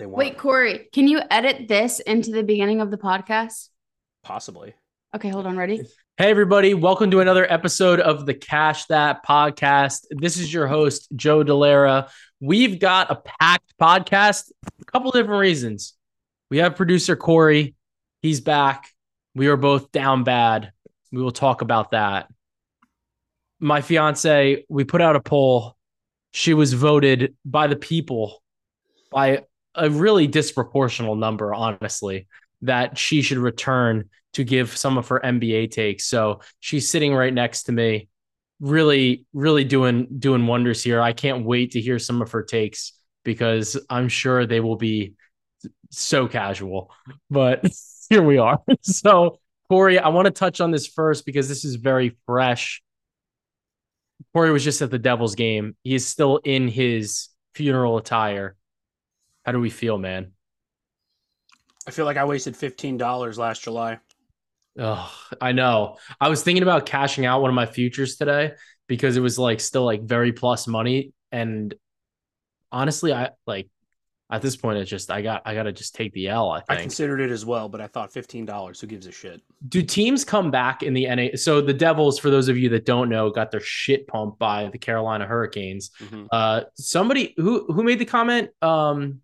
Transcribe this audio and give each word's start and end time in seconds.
They 0.00 0.06
want 0.06 0.16
Wait, 0.16 0.38
Corey, 0.38 0.88
can 0.94 1.08
you 1.08 1.20
edit 1.30 1.68
this 1.68 2.00
into 2.00 2.30
the 2.30 2.42
beginning 2.42 2.80
of 2.80 2.90
the 2.90 2.96
podcast? 2.96 3.68
possibly. 4.22 4.74
Okay, 5.14 5.28
hold 5.28 5.44
on. 5.44 5.58
Ready? 5.58 5.82
Hey, 6.16 6.30
everybody. 6.30 6.72
Welcome 6.72 7.10
to 7.10 7.20
another 7.20 7.46
episode 7.52 8.00
of 8.00 8.24
the 8.24 8.32
Cash 8.32 8.86
That 8.86 9.22
podcast. 9.26 10.06
This 10.08 10.38
is 10.38 10.50
your 10.50 10.66
host, 10.66 11.08
Joe 11.14 11.44
Dellera. 11.44 12.08
We've 12.40 12.80
got 12.80 13.10
a 13.10 13.16
packed 13.16 13.74
podcast, 13.78 14.50
a 14.80 14.84
couple 14.86 15.10
different 15.10 15.38
reasons. 15.38 15.92
We 16.50 16.56
have 16.58 16.76
producer 16.76 17.14
Corey. 17.14 17.74
He's 18.22 18.40
back. 18.40 18.88
We 19.34 19.48
are 19.48 19.58
both 19.58 19.92
down 19.92 20.24
bad. 20.24 20.72
We 21.12 21.20
will 21.20 21.30
talk 21.30 21.60
about 21.60 21.90
that. 21.90 22.30
My 23.58 23.82
fiance, 23.82 24.64
we 24.70 24.84
put 24.84 25.02
out 25.02 25.16
a 25.16 25.20
poll. 25.20 25.76
She 26.30 26.54
was 26.54 26.72
voted 26.72 27.36
by 27.44 27.66
the 27.66 27.76
people 27.76 28.40
by 29.10 29.42
a 29.74 29.88
really 29.90 30.28
disproportional 30.28 31.18
number, 31.18 31.54
honestly, 31.54 32.26
that 32.62 32.98
she 32.98 33.22
should 33.22 33.38
return 33.38 34.08
to 34.32 34.44
give 34.44 34.76
some 34.76 34.98
of 34.98 35.08
her 35.08 35.20
NBA 35.22 35.70
takes. 35.70 36.06
So 36.06 36.40
she's 36.60 36.88
sitting 36.88 37.14
right 37.14 37.32
next 37.32 37.64
to 37.64 37.72
me, 37.72 38.08
really, 38.60 39.24
really 39.32 39.64
doing 39.64 40.06
doing 40.18 40.46
wonders 40.46 40.82
here. 40.82 41.00
I 41.00 41.12
can't 41.12 41.44
wait 41.44 41.72
to 41.72 41.80
hear 41.80 41.98
some 41.98 42.22
of 42.22 42.30
her 42.32 42.42
takes 42.42 42.92
because 43.24 43.78
I'm 43.88 44.08
sure 44.08 44.46
they 44.46 44.60
will 44.60 44.76
be 44.76 45.14
so 45.90 46.28
casual. 46.28 46.90
But 47.30 47.64
here 48.08 48.22
we 48.22 48.38
are. 48.38 48.60
So 48.82 49.38
Corey, 49.68 50.00
I 50.00 50.08
want 50.08 50.26
to 50.26 50.32
touch 50.32 50.60
on 50.60 50.72
this 50.72 50.86
first 50.86 51.24
because 51.24 51.48
this 51.48 51.64
is 51.64 51.76
very 51.76 52.16
fresh. 52.26 52.82
Corey 54.32 54.50
was 54.50 54.64
just 54.64 54.82
at 54.82 54.90
the 54.90 54.98
Devils 54.98 55.34
game. 55.34 55.76
He 55.84 55.94
is 55.94 56.06
still 56.06 56.38
in 56.38 56.68
his 56.68 57.28
funeral 57.54 57.96
attire. 57.96 58.56
How 59.50 59.52
do 59.52 59.58
we 59.58 59.68
feel, 59.70 59.98
man? 59.98 60.30
I 61.84 61.90
feel 61.90 62.04
like 62.04 62.16
I 62.16 62.24
wasted 62.24 62.56
fifteen 62.56 62.96
dollars 62.96 63.36
last 63.36 63.64
July. 63.64 63.98
Oh, 64.78 65.12
I 65.40 65.50
know. 65.50 65.96
I 66.20 66.28
was 66.28 66.44
thinking 66.44 66.62
about 66.62 66.86
cashing 66.86 67.26
out 67.26 67.42
one 67.42 67.50
of 67.50 67.56
my 67.56 67.66
futures 67.66 68.14
today 68.14 68.52
because 68.86 69.16
it 69.16 69.20
was 69.20 69.40
like 69.40 69.58
still 69.58 69.84
like 69.84 70.02
very 70.04 70.30
plus 70.32 70.68
money. 70.68 71.14
And 71.32 71.74
honestly, 72.70 73.12
I 73.12 73.30
like 73.44 73.68
at 74.32 74.40
this 74.42 74.54
point, 74.54 74.78
it's 74.78 74.88
just 74.88 75.10
I 75.10 75.20
got 75.22 75.42
I 75.44 75.54
gotta 75.54 75.72
just 75.72 75.96
take 75.96 76.12
the 76.12 76.28
L. 76.28 76.50
I 76.50 76.58
I 76.58 76.62
think. 76.76 76.82
considered 76.82 77.20
it 77.20 77.32
as 77.32 77.44
well, 77.44 77.68
but 77.68 77.80
I 77.80 77.88
thought 77.88 78.12
fifteen 78.12 78.44
dollars. 78.46 78.80
Who 78.80 78.86
gives 78.86 79.06
a 79.08 79.10
shit? 79.10 79.40
Do 79.68 79.82
teams 79.82 80.24
come 80.24 80.52
back 80.52 80.84
in 80.84 80.94
the 80.94 81.12
NA? 81.12 81.34
So 81.34 81.60
the 81.60 81.74
Devils, 81.74 82.20
for 82.20 82.30
those 82.30 82.46
of 82.46 82.56
you 82.56 82.68
that 82.68 82.86
don't 82.86 83.08
know, 83.08 83.30
got 83.30 83.50
their 83.50 83.58
shit 83.60 84.06
pumped 84.06 84.38
by 84.38 84.68
the 84.70 84.78
Carolina 84.78 85.26
Hurricanes. 85.26 85.90
Mhm. 85.98 86.28
Uh, 86.30 86.62
somebody 86.76 87.34
who 87.36 87.66
who 87.72 87.82
made 87.82 87.98
the 87.98 88.04
comment 88.04 88.50
um 88.62 89.20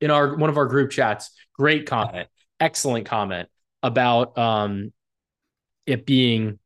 in 0.00 0.10
our 0.10 0.36
one 0.36 0.50
of 0.50 0.56
our 0.56 0.66
group 0.66 0.90
chats, 0.90 1.30
great 1.54 1.86
comment, 1.86 2.28
excellent 2.60 3.06
comment 3.06 3.48
about 3.82 4.36
um 4.38 4.92
it 5.86 6.06
being. 6.06 6.58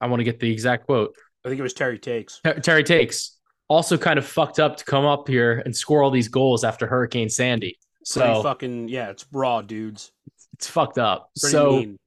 I 0.00 0.08
want 0.08 0.20
to 0.20 0.24
get 0.24 0.40
the 0.40 0.50
exact 0.52 0.86
quote. 0.86 1.14
I 1.44 1.48
think 1.48 1.58
it 1.58 1.62
was 1.62 1.72
Terry 1.72 1.98
Takes. 1.98 2.40
Ter- 2.44 2.58
Terry 2.60 2.84
takes 2.84 3.38
also 3.68 3.96
kind 3.98 4.18
of 4.18 4.26
fucked 4.26 4.60
up 4.60 4.76
to 4.76 4.84
come 4.84 5.04
up 5.04 5.26
here 5.28 5.62
and 5.64 5.74
score 5.76 6.02
all 6.02 6.10
these 6.10 6.28
goals 6.28 6.64
after 6.64 6.86
Hurricane 6.86 7.28
Sandy. 7.28 7.78
Pretty 8.12 8.34
So 8.34 8.42
fucking 8.42 8.88
yeah, 8.88 9.10
it's 9.10 9.26
raw, 9.32 9.62
dudes. 9.62 10.12
it's 10.54 10.68
fucked 10.68 10.98
up. 10.98 11.30
Pretty 11.40 11.52
so 11.52 11.70
mean. 11.72 11.98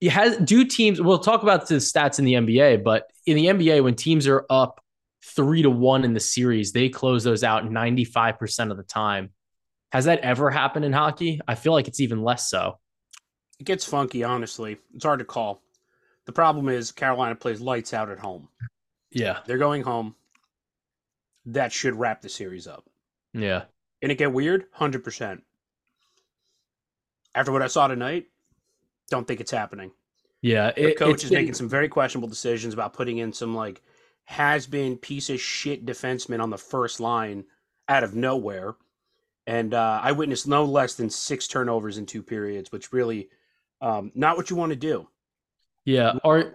it 0.00 0.10
has 0.10 0.36
do 0.38 0.64
teams 0.64 1.00
we'll 1.00 1.18
talk 1.18 1.42
about 1.42 1.68
the 1.68 1.76
stats 1.76 2.18
in 2.18 2.24
the 2.24 2.34
NBA, 2.34 2.82
but 2.82 3.04
in 3.26 3.36
the 3.36 3.46
NBA, 3.46 3.82
when 3.84 3.94
teams 3.94 4.26
are 4.26 4.44
up 4.50 4.80
three 5.36 5.62
to 5.62 5.70
one 5.70 6.04
in 6.04 6.14
the 6.14 6.20
series, 6.20 6.72
they 6.72 6.88
close 6.88 7.24
those 7.24 7.44
out 7.44 7.64
95% 7.64 8.70
of 8.70 8.76
the 8.76 8.82
time. 8.82 9.30
Has 9.94 10.06
that 10.06 10.18
ever 10.20 10.50
happened 10.50 10.84
in 10.84 10.92
hockey? 10.92 11.40
I 11.46 11.54
feel 11.54 11.72
like 11.72 11.86
it's 11.86 12.00
even 12.00 12.24
less 12.24 12.50
so. 12.50 12.80
It 13.60 13.64
gets 13.64 13.84
funky, 13.84 14.24
honestly. 14.24 14.78
It's 14.92 15.04
hard 15.04 15.20
to 15.20 15.24
call. 15.24 15.62
The 16.26 16.32
problem 16.32 16.68
is 16.68 16.90
Carolina 16.90 17.36
plays 17.36 17.60
lights 17.60 17.94
out 17.94 18.10
at 18.10 18.18
home. 18.18 18.48
Yeah. 19.12 19.38
They're 19.46 19.56
going 19.56 19.84
home. 19.84 20.16
That 21.46 21.72
should 21.72 21.94
wrap 21.94 22.22
the 22.22 22.28
series 22.28 22.66
up. 22.66 22.90
Yeah. 23.32 23.66
Can 24.02 24.10
it 24.10 24.18
get 24.18 24.32
weird? 24.32 24.64
Hundred 24.72 25.04
percent. 25.04 25.44
After 27.32 27.52
what 27.52 27.62
I 27.62 27.68
saw 27.68 27.86
tonight, 27.86 28.26
don't 29.10 29.28
think 29.28 29.40
it's 29.40 29.52
happening. 29.52 29.92
Yeah. 30.42 30.72
The 30.72 30.96
coach 30.96 31.22
is 31.22 31.30
making 31.30 31.54
some 31.54 31.68
very 31.68 31.88
questionable 31.88 32.28
decisions 32.28 32.74
about 32.74 32.94
putting 32.94 33.18
in 33.18 33.32
some 33.32 33.54
like 33.54 33.80
has 34.24 34.66
been 34.66 34.96
piece 34.96 35.30
of 35.30 35.40
shit 35.40 35.86
defenseman 35.86 36.42
on 36.42 36.50
the 36.50 36.58
first 36.58 36.98
line 36.98 37.44
out 37.88 38.02
of 38.02 38.16
nowhere. 38.16 38.74
And 39.46 39.74
uh, 39.74 40.00
I 40.02 40.12
witnessed 40.12 40.48
no 40.48 40.64
less 40.64 40.94
than 40.94 41.10
six 41.10 41.46
turnovers 41.48 41.98
in 41.98 42.06
two 42.06 42.22
periods, 42.22 42.72
which 42.72 42.92
really 42.92 43.28
um, 43.80 44.10
not 44.14 44.36
what 44.36 44.48
you 44.50 44.56
want 44.56 44.70
to 44.70 44.76
do. 44.76 45.06
Yeah. 45.84 46.14
Or 46.24 46.54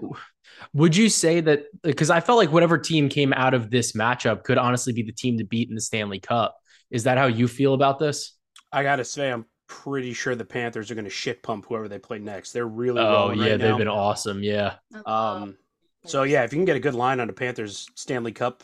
would 0.73 0.95
you 0.95 1.07
say 1.09 1.39
that 1.41 1.65
because 1.83 2.09
I 2.09 2.19
felt 2.19 2.39
like 2.39 2.51
whatever 2.51 2.77
team 2.79 3.07
came 3.09 3.31
out 3.33 3.53
of 3.53 3.69
this 3.69 3.91
matchup 3.91 4.43
could 4.43 4.57
honestly 4.57 4.91
be 4.93 5.03
the 5.03 5.11
team 5.11 5.37
to 5.37 5.43
beat 5.43 5.69
in 5.69 5.75
the 5.75 5.81
Stanley 5.81 6.19
Cup? 6.19 6.57
Is 6.89 7.03
that 7.03 7.19
how 7.19 7.27
you 7.27 7.47
feel 7.47 7.75
about 7.75 7.99
this? 7.99 8.33
I 8.71 8.81
gotta 8.81 9.05
say, 9.05 9.31
I'm 9.31 9.45
pretty 9.67 10.13
sure 10.13 10.33
the 10.33 10.43
Panthers 10.43 10.89
are 10.89 10.95
going 10.95 11.05
to 11.05 11.11
shit 11.11 11.43
pump 11.43 11.67
whoever 11.69 11.87
they 11.87 11.99
play 11.99 12.17
next. 12.17 12.51
They're 12.53 12.67
really 12.67 13.01
Oh, 13.01 13.29
yeah. 13.29 13.51
right 13.51 13.59
they've 13.59 13.69
now. 13.69 13.77
been 13.77 13.87
awesome. 13.87 14.41
Yeah. 14.41 14.75
Um, 15.05 15.57
so 16.05 16.23
yeah, 16.23 16.43
if 16.43 16.51
you 16.51 16.57
can 16.57 16.65
get 16.65 16.75
a 16.75 16.79
good 16.79 16.95
line 16.95 17.19
on 17.19 17.27
the 17.27 17.33
Panthers 17.33 17.87
Stanley 17.93 18.31
Cup, 18.31 18.63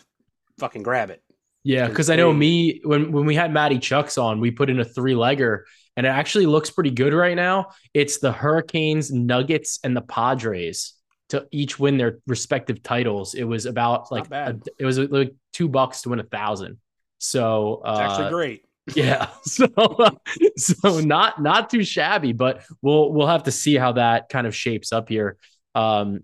fucking 0.57 0.81
grab 0.81 1.12
it. 1.12 1.22
Yeah, 1.65 1.87
Because 1.87 2.11
I 2.11 2.15
know 2.15 2.31
me 2.31 2.79
when 2.83 3.11
when 3.11 3.25
we 3.25 3.33
had 3.33 3.51
Matty 3.51 3.79
Chucks 3.79 4.19
on, 4.19 4.39
we 4.39 4.51
put 4.51 4.69
in 4.69 4.79
a 4.79 4.85
three 4.85 5.13
legger, 5.13 5.63
and 5.97 6.05
it 6.05 6.09
actually 6.09 6.45
looks 6.45 6.69
pretty 6.69 6.91
good 6.91 7.11
right 7.11 7.35
now. 7.35 7.69
It's 7.91 8.19
the 8.19 8.31
Hurricanes, 8.31 9.11
Nuggets, 9.11 9.79
and 9.83 9.97
the 9.97 10.01
Padres 10.01 10.93
to 11.29 11.47
each 11.51 11.79
win 11.79 11.97
their 11.97 12.19
respective 12.27 12.83
titles. 12.83 13.33
It 13.33 13.45
was 13.45 13.65
about 13.65 14.11
like 14.11 14.29
a- 14.31 14.59
it 14.77 14.85
was 14.85 14.99
like 14.99 15.33
two 15.53 15.67
bucks 15.67 16.03
to 16.03 16.09
win 16.09 16.19
a 16.19 16.23
thousand. 16.23 16.77
So 17.17 17.81
It's 17.83 17.99
actually 17.99 18.25
uh, 18.25 18.29
great. 18.29 18.65
yeah, 18.95 19.29
so 19.43 19.67
so 20.57 20.99
not 20.99 21.41
not 21.41 21.71
too 21.71 21.83
shabby, 21.83 22.33
but 22.33 22.63
we'll 22.83 23.11
we'll 23.11 23.27
have 23.27 23.43
to 23.43 23.51
see 23.51 23.75
how 23.75 23.93
that 23.93 24.29
kind 24.29 24.45
of 24.45 24.55
shapes 24.55 24.93
up 24.93 25.09
here. 25.09 25.37
Um, 25.73 26.19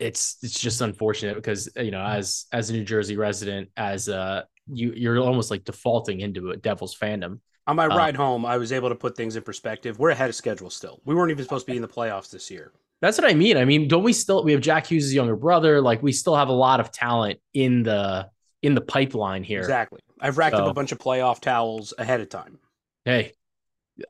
it's 0.00 0.38
it's 0.42 0.58
just 0.58 0.80
unfortunate 0.80 1.36
because 1.36 1.68
you 1.76 1.90
know 1.90 2.02
as 2.02 2.46
as 2.52 2.70
a 2.70 2.72
New 2.72 2.84
Jersey 2.84 3.16
resident, 3.16 3.68
as 3.76 4.08
uh 4.08 4.42
you 4.72 4.92
you're 4.96 5.18
almost 5.18 5.50
like 5.50 5.64
defaulting 5.64 6.20
into 6.20 6.50
a 6.50 6.56
Devils 6.56 6.96
fandom. 6.96 7.40
On 7.66 7.76
my 7.76 7.86
Uh, 7.86 7.96
ride 7.96 8.16
home, 8.16 8.44
I 8.46 8.56
was 8.56 8.72
able 8.72 8.88
to 8.88 8.94
put 8.94 9.16
things 9.16 9.36
in 9.36 9.42
perspective. 9.42 9.98
We're 9.98 10.10
ahead 10.10 10.28
of 10.30 10.34
schedule 10.34 10.70
still. 10.70 11.00
We 11.04 11.14
weren't 11.14 11.30
even 11.30 11.44
supposed 11.44 11.66
to 11.66 11.72
be 11.72 11.76
in 11.76 11.82
the 11.82 11.88
playoffs 11.88 12.30
this 12.30 12.50
year. 12.50 12.72
That's 13.02 13.16
what 13.18 13.30
I 13.30 13.34
mean. 13.34 13.56
I 13.56 13.64
mean, 13.64 13.86
don't 13.88 14.02
we 14.02 14.12
still 14.12 14.42
we 14.42 14.52
have 14.52 14.60
Jack 14.60 14.86
Hughes' 14.86 15.14
younger 15.14 15.36
brother? 15.36 15.80
Like 15.80 16.02
we 16.02 16.12
still 16.12 16.34
have 16.36 16.48
a 16.48 16.52
lot 16.52 16.80
of 16.80 16.90
talent 16.90 17.38
in 17.54 17.82
the 17.82 18.28
in 18.62 18.74
the 18.74 18.80
pipeline 18.80 19.42
here. 19.44 19.60
Exactly. 19.60 20.00
I've 20.20 20.36
racked 20.38 20.54
up 20.56 20.68
a 20.68 20.74
bunch 20.74 20.92
of 20.92 20.98
playoff 20.98 21.40
towels 21.40 21.94
ahead 21.96 22.20
of 22.20 22.28
time. 22.28 22.58
Hey, 23.06 23.32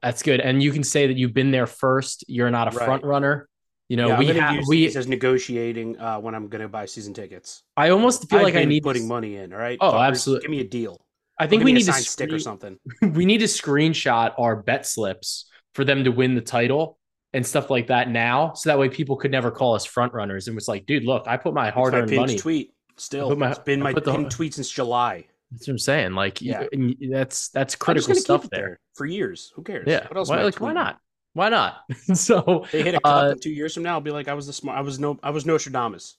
that's 0.03 0.23
good. 0.25 0.41
And 0.41 0.61
you 0.61 0.73
can 0.73 0.83
say 0.83 1.07
that 1.07 1.17
you've 1.17 1.35
been 1.35 1.53
there 1.53 1.69
first. 1.69 2.25
You're 2.29 2.51
not 2.51 2.73
a 2.73 2.77
Right. 2.77 2.85
front 2.85 3.05
runner. 3.05 3.49
You 3.91 3.97
know, 3.97 4.07
yeah, 4.07 4.19
we 4.21 4.27
have 4.29 4.65
we. 4.69 4.87
as 4.87 5.09
negotiating 5.09 5.99
uh, 5.99 6.21
when 6.21 6.37
I'm 6.37 6.47
going 6.47 6.63
to 6.63 6.69
buy 6.69 6.87
season 6.87 7.13
tickets. 7.13 7.65
I 7.77 7.91
almost 7.91 8.31
feel 8.31 8.39
I've 8.39 8.45
like 8.45 8.55
I 8.55 8.65
need 8.65 8.85
putting 8.85 9.09
money 9.09 9.35
in. 9.35 9.53
All 9.53 9.59
right. 9.59 9.79
Oh, 9.81 9.99
absolutely. 9.99 10.43
Give 10.43 10.51
me 10.53 10.61
a 10.61 10.69
deal. 10.69 11.05
I 11.41 11.49
think 11.49 11.65
we 11.65 11.73
need 11.73 11.83
a 11.83 11.87
to 11.87 11.93
signed 11.95 12.05
stick 12.07 12.33
or 12.33 12.39
something. 12.39 12.79
we 13.03 13.25
need 13.25 13.39
to 13.39 13.47
screenshot 13.47 14.35
our 14.39 14.55
bet 14.55 14.87
slips 14.87 15.51
for 15.75 15.85
them 15.85 16.05
to 16.05 16.11
win 16.11 16.37
the 16.37 16.41
title 16.41 17.01
and 17.33 17.45
stuff 17.45 17.69
like 17.69 17.89
that 17.89 18.09
now, 18.09 18.53
so 18.55 18.71
that 18.71 18.79
way 18.79 18.89
people 18.89 19.17
could 19.17 19.33
never 19.33 19.51
call 19.51 19.75
us 19.75 19.85
front 19.85 20.13
runners. 20.13 20.47
And 20.47 20.55
was 20.55 20.69
like, 20.69 20.87
dude, 20.87 21.05
look, 21.05 21.25
I 21.27 21.37
put 21.37 21.53
my 21.53 21.71
hard 21.71 21.93
earned 21.93 22.13
money. 22.15 22.39
tweet. 22.39 22.73
Still, 22.97 23.35
my- 23.35 23.51
it's 23.51 23.59
been 23.59 23.81
I 23.81 23.93
my 23.93 23.93
the- 23.93 24.29
tweet 24.31 24.55
since 24.55 24.71
July. 24.71 25.27
That's 25.51 25.67
what 25.67 25.73
I'm 25.73 25.79
saying. 25.79 26.13
Like, 26.13 26.41
Yeah. 26.41 26.67
yeah, 26.71 27.09
that's 27.11 27.49
that's 27.49 27.75
critical 27.75 28.15
stuff 28.15 28.49
there. 28.51 28.61
there 28.61 28.81
for 28.95 29.05
years. 29.05 29.53
Who 29.57 29.65
cares? 29.65 29.85
Yeah, 29.89 30.07
What 30.07 30.17
else? 30.17 30.29
why, 30.29 30.45
like, 30.45 30.61
why 30.61 30.73
not? 30.75 31.01
Why 31.35 31.49
not? 31.49 31.83
so 32.15 32.67
They 32.73 32.83
hit 32.83 32.95
a 32.97 33.01
cup 33.01 33.25
Uh, 33.25 33.31
in 33.33 33.39
two 33.39 33.51
years 33.51 33.75
from 33.75 33.83
now. 33.85 33.95
I'll 33.95 34.01
be 34.01 34.11
like, 34.11 34.29
I 34.29 34.35
was 34.35 34.47
the 34.47 34.53
smart. 34.53 34.79
I 34.79 34.81
was 34.81 34.99
no. 34.99 35.19
I 35.23 35.31
was 35.31 35.47
Nostradamus. 35.47 36.17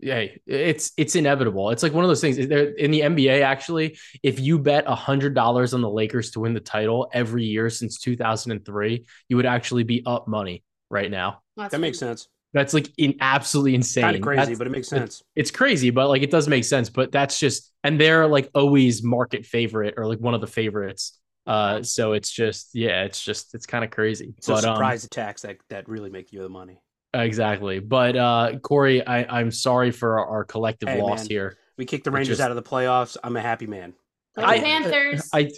hey, 0.00 0.40
it's 0.46 0.92
it's 0.96 1.16
inevitable. 1.16 1.70
It's 1.70 1.82
like 1.82 1.92
one 1.92 2.04
of 2.04 2.08
those 2.08 2.20
things. 2.20 2.36
There 2.36 2.70
in 2.74 2.90
the 2.90 3.00
NBA, 3.00 3.42
actually, 3.42 3.98
if 4.22 4.40
you 4.40 4.58
bet 4.58 4.84
a 4.86 4.94
hundred 4.94 5.34
dollars 5.34 5.74
on 5.74 5.80
the 5.80 5.90
Lakers 5.90 6.30
to 6.32 6.40
win 6.40 6.54
the 6.54 6.60
title 6.60 7.08
every 7.12 7.44
year 7.44 7.70
since 7.70 7.98
2003, 8.00 9.06
you 9.28 9.36
would 9.36 9.46
actually 9.46 9.84
be 9.84 10.02
up 10.06 10.28
money 10.28 10.64
right 10.90 11.10
now. 11.10 11.42
That's 11.56 11.72
That 11.72 11.80
makes 11.80 11.98
sense. 11.98 12.28
That's 12.54 12.72
like 12.72 12.88
in 12.96 13.14
absolutely 13.20 13.74
insane. 13.74 14.02
Kind 14.04 14.16
of 14.16 14.22
crazy, 14.22 14.38
That's- 14.38 14.58
but 14.58 14.66
it 14.66 14.70
makes 14.70 14.88
sense. 14.88 15.22
it's 15.36 15.50
crazy, 15.50 15.90
but 15.90 16.08
like 16.08 16.22
it 16.22 16.30
does 16.30 16.48
make 16.48 16.64
sense. 16.64 16.88
But 16.90 17.12
that's 17.12 17.38
just 17.38 17.72
and 17.84 18.00
they're 18.00 18.26
like 18.26 18.48
always 18.54 19.02
market 19.02 19.44
favorite 19.46 19.94
or 19.96 20.06
like 20.06 20.18
one 20.18 20.34
of 20.34 20.40
the 20.40 20.46
favorites. 20.46 21.18
Uh, 21.48 21.82
so 21.82 22.12
it's 22.12 22.30
just 22.30 22.70
yeah, 22.74 23.04
it's 23.04 23.22
just 23.24 23.54
it's 23.54 23.64
kind 23.66 23.82
of 23.84 23.90
crazy. 23.90 24.34
So 24.40 24.54
but 24.54 24.64
um, 24.64 24.76
surprise 24.76 25.04
attacks 25.04 25.42
that 25.42 25.56
that 25.70 25.88
really 25.88 26.10
make 26.10 26.30
you 26.32 26.42
the 26.42 26.48
money. 26.48 26.80
exactly. 27.14 27.78
But 27.80 28.16
uh, 28.16 28.58
Corey, 28.62 29.04
I 29.06 29.24
I'm 29.40 29.50
sorry 29.50 29.90
for 29.90 30.18
our, 30.20 30.26
our 30.26 30.44
collective 30.44 30.88
Hey, 30.90 31.00
loss 31.00 31.20
man. 31.20 31.28
here. 31.28 31.56
We 31.78 31.84
kicked 31.86 32.04
the 32.04 32.10
Rangers 32.10 32.36
just- 32.36 32.40
out 32.44 32.50
of 32.50 32.56
the 32.56 32.62
playoffs. 32.62 33.16
I'm 33.24 33.36
a 33.36 33.40
happy 33.40 33.66
man. 33.66 33.94
Go 34.36 34.42
I- 34.44 34.60
Panthers. 34.60 35.28
I 35.32 35.50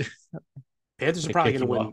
Panthers 0.99 1.27
are 1.27 1.33
probably 1.33 1.53
going 1.53 1.61
to 1.63 1.67
win. 1.67 1.93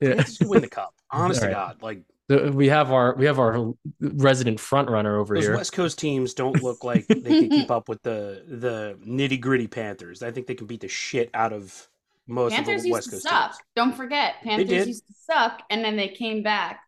Yeah. 0.00 0.14
Panthers 0.14 0.38
win 0.40 0.62
the 0.62 0.68
cup. 0.68 0.94
Honest 1.10 1.42
to 1.42 1.48
God, 1.50 1.82
like 1.82 2.02
The- 2.28 2.50
we 2.52 2.68
have 2.68 2.90
our 2.90 3.14
we 3.14 3.26
have 3.26 3.38
our 3.38 3.72
resident 4.00 4.58
front 4.58 4.90
runner 4.90 5.18
over 5.20 5.34
those 5.36 5.44
here. 5.44 5.56
West 5.56 5.72
Coast 5.72 5.98
teams 6.00 6.34
don't 6.34 6.62
look 6.64 6.82
like 6.82 7.06
they 7.06 7.20
can 7.20 7.48
keep 7.50 7.70
up 7.70 7.88
with 7.88 8.02
the 8.02 8.42
the 8.48 8.98
nitty 9.06 9.40
gritty 9.40 9.68
Panthers. 9.68 10.22
I 10.24 10.32
think 10.32 10.46
they 10.48 10.54
can 10.56 10.66
beat 10.66 10.80
the 10.80 10.88
shit 10.88 11.30
out 11.32 11.52
of 11.52 11.86
most 12.26 12.54
Panthers 12.54 12.80
of 12.80 12.82
the 12.82 12.88
used 12.88 12.92
West 12.92 13.04
to 13.06 13.10
Coast 13.12 13.22
suck. 13.28 13.50
teams. 13.52 13.60
Don't 13.76 13.96
forget, 13.96 14.34
Panthers 14.42 14.86
used 14.88 15.06
to 15.06 15.14
suck, 15.14 15.62
and 15.70 15.84
then 15.84 15.96
they 15.96 16.08
came 16.08 16.42
back. 16.42 16.80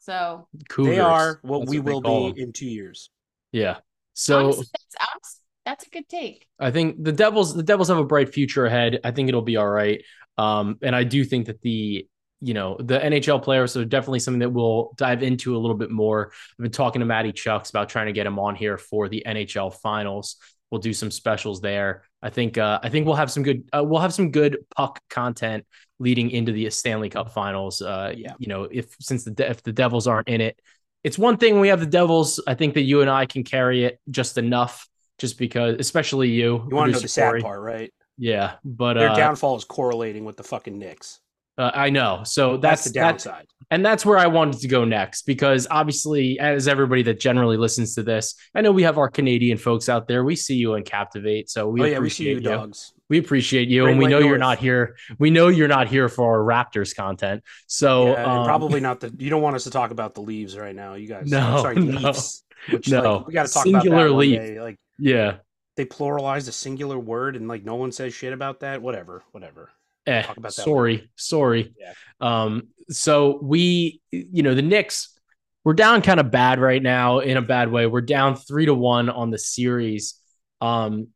So 0.00 0.48
Cougars. 0.68 0.94
They 0.94 1.00
are 1.00 1.38
what 1.42 1.60
That's 1.60 1.70
we 1.70 1.76
they 1.78 1.82
will 1.92 2.00
be 2.00 2.32
them. 2.40 2.48
in 2.48 2.52
two 2.52 2.66
years. 2.66 3.10
Yeah. 3.52 3.78
So 4.14 4.38
honestly, 4.44 4.66
that's, 4.72 4.96
honest- 5.12 5.40
that's 5.66 5.86
a 5.86 5.90
good 5.90 6.08
take. 6.08 6.46
I 6.58 6.70
think 6.70 7.02
the 7.02 7.12
Devils 7.12 7.54
the 7.54 7.62
Devils 7.62 7.88
have 7.88 7.98
a 7.98 8.04
bright 8.04 8.32
future 8.32 8.64
ahead. 8.66 9.00
I 9.04 9.10
think 9.10 9.28
it'll 9.28 9.42
be 9.42 9.56
all 9.56 9.68
right. 9.68 10.02
Um, 10.38 10.78
and 10.82 10.94
I 10.94 11.04
do 11.04 11.24
think 11.24 11.46
that 11.46 11.60
the 11.62 12.06
you 12.40 12.54
know 12.54 12.76
the 12.78 12.98
NHL 12.98 13.42
players 13.42 13.76
are 13.76 13.84
definitely 13.84 14.20
something 14.20 14.40
that 14.40 14.50
we'll 14.50 14.92
dive 14.96 15.22
into 15.22 15.56
a 15.56 15.58
little 15.58 15.76
bit 15.76 15.90
more. 15.90 16.32
I've 16.52 16.62
been 16.62 16.70
talking 16.72 17.00
to 17.00 17.06
Matty 17.06 17.32
Chucks 17.32 17.70
about 17.70 17.88
trying 17.88 18.06
to 18.06 18.12
get 18.12 18.26
him 18.26 18.38
on 18.38 18.54
here 18.54 18.78
for 18.78 19.08
the 19.08 19.22
NHL 19.26 19.74
finals. 19.74 20.36
We'll 20.70 20.80
do 20.80 20.92
some 20.92 21.10
specials 21.10 21.60
there. 21.60 22.04
I 22.22 22.30
think 22.30 22.58
uh, 22.58 22.80
I 22.82 22.88
think 22.88 23.06
we'll 23.06 23.14
have 23.16 23.30
some 23.30 23.42
good 23.42 23.68
uh, 23.72 23.82
we'll 23.84 24.00
have 24.00 24.12
some 24.14 24.30
good 24.30 24.58
puck 24.76 25.00
content 25.08 25.64
leading 26.00 26.30
into 26.30 26.52
the 26.52 26.68
Stanley 26.70 27.08
Cup 27.10 27.32
Finals. 27.32 27.80
Uh, 27.82 28.12
Yeah. 28.16 28.34
you 28.38 28.48
know 28.48 28.64
if 28.70 28.94
since 29.00 29.24
the 29.24 29.30
De- 29.30 29.48
if 29.50 29.62
the 29.62 29.72
Devils 29.72 30.06
aren't 30.06 30.28
in 30.28 30.40
it, 30.40 30.58
it's 31.04 31.18
one 31.18 31.36
thing 31.36 31.54
when 31.54 31.62
we 31.62 31.68
have 31.68 31.80
the 31.80 31.86
Devils. 31.86 32.40
I 32.46 32.54
think 32.54 32.74
that 32.74 32.82
you 32.82 33.00
and 33.02 33.10
I 33.10 33.26
can 33.26 33.44
carry 33.44 33.84
it 33.84 34.00
just 34.10 34.36
enough, 34.38 34.88
just 35.18 35.38
because, 35.38 35.76
especially 35.78 36.28
you. 36.30 36.66
You 36.68 36.74
want 36.76 36.88
to 36.90 36.96
know 36.96 37.00
the 37.00 37.08
sad 37.08 37.30
Corey. 37.30 37.42
part, 37.42 37.60
right? 37.60 37.94
Yeah, 38.16 38.54
but 38.64 38.94
Their 38.94 39.10
uh, 39.10 39.14
downfall 39.16 39.54
is 39.56 39.64
correlating 39.64 40.24
with 40.24 40.36
the 40.36 40.42
fucking 40.42 40.76
Knicks. 40.76 41.20
Uh, 41.58 41.70
I 41.74 41.90
know. 41.90 42.22
So 42.24 42.56
That's, 42.56 42.84
that's 42.84 42.84
the 42.84 42.92
downside. 43.00 43.46
and 43.70 43.84
that's 43.84 44.06
where 44.06 44.16
I 44.16 44.28
wanted 44.28 44.60
to 44.60 44.68
go 44.68 44.84
next 44.84 45.22
because 45.22 45.66
obviously, 45.70 46.38
as 46.38 46.68
everybody 46.68 47.02
that 47.02 47.20
generally 47.20 47.56
listens 47.56 47.94
to 47.96 48.02
this, 48.02 48.34
I 48.54 48.60
know 48.62 48.72
we 48.72 48.84
have 48.84 48.96
our 48.96 49.08
Canadian 49.10 49.58
folks 49.58 49.88
out 49.88 50.08
there. 50.08 50.24
We 50.24 50.36
see 50.36 50.54
you 50.56 50.74
and 50.74 50.84
captivate, 50.84 51.50
so 51.50 51.68
we 51.68 51.82
oh 51.82 51.84
yeah, 51.84 51.98
we 51.98 52.08
see 52.08 52.30
appreciate 52.30 52.44
you, 52.44 52.50
you. 52.52 52.56
dogs. 52.56 52.92
We 53.10 53.18
appreciate 53.18 53.68
you, 53.68 53.82
Great 53.84 53.92
and 53.92 53.98
we 53.98 54.06
know 54.06 54.18
you're 54.18 54.38
not 54.38 54.58
here. 54.58 54.96
We 55.18 55.30
know 55.30 55.48
you're 55.48 55.66
not 55.68 55.88
here 55.88 56.08
for 56.08 56.38
our 56.38 56.44
Raptors 56.44 56.94
content. 56.94 57.42
So 57.66 58.12
Yeah, 58.12 58.24
um, 58.40 58.44
probably 58.44 58.80
not 58.80 59.00
the. 59.00 59.14
You 59.18 59.30
don't 59.30 59.42
want 59.42 59.56
us 59.56 59.64
to 59.64 59.70
talk 59.70 59.90
about 59.90 60.14
the 60.14 60.20
leaves 60.20 60.56
right 60.58 60.74
now, 60.76 60.94
you 60.94 61.08
guys. 61.08 61.30
No, 61.30 61.58
sorry, 61.62 61.74
no. 61.76 61.98
Leafs. 62.10 62.44
Which, 62.70 62.88
No. 62.90 63.16
like, 63.18 63.26
we 63.28 63.32
got 63.32 63.46
to 63.46 63.52
talk 63.52 63.62
Singular 63.64 64.06
about 64.06 64.08
that 64.08 64.14
leaf. 64.16 64.38
day. 64.38 64.60
Like 64.60 64.76
yeah, 64.98 65.36
they 65.76 65.86
pluralized 65.86 66.48
a 66.48 66.52
singular 66.52 66.98
word, 66.98 67.34
and 67.36 67.48
like 67.48 67.64
no 67.64 67.76
one 67.76 67.92
says 67.92 68.12
shit 68.12 68.32
about 68.34 68.60
that. 68.60 68.82
Whatever, 68.82 69.22
whatever. 69.32 69.70
Eh, 70.08 70.22
talk 70.22 70.36
about 70.36 70.54
that 70.54 70.62
sorry, 70.62 71.10
sorry. 71.16 71.74
Yeah. 71.78 71.92
Um, 72.20 72.68
so 72.90 73.38
we, 73.42 74.00
you 74.10 74.42
know, 74.42 74.54
the 74.54 74.62
Knicks, 74.62 75.18
we're 75.64 75.74
down 75.74 76.02
kind 76.02 76.20
of 76.20 76.30
bad 76.30 76.60
right 76.60 76.82
now 76.82 77.18
in 77.18 77.36
a 77.36 77.42
bad 77.42 77.70
way. 77.70 77.86
We're 77.86 78.00
down 78.00 78.36
three 78.36 78.66
to 78.66 78.74
one 78.74 79.08
on 79.10 79.30
the 79.30 79.38
series. 79.38 80.14
Um, 80.60 81.08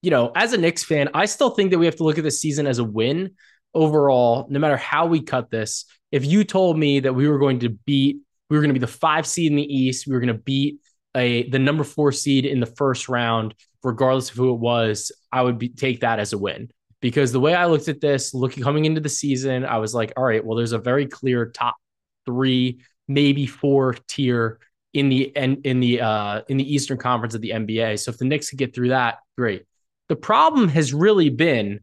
you 0.00 0.10
know, 0.10 0.30
as 0.34 0.52
a 0.52 0.58
Knicks 0.58 0.84
fan, 0.84 1.08
I 1.14 1.26
still 1.26 1.50
think 1.50 1.72
that 1.72 1.78
we 1.78 1.86
have 1.86 1.96
to 1.96 2.04
look 2.04 2.18
at 2.18 2.24
this 2.24 2.40
season 2.40 2.66
as 2.66 2.78
a 2.78 2.84
win 2.84 3.32
overall, 3.74 4.46
no 4.48 4.58
matter 4.58 4.76
how 4.76 5.06
we 5.06 5.20
cut 5.20 5.50
this. 5.50 5.84
If 6.12 6.24
you 6.24 6.44
told 6.44 6.78
me 6.78 7.00
that 7.00 7.14
we 7.14 7.28
were 7.28 7.38
going 7.38 7.60
to 7.60 7.70
beat, 7.70 8.18
we 8.48 8.56
were 8.56 8.62
going 8.62 8.70
to 8.70 8.78
be 8.78 8.84
the 8.84 8.86
five 8.86 9.26
seed 9.26 9.50
in 9.50 9.56
the 9.56 9.74
East, 9.74 10.06
we 10.06 10.14
were 10.14 10.20
going 10.20 10.28
to 10.28 10.42
beat 10.42 10.78
a 11.16 11.48
the 11.50 11.58
number 11.58 11.84
four 11.84 12.12
seed 12.12 12.46
in 12.46 12.60
the 12.60 12.66
first 12.66 13.08
round, 13.08 13.54
regardless 13.82 14.30
of 14.30 14.36
who 14.36 14.54
it 14.54 14.60
was, 14.60 15.12
I 15.32 15.42
would 15.42 15.58
be, 15.58 15.68
take 15.68 16.00
that 16.00 16.20
as 16.20 16.32
a 16.32 16.38
win. 16.38 16.70
Because 17.00 17.30
the 17.30 17.40
way 17.40 17.54
I 17.54 17.66
looked 17.66 17.88
at 17.88 18.00
this, 18.00 18.34
looking 18.34 18.62
coming 18.62 18.84
into 18.84 19.00
the 19.00 19.08
season, 19.08 19.64
I 19.64 19.78
was 19.78 19.94
like, 19.94 20.12
all 20.16 20.24
right, 20.24 20.44
well, 20.44 20.56
there's 20.56 20.72
a 20.72 20.78
very 20.78 21.06
clear 21.06 21.46
top 21.46 21.76
three, 22.26 22.80
maybe 23.06 23.46
four 23.46 23.94
tier 24.08 24.58
in 24.94 25.08
the 25.08 25.24
in, 25.36 25.60
in 25.64 25.80
the 25.80 26.00
uh 26.00 26.42
in 26.48 26.56
the 26.56 26.74
Eastern 26.74 26.98
Conference 26.98 27.34
of 27.34 27.40
the 27.40 27.50
NBA. 27.50 27.98
So 28.00 28.10
if 28.10 28.18
the 28.18 28.24
Knicks 28.24 28.50
could 28.50 28.58
get 28.58 28.74
through 28.74 28.88
that, 28.88 29.18
great. 29.36 29.64
The 30.08 30.16
problem 30.16 30.68
has 30.68 30.92
really 30.92 31.28
been 31.28 31.80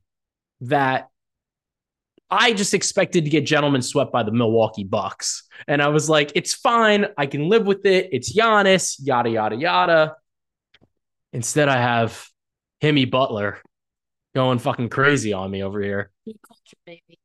that 0.61 1.09
I 2.29 2.53
just 2.53 2.73
expected 2.73 3.23
to 3.25 3.29
get 3.29 3.45
gentlemen 3.45 3.81
swept 3.81 4.11
by 4.11 4.23
the 4.23 4.31
Milwaukee 4.31 4.83
Bucks. 4.83 5.43
And 5.67 5.81
I 5.81 5.89
was 5.89 6.09
like, 6.09 6.31
it's 6.35 6.53
fine. 6.53 7.05
I 7.17 7.27
can 7.27 7.49
live 7.49 7.67
with 7.67 7.85
it. 7.85 8.09
It's 8.11 8.35
Giannis, 8.35 8.95
yada, 8.99 9.29
yada, 9.29 9.55
yada. 9.55 10.15
Instead, 11.33 11.69
I 11.69 11.77
have 11.77 12.27
Himmy 12.81 13.09
Butler 13.09 13.59
going 14.35 14.59
fucking 14.59 14.89
crazy 14.89 15.33
on 15.33 15.49
me 15.49 15.63
over 15.63 15.81
here. 15.81 16.11
Baby. 16.85 17.19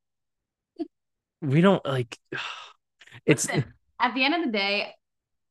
We 1.42 1.60
don't 1.60 1.84
like 1.84 2.16
it's 3.26 3.46
Listen, 3.46 3.64
at 4.00 4.14
the 4.14 4.24
end 4.24 4.34
of 4.34 4.44
the 4.44 4.52
day, 4.52 4.94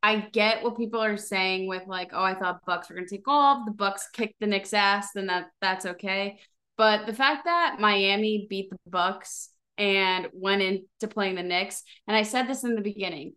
I 0.01 0.27
get 0.31 0.63
what 0.63 0.77
people 0.77 1.03
are 1.03 1.17
saying 1.17 1.67
with 1.67 1.85
like, 1.85 2.11
oh, 2.13 2.23
I 2.23 2.33
thought 2.33 2.65
Bucks 2.65 2.89
were 2.89 2.95
gonna 2.95 3.07
take 3.07 3.27
off. 3.27 3.65
The 3.65 3.73
Bucks 3.73 4.07
kicked 4.13 4.39
the 4.39 4.47
Knicks 4.47 4.73
ass, 4.73 5.09
then 5.13 5.27
that 5.27 5.47
that's 5.61 5.85
okay. 5.85 6.39
But 6.77 7.06
the 7.06 7.13
fact 7.13 7.44
that 7.44 7.77
Miami 7.79 8.47
beat 8.50 8.69
the 8.69 8.77
Bucks 8.88 9.50
and 9.77 10.29
went 10.31 10.61
into 10.61 11.07
playing 11.09 11.35
the 11.35 11.44
Knicks, 11.44 11.83
and 12.07 12.15
I 12.15 12.23
said 12.23 12.47
this 12.47 12.63
in 12.63 12.75
the 12.75 12.81
beginning, 12.81 13.33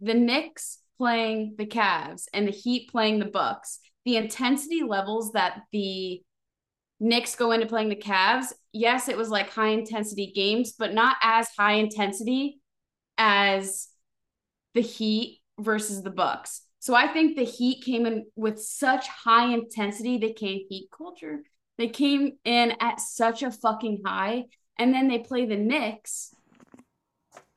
the 0.00 0.14
Knicks 0.14 0.78
playing 0.98 1.54
the 1.56 1.66
Cavs 1.66 2.24
and 2.34 2.46
the 2.46 2.52
Heat 2.52 2.90
playing 2.90 3.18
the 3.18 3.24
Bucks, 3.24 3.78
the 4.04 4.16
intensity 4.16 4.82
levels 4.82 5.32
that 5.32 5.62
the 5.72 6.22
Knicks 7.02 7.34
go 7.34 7.50
into 7.50 7.66
playing 7.66 7.88
the 7.88 7.96
Cavs, 7.96 8.52
yes, 8.72 9.08
it 9.08 9.16
was 9.16 9.28
like 9.28 9.50
high 9.50 9.70
intensity 9.70 10.32
games, 10.32 10.72
but 10.78 10.94
not 10.94 11.16
as 11.20 11.48
high 11.58 11.74
intensity 11.74 12.60
as 13.18 13.88
the 14.74 14.82
Heat 14.82 15.40
versus 15.58 16.02
the 16.02 16.10
Bucks. 16.10 16.62
So 16.78 16.94
I 16.94 17.08
think 17.08 17.36
the 17.36 17.44
Heat 17.44 17.82
came 17.84 18.06
in 18.06 18.26
with 18.36 18.62
such 18.62 19.08
high 19.08 19.52
intensity. 19.52 20.18
They 20.18 20.32
came 20.32 20.60
Heat 20.68 20.90
culture. 20.96 21.40
They 21.76 21.88
came 21.88 22.38
in 22.44 22.74
at 22.80 23.00
such 23.00 23.42
a 23.42 23.50
fucking 23.50 24.02
high, 24.06 24.44
and 24.78 24.94
then 24.94 25.08
they 25.08 25.18
play 25.18 25.44
the 25.44 25.56
Knicks, 25.56 26.32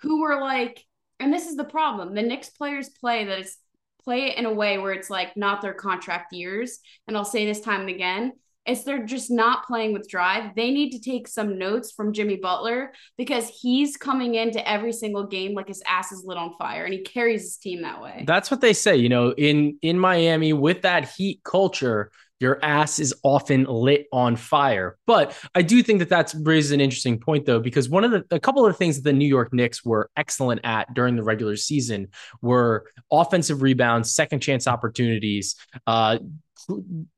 who 0.01 0.21
were 0.21 0.41
like, 0.41 0.83
and 1.19 1.31
this 1.31 1.45
is 1.45 1.55
the 1.55 1.63
problem. 1.63 2.15
The 2.15 2.23
Knicks 2.23 2.49
players 2.49 2.89
play 2.89 3.25
that 3.25 3.39
it's 3.39 3.57
play 4.03 4.27
it 4.27 4.37
in 4.37 4.45
a 4.45 4.53
way 4.53 4.77
where 4.77 4.93
it's 4.93 5.09
like 5.09 5.35
not 5.35 5.61
their 5.61 5.73
contract 5.73 6.33
years. 6.33 6.79
And 7.07 7.15
I'll 7.15 7.25
say 7.25 7.45
this 7.45 7.61
time 7.61 7.81
and 7.81 7.89
again, 7.89 8.33
it's 8.65 8.83
they're 8.83 9.05
just 9.05 9.29
not 9.29 9.65
playing 9.67 9.93
with 9.93 10.07
drive. 10.07 10.55
They 10.55 10.71
need 10.71 10.91
to 10.91 10.99
take 10.99 11.27
some 11.27 11.57
notes 11.57 11.91
from 11.91 12.13
Jimmy 12.13 12.37
Butler 12.37 12.93
because 13.17 13.47
he's 13.47 13.95
coming 13.97 14.35
into 14.35 14.67
every 14.67 14.91
single 14.91 15.25
game 15.27 15.53
like 15.53 15.67
his 15.67 15.83
ass 15.87 16.11
is 16.11 16.23
lit 16.25 16.37
on 16.37 16.53
fire 16.57 16.83
and 16.83 16.93
he 16.93 17.01
carries 17.01 17.41
his 17.43 17.57
team 17.57 17.81
that 17.83 18.01
way. 18.01 18.23
That's 18.25 18.49
what 18.49 18.61
they 18.61 18.73
say, 18.73 18.95
you 18.95 19.09
know, 19.09 19.31
in 19.31 19.77
in 19.81 19.99
Miami 19.99 20.53
with 20.53 20.81
that 20.81 21.09
heat 21.09 21.41
culture, 21.43 22.11
your 22.39 22.63
ass 22.63 22.99
is 22.99 23.13
often 23.23 23.63
lit 23.63 24.07
on 24.11 24.35
fire. 24.35 24.97
But 25.07 25.37
I 25.53 25.61
do 25.61 25.81
think 25.81 25.99
that 25.99 26.09
that's 26.09 26.35
raises 26.35 26.71
an 26.71 26.81
interesting 26.81 27.19
point 27.19 27.45
though, 27.45 27.59
because 27.59 27.89
one 27.89 28.03
of 28.03 28.11
the 28.11 28.25
a 28.31 28.39
couple 28.39 28.65
of 28.65 28.73
the 28.73 28.77
things 28.77 28.97
that 28.97 29.03
the 29.03 29.13
New 29.13 29.27
York 29.27 29.53
Knicks 29.53 29.85
were 29.85 30.09
excellent 30.17 30.61
at 30.63 30.93
during 30.93 31.15
the 31.15 31.23
regular 31.23 31.55
season 31.55 32.09
were 32.41 32.85
offensive 33.11 33.61
rebounds, 33.61 34.13
second 34.13 34.41
chance 34.41 34.67
opportunities, 34.67 35.55
uh 35.87 36.17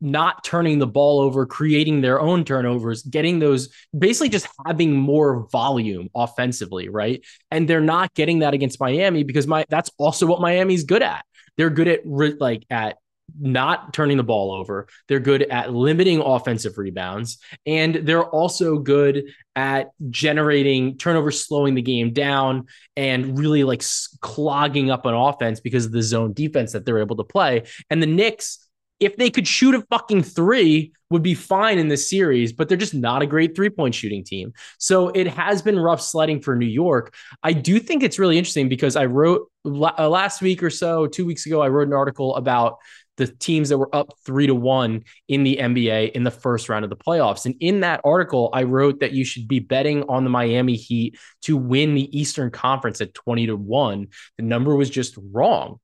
not 0.02 0.44
turning 0.44 0.80
the 0.80 0.88
ball 0.88 1.20
over, 1.22 1.46
creating 1.46 2.02
their 2.02 2.20
own 2.20 2.44
turnovers, 2.44 3.04
getting 3.04 3.40
those 3.40 3.70
basically 3.98 4.30
just 4.30 4.48
having 4.66 4.96
more 4.96 5.48
volume 5.52 6.10
offensively, 6.16 6.90
right? 6.90 7.24
And 7.52 7.68
they're 7.68 7.80
not 7.80 8.14
getting 8.14 8.40
that 8.40 8.54
against 8.54 8.80
Miami 8.80 9.24
because 9.24 9.48
my 9.48 9.66
that's 9.70 9.92
also 9.98 10.26
what 10.26 10.42
Miami's 10.42 10.84
good 10.84 11.04
at. 11.04 11.24
They're 11.56 11.70
good 11.70 11.88
at 11.88 12.02
like 12.40 12.66
at 12.70 12.98
not 13.40 13.94
turning 13.94 14.18
the 14.18 14.24
ball 14.24 14.54
over. 14.54 14.88
They're 15.08 15.20
good 15.20 15.44
at 15.44 15.74
limiting 15.74 16.22
offensive 16.22 16.78
rebounds 16.78 17.38
and 17.66 17.96
they're 17.96 18.26
also 18.26 18.78
good 18.80 19.26
at 19.56 19.90
generating 20.10 20.98
turnovers, 20.98 21.46
slowing 21.46 21.76
the 21.76 21.82
game 21.82 22.14
down 22.14 22.68
and 22.96 23.38
really 23.38 23.64
like 23.64 23.84
clogging 24.22 24.92
up 24.92 25.06
an 25.06 25.14
offense 25.14 25.60
because 25.60 25.86
of 25.86 25.92
the 25.92 26.02
zone 26.02 26.34
defense 26.34 26.72
that 26.74 26.86
they're 26.86 27.00
able 27.00 27.18
to 27.18 27.24
play. 27.24 27.64
And 27.90 28.02
the 28.02 28.08
Knicks 28.08 28.64
if 29.00 29.16
they 29.16 29.30
could 29.30 29.48
shoot 29.48 29.76
a 29.76 29.82
fucking 29.92 30.24
three, 30.24 30.92
would 31.10 31.24
be 31.24 31.34
fine 31.34 31.78
in 31.78 31.88
this 31.88 32.10
series, 32.10 32.52
but 32.52 32.68
they're 32.68 32.78
just 32.78 32.94
not 32.94 33.22
a 33.22 33.26
great 33.26 33.56
three 33.56 33.70
point 33.70 33.96
shooting 33.96 34.24
team. 34.24 34.54
So 34.78 35.10
it 35.10 35.28
has 35.28 35.62
been 35.62 35.80
rough 35.80 36.02
sledding 36.02 36.42
for 36.42 36.56
New 36.56 36.66
York. 36.66 37.16
I 37.44 37.54
do 37.54 37.80
think 37.80 38.04
it's 38.04 38.20
really 38.20 38.38
interesting 38.38 38.68
because 38.70 38.96
I 38.96 39.06
wrote 39.06 39.50
uh, 39.66 40.10
last 40.10 40.42
week 40.42 40.62
or 40.64 40.70
so, 40.70 41.08
two 41.08 41.26
weeks 41.26 41.46
ago, 41.46 41.62
I 41.62 41.70
wrote 41.70 41.88
an 41.88 41.94
article 41.94 42.36
about 42.36 42.78
the 43.18 43.28
teams 43.28 43.70
that 43.70 43.78
were 43.78 43.94
up 43.94 44.14
three 44.26 44.48
to 44.48 44.56
one 44.56 45.04
in 45.28 45.44
the 45.44 45.58
NBA 45.58 46.12
in 46.12 46.24
the 46.24 46.32
first 46.32 46.70
round 46.70 46.84
of 46.86 46.90
the 46.90 46.96
playoffs. 46.96 47.46
And 47.46 47.56
in 47.60 47.82
that 47.82 48.02
article, 48.04 48.50
I 48.54 48.64
wrote 48.64 49.02
that 49.02 49.12
you 49.12 49.26
should 49.26 49.48
be 49.48 49.60
betting 49.60 50.04
on 50.04 50.24
the 50.24 50.30
Miami 50.30 50.76
Heat 50.76 51.18
to 51.44 51.58
win 51.58 51.96
the 51.96 52.18
Eastern 52.18 52.52
Conference 52.52 53.02
at 53.02 53.14
20 53.14 53.48
to 53.48 53.56
one. 53.56 54.08
The 54.38 54.44
number 54.44 54.76
was 54.76 54.90
just 54.90 55.18
wrong. 55.32 55.80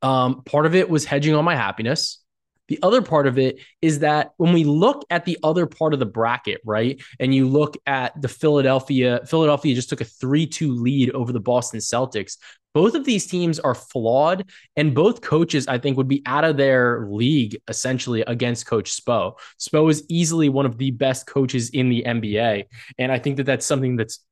Um, 0.00 0.42
part 0.42 0.66
of 0.66 0.74
it 0.74 0.90
was 0.90 1.04
hedging 1.04 1.34
on 1.34 1.44
my 1.44 1.54
happiness. 1.54 2.21
The 2.68 2.78
other 2.82 3.02
part 3.02 3.26
of 3.26 3.38
it 3.38 3.60
is 3.80 3.98
that 4.00 4.32
when 4.36 4.52
we 4.52 4.64
look 4.64 5.04
at 5.10 5.24
the 5.24 5.38
other 5.42 5.66
part 5.66 5.92
of 5.92 5.98
the 5.98 6.06
bracket, 6.06 6.60
right, 6.64 7.02
and 7.18 7.34
you 7.34 7.48
look 7.48 7.76
at 7.86 8.20
the 8.20 8.28
Philadelphia, 8.28 9.20
Philadelphia 9.26 9.74
just 9.74 9.88
took 9.88 10.00
a 10.00 10.04
3 10.04 10.46
2 10.46 10.74
lead 10.74 11.10
over 11.10 11.32
the 11.32 11.40
Boston 11.40 11.80
Celtics. 11.80 12.36
Both 12.74 12.94
of 12.94 13.04
these 13.04 13.26
teams 13.26 13.60
are 13.60 13.74
flawed, 13.74 14.50
and 14.76 14.94
both 14.94 15.20
coaches, 15.20 15.68
I 15.68 15.76
think, 15.78 15.98
would 15.98 16.08
be 16.08 16.22
out 16.24 16.44
of 16.44 16.56
their 16.56 17.06
league 17.10 17.58
essentially 17.68 18.22
against 18.22 18.66
Coach 18.66 18.96
Spo. 18.96 19.34
Spo 19.60 19.90
is 19.90 20.04
easily 20.08 20.48
one 20.48 20.64
of 20.64 20.78
the 20.78 20.90
best 20.90 21.26
coaches 21.26 21.70
in 21.70 21.90
the 21.90 22.02
NBA. 22.06 22.64
And 22.98 23.12
I 23.12 23.18
think 23.18 23.36
that 23.36 23.44
that's 23.44 23.66
something 23.66 23.96
that's 23.96 24.24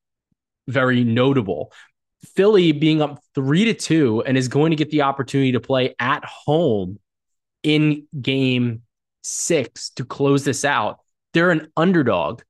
very 0.68 1.04
notable. 1.04 1.72
Philly 2.34 2.72
being 2.72 3.02
up 3.02 3.22
three 3.34 3.66
to 3.66 3.74
two 3.74 4.22
and 4.22 4.38
is 4.38 4.48
going 4.48 4.70
to 4.70 4.76
get 4.76 4.90
the 4.90 5.02
opportunity 5.02 5.52
to 5.52 5.60
play 5.60 5.94
at 5.98 6.24
home 6.24 6.98
in 7.62 8.06
game 8.20 8.82
six 9.22 9.90
to 9.90 10.04
close 10.04 10.44
this 10.44 10.64
out. 10.64 10.98
They're 11.32 11.50
an 11.50 11.70
underdog. 11.76 12.42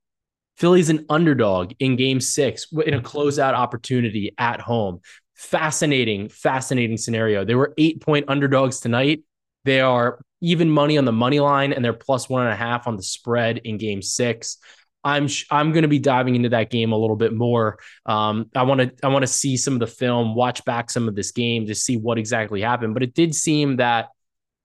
Philly's 0.57 0.89
an 0.89 1.05
underdog 1.09 1.73
in 1.79 1.95
game 1.95 2.19
six 2.21 2.67
in 2.85 2.93
a 2.93 3.01
closeout 3.01 3.53
opportunity 3.53 4.33
at 4.37 4.61
home. 4.61 4.99
Fascinating, 5.35 6.29
fascinating 6.29 6.97
scenario. 6.97 7.43
They 7.43 7.55
were 7.55 7.73
eight 7.77 8.01
point 8.01 8.25
underdogs 8.27 8.79
tonight. 8.79 9.23
They 9.65 9.81
are 9.81 10.19
even 10.41 10.69
money 10.69 10.97
on 10.97 11.05
the 11.05 11.11
money 11.11 11.39
line 11.39 11.73
and 11.73 11.83
they're 11.83 11.93
plus 11.93 12.29
one 12.29 12.43
and 12.43 12.51
a 12.51 12.55
half 12.55 12.87
on 12.87 12.95
the 12.95 13.03
spread 13.03 13.59
in 13.59 13.77
game 13.77 14.01
six. 14.01 14.57
I'm 15.03 15.27
I'm 15.49 15.71
going 15.71 15.81
to 15.81 15.87
be 15.87 15.99
diving 15.99 16.35
into 16.35 16.49
that 16.49 16.69
game 16.69 16.91
a 16.91 16.97
little 16.97 17.15
bit 17.15 17.33
more. 17.33 17.79
Um, 18.05 18.51
I 18.55 18.63
want 18.63 18.81
to 18.81 18.91
I 19.03 19.07
want 19.07 19.23
to 19.23 19.27
see 19.27 19.57
some 19.57 19.73
of 19.73 19.79
the 19.79 19.87
film, 19.87 20.35
watch 20.35 20.63
back 20.63 20.91
some 20.91 21.07
of 21.07 21.15
this 21.15 21.31
game 21.31 21.65
to 21.67 21.75
see 21.75 21.97
what 21.97 22.19
exactly 22.19 22.61
happened. 22.61 22.93
But 22.93 23.01
it 23.01 23.15
did 23.15 23.33
seem 23.33 23.77
that 23.77 24.09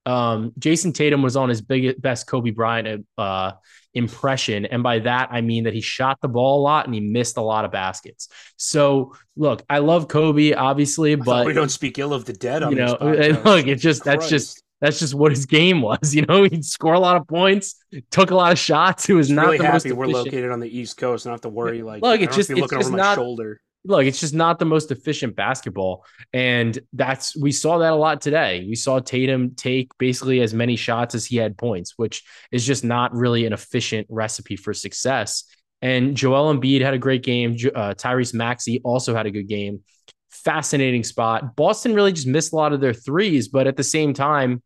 um, 0.06 0.52
Jayson 0.58 0.94
Tatum 0.94 1.22
was 1.22 1.36
on 1.36 1.48
his 1.48 1.60
biggest 1.60 2.00
best 2.00 2.26
Kobe 2.26 2.50
Bryant 2.50 3.06
uh, 3.18 3.52
impression, 3.92 4.64
and 4.64 4.82
by 4.82 5.00
that 5.00 5.28
I 5.32 5.40
mean 5.40 5.64
that 5.64 5.75
he 5.75 5.80
shot 5.80 6.20
the 6.20 6.28
ball 6.28 6.60
a 6.60 6.62
lot 6.62 6.86
and 6.86 6.94
he 6.94 7.00
missed 7.00 7.36
a 7.36 7.42
lot 7.42 7.64
of 7.64 7.72
baskets. 7.72 8.28
So 8.56 9.14
look, 9.36 9.64
I 9.68 9.78
love 9.78 10.08
Kobe, 10.08 10.52
obviously, 10.52 11.16
but 11.16 11.44
we 11.46 11.52
don't 11.52 11.70
speak 11.70 11.98
ill 11.98 12.14
of 12.14 12.25
the 12.25 12.32
dead. 12.32 12.62
On 12.62 12.70
you 12.70 12.78
know, 12.78 12.96
look, 13.00 13.66
it's 13.66 13.82
just 13.82 14.02
Christ. 14.02 14.20
that's 14.20 14.30
just 14.30 14.62
that's 14.80 14.98
just 14.98 15.14
what 15.14 15.32
his 15.32 15.46
game 15.46 15.82
was. 15.82 15.96
You 16.16 16.22
know, 16.22 16.44
he'd 16.44 16.64
score 16.64 16.94
a 16.94 17.00
lot 17.00 17.16
of 17.16 17.26
points, 17.26 17.75
took 18.10 18.30
a 18.30 18.34
lot 18.34 18.52
of 18.52 18.58
shots. 18.58 19.06
He 19.06 19.12
was 19.12 19.30
not 19.30 19.46
really 19.46 19.58
the 19.58 19.64
happy 19.64 19.90
most 19.90 19.98
we're 19.98 20.06
located 20.06 20.50
on 20.50 20.60
the 20.60 20.78
East 20.78 20.96
Coast, 20.96 21.26
not 21.26 21.32
have 21.32 21.40
to 21.42 21.48
worry. 21.48 21.82
Like, 21.82 22.02
look, 22.02 22.20
it's 22.20 22.34
just 22.34 22.48
it's 22.48 22.58
looking 22.58 22.78
just 22.78 22.88
over 22.88 22.96
not, 22.96 23.18
my 23.18 23.22
shoulder. 23.22 23.60
Look, 23.87 24.05
it's 24.05 24.21
just 24.21 24.35
not 24.35 24.59
the 24.59 24.64
most 24.64 24.90
efficient 24.90 25.37
basketball, 25.37 26.05
and 26.33 26.78
that's 26.93 27.37
we 27.37 27.52
saw 27.52 27.78
that 27.78 27.93
a 27.93 27.97
lot 27.97 28.21
today. 28.21 28.64
We 28.69 28.75
saw 28.75 28.99
Tatum 28.99 29.55
take 29.55 29.97
basically 29.99 30.40
as 30.40 30.52
many 30.52 30.76
shots 30.76 31.14
as 31.14 31.25
he 31.25 31.37
had 31.37 31.57
points, 31.57 31.95
which 31.97 32.25
is 32.50 32.66
just 32.66 32.85
not 32.85 33.14
really 33.14 33.47
an 33.47 33.52
efficient 33.52 34.07
recipe 34.11 34.57
for 34.57 34.75
success. 34.75 35.45
And 35.83 36.16
Joel 36.16 36.55
Embiid 36.55 36.81
had 36.81 36.95
a 36.95 36.99
great 36.99 37.23
game. 37.23 37.52
Uh, 37.52 37.95
Tyrese 37.95 38.35
Maxey 38.35 38.81
also 38.83 39.14
had 39.14 39.26
a 39.26 39.31
good 39.31 39.47
game. 39.47 39.85
Fascinating 40.31 41.05
spot. 41.05 41.55
Boston 41.55 41.95
really 41.95 42.12
just 42.12 42.26
missed 42.26 42.52
a 42.52 42.57
lot 42.57 42.73
of 42.73 42.81
their 42.81 42.95
threes, 42.95 43.49
but 43.49 43.66
at 43.66 43.76
the 43.76 43.85
same 43.85 44.14
time, 44.14 44.62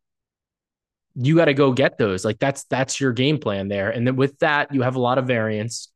you 1.14 1.36
got 1.36 1.46
to 1.46 1.54
go 1.54 1.72
get 1.72 1.98
those. 1.98 2.24
Like 2.24 2.38
that's 2.38 2.64
that's 2.64 3.00
your 3.00 3.12
game 3.12 3.38
plan 3.38 3.68
there. 3.68 3.90
And 3.90 4.06
then 4.06 4.16
with 4.16 4.38
that, 4.38 4.74
you 4.74 4.82
have 4.82 4.96
a 4.96 5.00
lot 5.00 5.18
of 5.18 5.26
variance. 5.26 5.89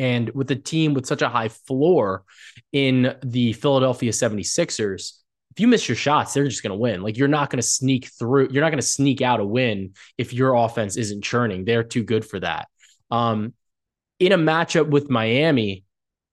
And 0.00 0.30
with 0.30 0.50
a 0.50 0.56
team 0.56 0.94
with 0.94 1.04
such 1.04 1.20
a 1.20 1.28
high 1.28 1.48
floor 1.48 2.24
in 2.72 3.14
the 3.22 3.52
Philadelphia 3.52 4.12
76ers, 4.12 5.12
if 5.50 5.60
you 5.60 5.68
miss 5.68 5.86
your 5.90 5.96
shots, 5.96 6.32
they're 6.32 6.48
just 6.48 6.62
going 6.62 6.70
to 6.70 6.78
win. 6.78 7.02
Like 7.02 7.18
you're 7.18 7.28
not 7.28 7.50
going 7.50 7.58
to 7.58 7.66
sneak 7.66 8.10
through, 8.18 8.48
you're 8.50 8.62
not 8.62 8.70
going 8.70 8.80
to 8.80 8.86
sneak 8.86 9.20
out 9.20 9.40
a 9.40 9.44
win 9.44 9.92
if 10.16 10.32
your 10.32 10.54
offense 10.54 10.96
isn't 10.96 11.22
churning. 11.22 11.66
They're 11.66 11.84
too 11.84 12.02
good 12.02 12.24
for 12.24 12.40
that. 12.40 12.68
Um, 13.10 13.52
in 14.18 14.32
a 14.32 14.38
matchup 14.38 14.88
with 14.88 15.10
Miami, 15.10 15.84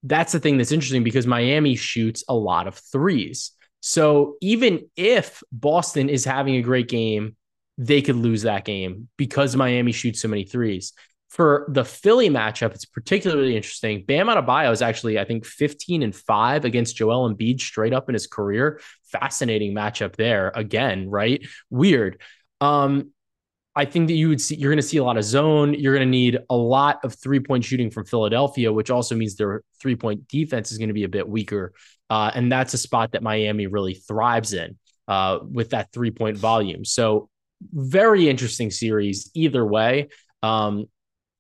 that's 0.02 0.32
the 0.32 0.40
thing 0.40 0.58
that's 0.58 0.72
interesting 0.72 1.04
because 1.04 1.28
Miami 1.28 1.76
shoots 1.76 2.24
a 2.30 2.36
lot 2.36 2.68
of 2.68 2.76
threes. 2.76 3.52
So 3.82 4.38
even 4.40 4.88
if 4.96 5.44
Boston 5.52 6.08
is 6.08 6.24
having 6.24 6.56
a 6.56 6.62
great 6.62 6.88
game 6.88 7.36
they 7.78 8.02
could 8.02 8.16
lose 8.16 8.42
that 8.42 8.66
game 8.66 9.08
because 9.18 9.56
Miami 9.56 9.92
shoots 9.92 10.22
so 10.22 10.28
many 10.28 10.44
threes. 10.44 10.94
For 11.30 11.66
the 11.70 11.84
Philly 11.84 12.30
matchup, 12.30 12.74
it's 12.74 12.86
particularly 12.86 13.56
interesting. 13.56 14.06
Bam 14.06 14.28
Adebayo 14.28 14.72
is 14.72 14.82
actually, 14.82 15.20
I 15.20 15.26
think, 15.26 15.46
15 15.46 16.02
and 16.02 16.16
5 16.16 16.64
against 16.64 16.96
Joel 16.96 17.30
Embiid 17.30 17.60
straight 17.60 17.94
up 17.94 18.10
in 18.10 18.14
his 18.14 18.28
career. 18.28 18.80
Fascinating 19.12 19.74
matchup 19.76 20.16
there. 20.16 20.52
Again, 20.56 21.10
right? 21.10 21.46
Weird. 21.70 22.22
Um, 22.62 23.12
I 23.76 23.86
think 23.86 24.08
that 24.08 24.16
you 24.16 24.30
would 24.30 24.42
see 24.42 24.56
you're 24.56 24.72
going 24.72 24.82
to 24.82 24.88
see 24.88 24.98
a 24.98 25.04
lot 25.04 25.18
of 25.18 25.24
zone. 25.24 25.76
You're 25.76 25.94
going 25.94 26.08
to 26.08 26.10
need 26.10 26.40
a 26.50 26.56
lot 26.56 27.00
of 27.04 27.14
three 27.14 27.40
point 27.40 27.64
shooting 27.64 27.92
from 27.92 28.06
Philadelphia, 28.06 28.74
which 28.74 28.90
also 28.90 29.14
means 29.14 29.36
their 29.36 29.62
three 29.80 29.96
point 29.96 30.28
defense 30.28 30.72
is 30.72 30.80
going 30.80 30.88
to 30.88 30.96
be 30.96 31.04
a 31.04 31.10
bit 31.10 31.30
weaker. 31.30 31.74
Uh, 32.10 32.32
and 32.34 32.52
that's 32.52 32.74
a 32.74 32.78
spot 32.78 33.12
that 33.12 33.22
Miami 33.22 33.68
really 33.68 33.94
thrives 33.94 34.54
in 34.54 34.78
uh, 35.08 35.40
with 35.44 35.70
that 35.72 35.92
three 35.92 36.10
point 36.10 36.38
volume. 36.38 36.86
So 36.86 37.30
very 37.72 38.28
interesting 38.28 38.72
series 38.72 39.30
either 39.36 39.64
way. 39.64 40.10
Um, 40.42 40.86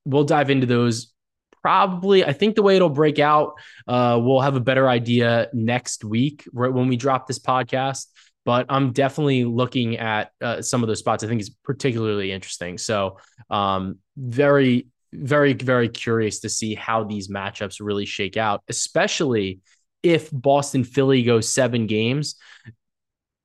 we'll 0.08 0.24
dive 0.24 0.50
into 0.50 0.66
those 0.66 1.14
probably. 1.62 2.24
I 2.24 2.34
think 2.34 2.56
the 2.56 2.64
way 2.64 2.78
it'll 2.78 2.90
break 2.90 3.20
out, 3.20 3.56
uh, 3.88 4.20
we'll 4.22 4.42
have 4.42 4.56
a 4.56 4.62
better 4.62 4.88
idea 4.88 5.50
next 5.54 6.04
week 6.04 6.48
right 6.54 6.72
when 6.72 6.88
we 6.88 6.96
drop 6.96 7.28
this 7.28 7.40
podcast. 7.40 8.06
But 8.46 8.68
I'm 8.70 8.94
definitely 8.94 9.44
looking 9.44 9.98
at 9.98 10.32
uh, 10.42 10.62
some 10.62 10.82
of 10.82 10.88
those 10.88 11.00
spots. 11.00 11.24
I 11.24 11.28
think 11.28 11.42
is 11.42 11.50
particularly 11.50 12.32
interesting. 12.32 12.78
So, 12.78 13.18
um, 13.50 13.98
very, 14.16 14.88
very, 15.12 15.52
very 15.52 15.90
curious 15.90 16.40
to 16.40 16.50
see 16.50 16.74
how 16.74 17.04
these 17.04 17.28
matchups 17.28 17.82
really 17.82 18.06
shake 18.06 18.38
out, 18.38 18.64
especially 18.70 19.60
if 20.04 20.30
Boston 20.32 20.86
Philly 20.86 21.24
goes 21.24 21.52
seven 21.52 21.88
games. 21.88 22.36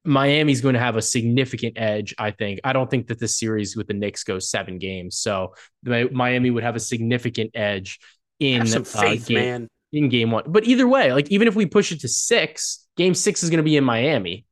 Miami's 0.05 0.61
going 0.61 0.75
to 0.75 0.81
have 0.81 0.97
a 0.97 1.03
significant 1.03 1.75
edge, 1.77 2.15
I 2.19 2.33
think. 2.33 2.61
I 2.65 2.73
don't 2.73 2.91
think 2.91 3.07
that 3.09 3.19
the 3.19 3.29
series 3.29 3.77
with 3.77 3.87
the 3.87 3.95
Knicks 3.95 4.25
goes 4.25 4.51
seven 4.51 4.79
games. 4.79 5.19
So 5.19 5.55
Miami 5.85 6.51
would 6.51 6.65
have 6.65 6.77
a 6.77 6.81
significant 6.81 7.53
edge 7.55 8.01
in 8.41 8.67
some 8.67 8.85
faith, 8.85 9.25
uh, 9.25 9.29
game, 9.29 9.39
man. 9.39 9.69
in 9.93 10.09
game 10.09 10.31
one. 10.31 10.45
But 10.49 10.65
either 10.65 10.89
way, 10.89 11.13
like 11.13 11.31
even 11.31 11.47
if 11.47 11.55
we 11.55 11.67
push 11.67 11.93
it 11.93 12.01
to 12.01 12.09
six, 12.09 12.87
game 12.97 13.15
six 13.15 13.43
is 13.43 13.51
going 13.51 13.59
to 13.59 13.65
be 13.65 13.77
in 13.77 13.85
Miami. 13.85 14.45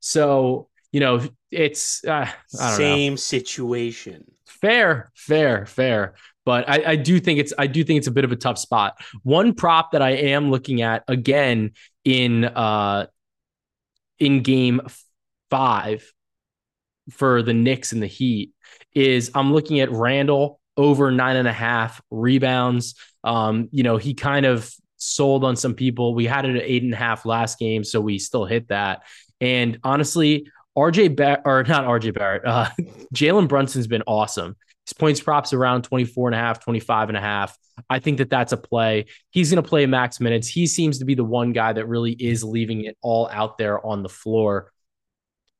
So, 0.00 0.68
you 0.90 1.00
know, 1.00 1.20
it's 1.50 2.04
uh, 2.04 2.30
same 2.46 3.12
know. 3.12 3.16
situation. 3.16 4.24
Fair, 4.46 5.10
fair, 5.14 5.66
fair. 5.66 6.14
But 6.46 6.68
I, 6.68 6.92
I 6.92 6.96
do 6.96 7.20
think 7.20 7.40
it's 7.40 7.52
I 7.58 7.66
do 7.66 7.84
think 7.84 7.98
it's 7.98 8.06
a 8.06 8.12
bit 8.12 8.24
of 8.24 8.32
a 8.32 8.36
tough 8.36 8.56
spot. 8.56 8.94
One 9.22 9.52
prop 9.52 9.92
that 9.92 10.00
I 10.00 10.12
am 10.12 10.50
looking 10.50 10.80
at 10.80 11.04
again 11.06 11.72
in 12.04 12.46
uh 12.46 13.06
in 14.18 14.42
game 14.42 14.80
five 15.50 16.12
for 17.10 17.42
the 17.42 17.54
Knicks 17.54 17.92
and 17.92 18.02
the 18.02 18.06
Heat 18.06 18.52
is 18.94 19.30
I'm 19.34 19.52
looking 19.52 19.80
at 19.80 19.90
Randle 19.90 20.60
over 20.76 21.10
nine 21.10 21.36
and 21.36 21.48
a 21.48 21.52
half 21.52 22.00
rebounds. 22.10 22.94
Um, 23.24 23.68
you 23.72 23.82
know, 23.82 23.96
he 23.96 24.14
kind 24.14 24.46
of 24.46 24.72
sold 24.96 25.44
on 25.44 25.56
some 25.56 25.74
people. 25.74 26.14
We 26.14 26.26
had 26.26 26.44
it 26.44 26.56
at 26.56 26.62
eight 26.62 26.82
and 26.82 26.92
a 26.92 26.96
half 26.96 27.24
last 27.24 27.58
game, 27.58 27.84
so 27.84 28.00
we 28.00 28.18
still 28.18 28.44
hit 28.44 28.68
that. 28.68 29.02
And 29.40 29.78
honestly, 29.82 30.50
RJ 30.76 31.16
Barrett 31.16 31.42
or 31.44 31.64
not 31.64 31.84
RJ 31.84 32.14
Barrett, 32.14 32.46
uh, 32.46 32.68
Jalen 33.14 33.48
Brunson's 33.48 33.86
been 33.86 34.02
awesome. 34.06 34.56
His 34.88 34.94
points 34.94 35.20
props 35.20 35.52
around 35.52 35.82
24 35.82 36.28
and 36.28 36.34
a 36.34 36.38
half, 36.38 36.64
25 36.64 37.10
and 37.10 37.18
a 37.18 37.20
half. 37.20 37.58
I 37.90 37.98
think 37.98 38.18
that 38.18 38.30
that's 38.30 38.52
a 38.52 38.56
play. 38.56 39.04
He's 39.28 39.52
going 39.52 39.62
to 39.62 39.68
play 39.68 39.84
max 39.84 40.18
minutes. 40.18 40.48
He 40.48 40.66
seems 40.66 41.00
to 41.00 41.04
be 41.04 41.14
the 41.14 41.24
one 41.24 41.52
guy 41.52 41.74
that 41.74 41.86
really 41.86 42.12
is 42.12 42.42
leaving 42.42 42.86
it 42.86 42.96
all 43.02 43.28
out 43.30 43.58
there 43.58 43.84
on 43.84 44.02
the 44.02 44.08
floor. 44.08 44.72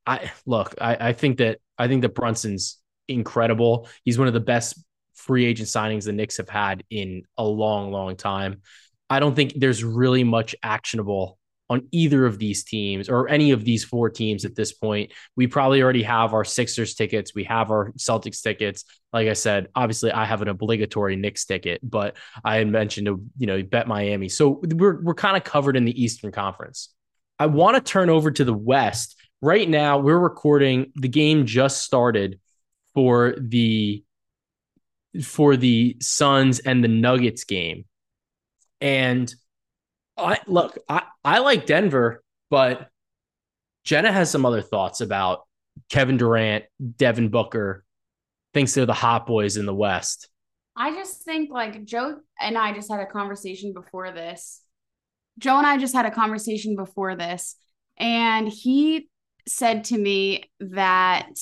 I 0.07 0.33
look, 0.47 0.77
I, 0.81 1.09
I 1.09 1.13
think 1.13 1.39
that 1.39 1.59
I 1.77 1.89
think 1.89 2.01
that 2.03 2.15
Brunson's 2.15 2.79
incredible. 3.07 3.87
He's 4.03 4.19
one 4.19 4.29
of 4.29 4.35
the 4.35 4.41
best 4.41 4.83
free 5.15 5.45
agent 5.45 5.69
signings 5.69 6.05
the 6.05 6.15
Knicks 6.15 6.39
have 6.39 6.49
had 6.49 6.83
in 6.89 7.25
a 7.37 7.45
long, 7.45 7.93
long 7.93 8.17
time. 8.17 8.63
I 9.11 9.21
don't 9.21 9.35
think 9.35 9.53
there's 9.57 9.85
really 9.85 10.25
much 10.25 10.57
actionable 10.63 11.38
on 11.71 11.87
either 11.93 12.25
of 12.25 12.39
these 12.39 12.65
teams 12.65 13.09
or 13.09 13.29
any 13.29 13.51
of 13.51 13.65
these 13.65 13.85
four 13.85 14.09
teams 14.09 14.45
at 14.45 14.55
this 14.55 14.73
point. 14.73 15.13
We 15.37 15.47
probably 15.47 15.83
already 15.83 16.03
have 16.03 16.33
our 16.33 16.45
Sixers 16.45 16.95
tickets. 16.95 17.35
We 17.35 17.45
have 17.45 17.71
our 17.71 17.93
Celtics 17.93 18.43
tickets. 18.43 18.85
Like 19.13 19.29
I 19.29 19.35
said, 19.35 19.69
obviously 19.75 20.11
I 20.13 20.25
have 20.25 20.43
an 20.43 20.49
obligatory 20.49 21.17
Knicks 21.17 21.45
ticket, 21.45 21.81
but 21.83 22.17
I 22.45 22.57
had 22.57 22.69
mentioned 22.69 23.07
to, 23.07 23.23
you 23.37 23.47
know, 23.47 23.63
bet 23.63 23.87
Miami. 23.87 24.29
So 24.29 24.61
we're 24.63 25.03
we're 25.03 25.15
kind 25.15 25.37
of 25.37 25.45
covered 25.45 25.77
in 25.77 25.85
the 25.85 26.03
Eastern 26.03 26.33
Conference. 26.33 26.95
I 27.39 27.47
want 27.47 27.77
to 27.77 27.81
turn 27.81 28.11
over 28.11 28.31
to 28.31 28.45
the 28.45 28.55
West. 28.55 29.17
Right 29.41 29.69
now, 29.69 29.99
we're 29.99 30.19
recording 30.19 30.93
the 30.97 31.09
game 31.09 31.47
just 31.47 31.83
started 31.83 32.41
for 32.95 33.35
the 33.39 34.03
for 35.23 35.57
the 35.57 35.97
Suns 36.01 36.59
and 36.61 36.83
the 36.83 36.89
Nuggets 36.89 37.45
game. 37.45 37.85
And 38.81 39.33
I 40.19 40.39
look, 40.47 40.79
I, 40.89 41.03
I 41.25 41.39
like 41.39 41.67
Denver, 41.67 42.23
but 42.51 42.89
Jenna 43.85 44.13
has 44.13 44.31
some 44.31 44.45
other 44.45 44.63
thoughts 44.63 45.01
about 45.01 45.47
Kevin 45.89 46.17
Durant, 46.17 46.65
Devin 46.97 47.29
Booker, 47.29 47.85
thinks 48.53 48.75
they're 48.75 48.87
the 48.87 48.93
hot 48.93 49.27
boys 49.27 49.57
in 49.57 49.67
the 49.67 49.75
West. 49.75 50.29
I 50.77 50.93
just 50.93 51.23
think 51.23 51.51
like 51.51 51.85
Joe 51.85 52.19
and 52.41 52.57
I 52.57 52.73
just 52.73 52.91
had 52.91 53.01
a 53.01 53.07
conversation 53.07 53.73
before 53.73 54.13
this. 54.13 54.63
Joe 55.39 55.57
and 55.59 55.67
I 55.67 55.79
just 55.79 55.95
had 55.95 56.07
a 56.07 56.11
conversation 56.11 56.77
before 56.77 57.15
this, 57.17 57.57
and 57.97 58.49
he 58.49 59.09
said 59.47 59.85
to 59.85 59.99
me 59.99 60.51
that, 60.61 61.33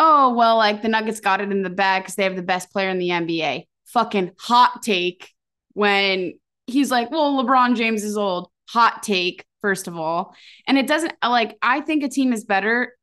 oh, 0.00 0.34
well, 0.34 0.56
like 0.56 0.82
the 0.82 0.88
Nuggets 0.88 1.20
got 1.20 1.40
it 1.40 1.50
in 1.50 1.62
the 1.62 1.70
bag 1.70 2.02
because 2.02 2.16
they 2.16 2.24
have 2.24 2.36
the 2.36 2.42
best 2.42 2.70
player 2.70 2.88
in 2.88 2.98
the 2.98 3.10
NBA. 3.10 3.66
Fucking 3.86 4.32
hot 4.38 4.82
take 4.82 5.30
when 5.72 6.34
he's 6.66 6.90
like, 6.90 7.10
well, 7.10 7.42
LeBron 7.42 7.76
James 7.76 8.04
is 8.04 8.16
old. 8.16 8.50
Hot 8.68 9.02
take, 9.02 9.44
first 9.60 9.88
of 9.88 9.96
all. 9.96 10.34
And 10.66 10.76
it 10.76 10.86
doesn't 10.86 11.14
like, 11.22 11.56
I 11.62 11.80
think 11.80 12.02
a 12.02 12.08
team 12.08 12.32
is 12.32 12.44
better 12.44 12.94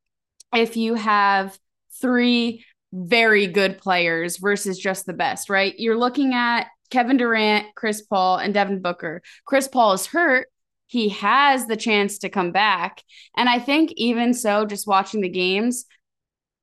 if 0.53 0.77
you 0.77 0.96
have 0.96 1.58
three 2.01 2.65
very 2.91 3.48
good 3.48 3.77
players 3.79 4.38
versus 4.38 4.77
just 4.77 5.05
the 5.05 5.13
best, 5.13 5.50
right? 5.50 5.74
You're 5.77 5.98
looking 5.98 6.34
at 6.34 6.67
Kevin 6.91 7.17
Durant, 7.17 7.65
Chris 7.75 8.01
Paul, 8.01 8.38
and 8.38 8.53
Devin 8.53 8.82
Booker. 8.82 9.22
Chris 9.46 9.67
Paul 9.67 9.93
is 9.93 10.05
hurt. 10.05 10.48
He 10.86 11.10
has 11.10 11.65
the 11.65 11.75
chance 11.75 12.20
to 12.20 12.29
come 12.29 12.51
back. 12.51 13.01
And 13.36 13.50
I 13.50 13.58
think 13.58 13.93
even 13.93 14.34
so, 14.36 14.65
just 14.65 14.86
watching 14.86 15.22
the 15.22 15.29
games, 15.29 15.86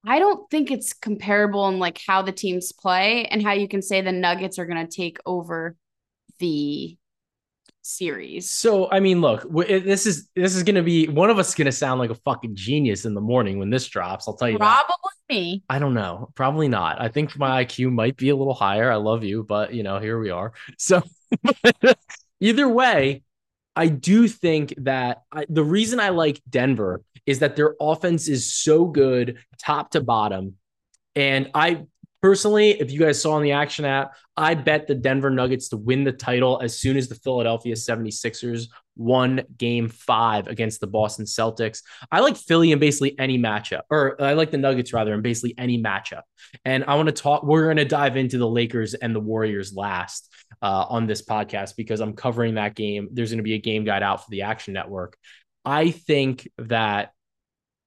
I 0.07 0.21
don't 0.21 0.49
think 0.49 0.71
it's 0.71 0.93
comparable 0.93 1.67
in 1.69 1.81
like 1.81 2.01
how 2.07 2.23
the 2.23 2.31
teams 2.31 2.71
play 2.71 3.25
and 3.25 3.43
how 3.43 3.53
you 3.53 3.67
can 3.67 3.83
say 3.83 4.01
the 4.01 4.13
Nuggets 4.13 4.59
are 4.59 4.67
going 4.67 4.87
to 4.87 4.97
take 4.97 5.19
over 5.27 5.75
the 6.41 6.97
series. 7.83 8.51
So 8.51 8.91
I 8.91 9.01
mean, 9.01 9.21
look, 9.21 9.47
this 9.53 10.07
is 10.07 10.29
this 10.35 10.55
is 10.55 10.63
gonna 10.63 10.83
be 10.83 11.07
one 11.07 11.31
of 11.31 11.39
us 11.39 11.51
is 11.51 11.55
gonna 11.55 11.73
sound 11.73 12.01
like 12.01 12.11
a 12.11 12.15
fucking 12.17 12.57
genius 12.57 13.05
in 13.05 13.15
the 13.15 13.21
morning 13.21 13.59
when 13.59 13.71
this 13.71 13.87
drops. 13.87 14.27
I'll 14.27 14.37
tell 14.37 14.49
you. 14.49 14.59
Probably 14.59 14.87
that. 15.29 15.35
me. 15.35 15.63
I 15.69 15.79
don't 15.79 15.95
know. 15.95 16.31
Probably 16.35 16.69
not. 16.69 17.01
I 17.01 17.09
think 17.09 17.39
my 17.39 17.65
IQ 17.65 17.93
might 17.93 18.17
be 18.17 18.31
a 18.31 18.37
little 18.37 18.55
higher. 18.55 18.91
I 18.91 18.97
love 18.97 19.25
you, 19.25 19.45
but 19.45 19.73
you 19.73 19.83
know, 19.83 19.99
here 19.99 20.19
we 20.19 20.31
are. 20.31 20.53
So 20.79 21.03
either 22.41 22.69
way, 22.69 23.23
I 23.77 23.89
do 23.89 24.29
think 24.29 24.75
that 24.79 25.23
I, 25.31 25.47
the 25.49 25.65
reason 25.65 26.01
I 26.01 26.09
like 26.09 26.41
Denver 26.49 27.03
is 27.27 27.39
that 27.39 27.55
their 27.55 27.77
offense 27.81 28.29
is 28.29 28.53
so 28.53 28.87
good, 28.87 29.39
top 29.59 29.93
to 29.93 30.01
bottom. 30.01 30.57
And 31.15 31.51
I 31.55 31.87
Personally, 32.23 32.73
if 32.73 32.91
you 32.91 33.01
guys 33.01 33.21
saw 33.21 33.33
on 33.33 33.43
the 33.43 33.53
action 33.53 33.87
app, 33.87 34.15
I 34.37 34.55
bet 34.55 34.87
the 34.87 34.95
Denver 34.95 35.31
Nuggets 35.31 35.71
to 35.71 35.79
win 35.79 36.05
the 36.05 36.13
title 36.13 36.61
as 36.63 36.79
soon 36.79 36.99
as 36.99 37.09
the 37.09 37.15
Philadelphia 37.15 37.75
76ers 37.75 38.67
won 38.97 39.43
game 39.57 39.89
five 39.89 40.47
against 40.47 40.81
the 40.81 40.87
Boston 40.87 41.25
Celtics. 41.25 41.83
I 42.13 42.21
like 42.21 42.37
Philly 42.37 42.73
in 42.73 42.79
basically 42.79 43.19
any 43.19 43.39
matchup, 43.39 43.83
or 43.91 44.21
I 44.21 44.35
like 44.35 44.51
the 44.51 44.59
Nuggets 44.59 44.93
rather 44.93 45.15
in 45.15 45.23
basically 45.23 45.55
any 45.57 45.83
matchup. 45.83 46.23
And 46.67 46.85
I 46.87 46.97
want 46.97 47.07
to 47.07 47.13
talk, 47.13 47.43
we're 47.43 47.65
going 47.65 47.79
to 47.79 47.87
dive 47.87 48.19
into 48.19 48.37
the 48.37 48.49
Lakers 48.49 48.93
and 48.93 49.17
the 49.17 49.21
Warriors 49.21 49.75
last 49.75 50.31
uh, 50.61 50.85
on 50.91 51.07
this 51.07 51.23
podcast 51.23 51.75
because 51.77 52.01
I'm 52.01 52.13
covering 52.13 52.57
that 52.57 52.75
game. 52.75 53.09
There's 53.13 53.31
going 53.31 53.39
to 53.39 53.45
be 53.45 53.55
a 53.55 53.61
game 53.61 53.85
guide 53.85 54.03
out 54.03 54.25
for 54.25 54.31
the 54.31 54.43
Action 54.43 54.75
Network. 54.75 55.17
I 55.65 55.91
think 55.91 56.49
that 56.59 57.13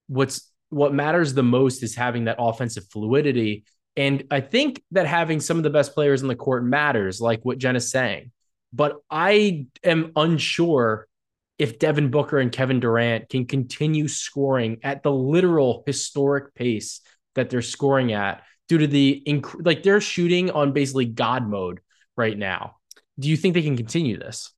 what's 0.07 0.49
what 0.69 0.93
matters 0.93 1.35
the 1.35 1.43
most 1.43 1.83
is 1.83 1.95
having 1.95 2.25
that 2.25 2.37
offensive 2.39 2.85
fluidity 2.91 3.65
and 3.95 4.23
I 4.31 4.41
think 4.41 4.83
that 4.91 5.05
having 5.05 5.39
some 5.39 5.57
of 5.57 5.63
the 5.63 5.69
best 5.69 5.93
players 5.93 6.21
on 6.21 6.27
the 6.27 6.35
court 6.35 6.63
matters, 6.63 7.21
like 7.21 7.43
what 7.43 7.57
Jen 7.57 7.75
is 7.75 7.91
saying. 7.91 8.31
But 8.71 8.97
I 9.09 9.67
am 9.83 10.11
unsure 10.15 11.07
if 11.59 11.77
Devin 11.77 12.09
Booker 12.09 12.39
and 12.39 12.51
Kevin 12.51 12.79
Durant 12.79 13.29
can 13.29 13.45
continue 13.45 14.07
scoring 14.07 14.79
at 14.83 15.03
the 15.03 15.11
literal 15.11 15.83
historic 15.85 16.55
pace 16.55 17.01
that 17.35 17.49
they're 17.49 17.61
scoring 17.61 18.13
at 18.13 18.43
due 18.67 18.79
to 18.79 18.87
the 18.87 19.21
inc- 19.27 19.65
like 19.65 19.83
they're 19.83 20.01
shooting 20.01 20.49
on 20.49 20.73
basically 20.73 21.05
God 21.05 21.47
mode 21.47 21.79
right 22.17 22.37
now. 22.37 22.77
Do 23.19 23.29
you 23.29 23.37
think 23.37 23.53
they 23.53 23.61
can 23.61 23.77
continue 23.77 24.17
this? 24.17 24.51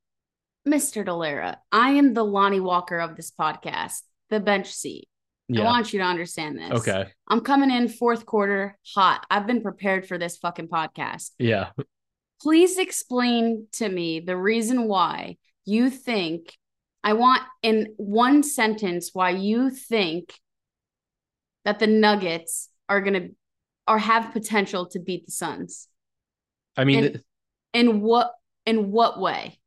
Mr. 0.66 1.06
Dellera, 1.06 1.58
I 1.72 1.92
am 1.92 2.14
the 2.14 2.24
Lonnie 2.24 2.62
Walker 2.62 3.00
of 3.00 3.16
this 3.16 3.32
podcast, 3.32 4.02
the 4.30 4.40
bench 4.40 4.74
seat. 4.74 5.10
Yeah. 5.48 5.62
I 5.62 5.66
want 5.66 5.94
you 5.94 6.00
to 6.00 6.06
understand 6.06 6.58
this. 6.58 6.72
Okay. 6.72 7.06
I'm 7.28 7.42
coming 7.42 7.70
in 7.70 7.88
fourth 7.88 8.26
quarter 8.26 8.78
hot. 8.96 9.26
I've 9.30 9.46
been 9.46 9.62
prepared 9.62 10.08
for 10.08 10.18
this 10.18 10.38
fucking 10.38 10.70
podcast. 10.70 11.32
Yeah. 11.38 11.70
Please 12.42 12.78
explain 12.78 13.68
to 13.74 13.88
me 13.88 14.20
the 14.20 14.38
reason 14.38 14.88
why 14.88 15.38
you 15.66 15.90
think 15.90 16.58
I 17.04 17.14
want 17.14 17.44
in 17.62 17.94
one 17.98 18.42
sentence 18.42 19.12
why 19.14 19.30
you 19.30 19.70
think 19.70 20.34
that 21.64 21.80
the 21.80 21.88
Nuggets 21.88 22.70
are 22.90 23.02
going 23.02 23.14
to 23.14 23.36
or 23.88 24.00
have 24.00 24.34
potential 24.34 24.88
to 24.88 25.00
beat 25.00 25.28
the 25.28 25.32
Suns. 25.32 25.88
I 26.76 26.84
mean, 26.84 27.04
in, 27.04 27.24
in 27.74 28.02
what 28.02 28.32
in 28.66 28.92
what 28.92 29.20
way? 29.20 29.60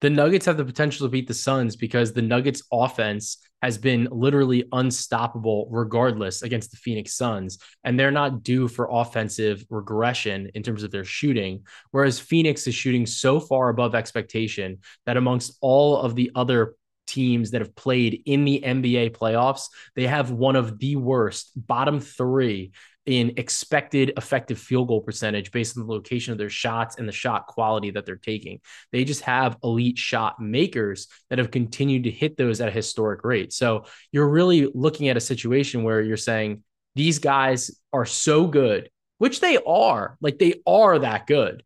The 0.00 0.10
Nuggets 0.10 0.46
have 0.46 0.56
the 0.56 0.64
potential 0.64 1.06
to 1.06 1.10
beat 1.10 1.26
the 1.26 1.34
Suns 1.34 1.74
because 1.74 2.12
the 2.12 2.22
Nuggets 2.22 2.62
offense 2.72 3.38
has 3.62 3.78
been 3.78 4.08
literally 4.10 4.64
unstoppable 4.72 5.68
regardless 5.70 6.42
against 6.42 6.70
the 6.70 6.76
Phoenix 6.76 7.14
Suns. 7.14 7.58
And 7.84 7.98
they're 7.98 8.10
not 8.10 8.42
due 8.42 8.68
for 8.68 8.88
offensive 8.90 9.64
regression 9.68 10.50
in 10.54 10.62
terms 10.62 10.82
of 10.82 10.90
their 10.90 11.04
shooting. 11.04 11.66
Whereas 11.90 12.20
Phoenix 12.20 12.66
is 12.66 12.74
shooting 12.74 13.06
so 13.06 13.40
far 13.40 13.68
above 13.68 13.94
expectation 13.94 14.78
that 15.06 15.16
amongst 15.16 15.58
all 15.60 15.98
of 15.98 16.14
the 16.14 16.30
other 16.34 16.74
teams 17.06 17.50
that 17.50 17.62
have 17.62 17.74
played 17.74 18.22
in 18.26 18.44
the 18.44 18.62
NBA 18.64 19.10
playoffs, 19.16 19.68
they 19.96 20.06
have 20.06 20.30
one 20.30 20.56
of 20.56 20.78
the 20.78 20.96
worst 20.96 21.50
bottom 21.56 22.00
three 22.00 22.72
in 23.08 23.32
expected 23.38 24.12
effective 24.18 24.58
field 24.58 24.86
goal 24.86 25.00
percentage 25.00 25.50
based 25.50 25.78
on 25.78 25.86
the 25.86 25.90
location 25.90 26.30
of 26.30 26.36
their 26.36 26.50
shots 26.50 26.98
and 26.98 27.08
the 27.08 27.12
shot 27.12 27.46
quality 27.46 27.90
that 27.90 28.04
they're 28.04 28.16
taking. 28.16 28.60
They 28.92 29.04
just 29.04 29.22
have 29.22 29.56
elite 29.64 29.96
shot 29.96 30.38
makers 30.38 31.08
that 31.30 31.38
have 31.38 31.50
continued 31.50 32.04
to 32.04 32.10
hit 32.10 32.36
those 32.36 32.60
at 32.60 32.68
a 32.68 32.70
historic 32.70 33.24
rate. 33.24 33.54
So 33.54 33.86
you're 34.12 34.28
really 34.28 34.70
looking 34.74 35.08
at 35.08 35.16
a 35.16 35.20
situation 35.20 35.84
where 35.84 36.02
you're 36.02 36.18
saying 36.18 36.62
these 36.96 37.18
guys 37.18 37.70
are 37.94 38.04
so 38.04 38.46
good, 38.46 38.90
which 39.16 39.40
they 39.40 39.56
are, 39.66 40.18
like 40.20 40.38
they 40.38 40.60
are 40.66 40.98
that 40.98 41.26
good. 41.26 41.62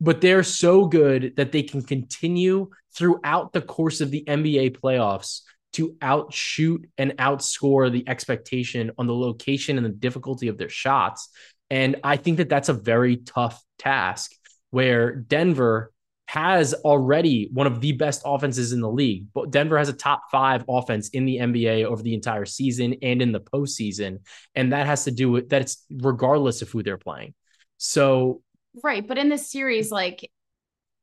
But 0.00 0.22
they're 0.22 0.42
so 0.42 0.86
good 0.86 1.36
that 1.36 1.52
they 1.52 1.64
can 1.64 1.82
continue 1.82 2.70
throughout 2.94 3.52
the 3.52 3.60
course 3.60 4.00
of 4.00 4.10
the 4.10 4.24
NBA 4.26 4.78
playoffs 4.78 5.42
to 5.76 5.94
outshoot 6.00 6.88
and 6.96 7.12
outscore 7.18 7.92
the 7.92 8.08
expectation 8.08 8.90
on 8.96 9.06
the 9.06 9.14
location 9.14 9.76
and 9.76 9.84
the 9.84 9.90
difficulty 9.90 10.48
of 10.48 10.56
their 10.56 10.70
shots. 10.70 11.28
And 11.68 11.96
I 12.02 12.16
think 12.16 12.38
that 12.38 12.48
that's 12.48 12.68
a 12.68 12.74
very 12.74 13.18
tough 13.18 13.62
task 13.78 14.32
where 14.70 15.14
Denver 15.14 15.92
has 16.28 16.72
already 16.74 17.50
one 17.52 17.66
of 17.66 17.80
the 17.80 17.92
best 17.92 18.22
offenses 18.24 18.72
in 18.72 18.80
the 18.80 18.90
league. 18.90 19.26
But 19.34 19.50
Denver 19.50 19.76
has 19.76 19.88
a 19.90 19.92
top 19.92 20.22
five 20.32 20.64
offense 20.68 21.10
in 21.10 21.24
the 21.24 21.36
NBA 21.36 21.84
over 21.84 22.02
the 22.02 22.14
entire 22.14 22.46
season 22.46 22.96
and 23.02 23.20
in 23.20 23.32
the 23.32 23.40
postseason. 23.40 24.20
And 24.54 24.72
that 24.72 24.86
has 24.86 25.04
to 25.04 25.10
do 25.10 25.30
with 25.30 25.50
that 25.50 25.62
it's 25.62 25.84
regardless 25.90 26.62
of 26.62 26.70
who 26.70 26.82
they're 26.82 26.98
playing. 26.98 27.34
So 27.76 28.42
Right. 28.82 29.06
But 29.06 29.18
in 29.18 29.28
this 29.28 29.50
series, 29.50 29.90
like 29.90 30.30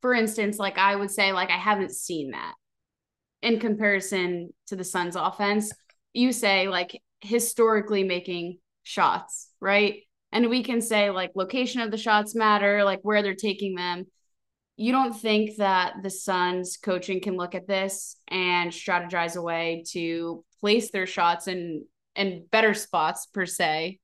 for 0.02 0.14
instance, 0.14 0.60
like 0.60 0.78
I 0.78 0.96
would 0.96 1.12
say, 1.12 1.32
like 1.32 1.50
I 1.50 1.58
haven't 1.58 1.92
seen 1.92 2.32
that 2.32 2.54
in 3.44 3.60
comparison 3.60 4.52
to 4.68 4.76
the 4.76 4.86
Suns 4.86 5.16
offense, 5.16 5.72
you 6.14 6.32
say 6.32 6.70
like 6.70 7.00
historically 7.20 8.04
making 8.04 8.58
shots, 8.84 9.50
right? 9.60 10.00
And 10.32 10.50
we 10.50 10.64
can 10.64 10.82
say 10.82 11.12
like 11.12 11.32
location 11.36 11.82
of 11.82 11.92
the 11.92 11.98
shots 11.98 12.34
matter, 12.34 12.84
like 12.84 13.02
where 13.04 13.22
they're 13.22 13.36
taking 13.36 13.76
them. 13.76 14.06
You 14.78 14.94
don't 14.94 15.14
think 15.14 15.58
that 15.58 15.96
the 16.02 16.10
Suns 16.10 16.78
coaching 16.78 17.22
can 17.22 17.36
look 17.36 17.54
at 17.54 17.68
this 17.68 18.16
and 18.30 18.72
strategize 18.72 19.36
a 19.36 19.42
way 19.42 19.84
to 19.90 20.44
place 20.62 20.90
their 20.90 21.06
shots 21.06 21.48
in 21.48 21.86
in 22.16 22.46
better 22.50 22.74
spots 22.74 23.26
per 23.26 23.46
se 23.46 24.00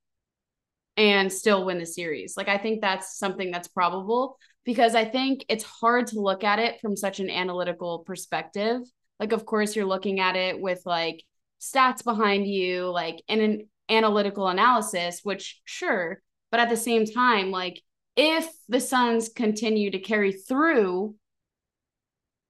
and 0.98 1.32
still 1.32 1.66
win 1.66 1.80
the 1.80 1.86
series. 1.86 2.36
Like 2.36 2.50
I 2.50 2.58
think 2.58 2.82
that's 2.82 3.18
something 3.18 3.52
that's 3.52 3.70
probable 3.70 4.38
because 4.66 4.96
I 4.96 5.06
think 5.06 5.46
it's 5.48 5.64
hard 5.64 6.08
to 6.08 6.20
look 6.20 6.44
at 6.44 6.60
it 6.60 6.82
from 6.82 6.98
such 6.98 7.22
an 7.22 7.30
analytical 7.30 8.00
perspective 8.00 8.82
like 9.20 9.34
of 9.34 9.46
course 9.46 9.76
you're 9.76 9.86
looking 9.86 10.20
at 10.20 10.36
it 10.36 10.60
with 10.60 10.82
like 10.86 11.24
stats 11.62 12.04
behind 12.04 12.48
you 12.48 12.90
like 12.90 13.22
in 13.28 13.42
an 13.42 13.68
analytical 13.90 14.48
analysis 14.48 15.22
which 15.24 15.60
sure 15.66 16.22
but 16.52 16.60
at 16.60 16.70
the 16.70 16.78
same 16.78 17.06
time 17.06 17.52
like 17.52 17.82
if 18.16 18.50
the 18.68 18.80
suns 18.80 19.30
continue 19.30 19.92
to 19.92 20.00
carry 20.00 20.32
through 20.32 21.16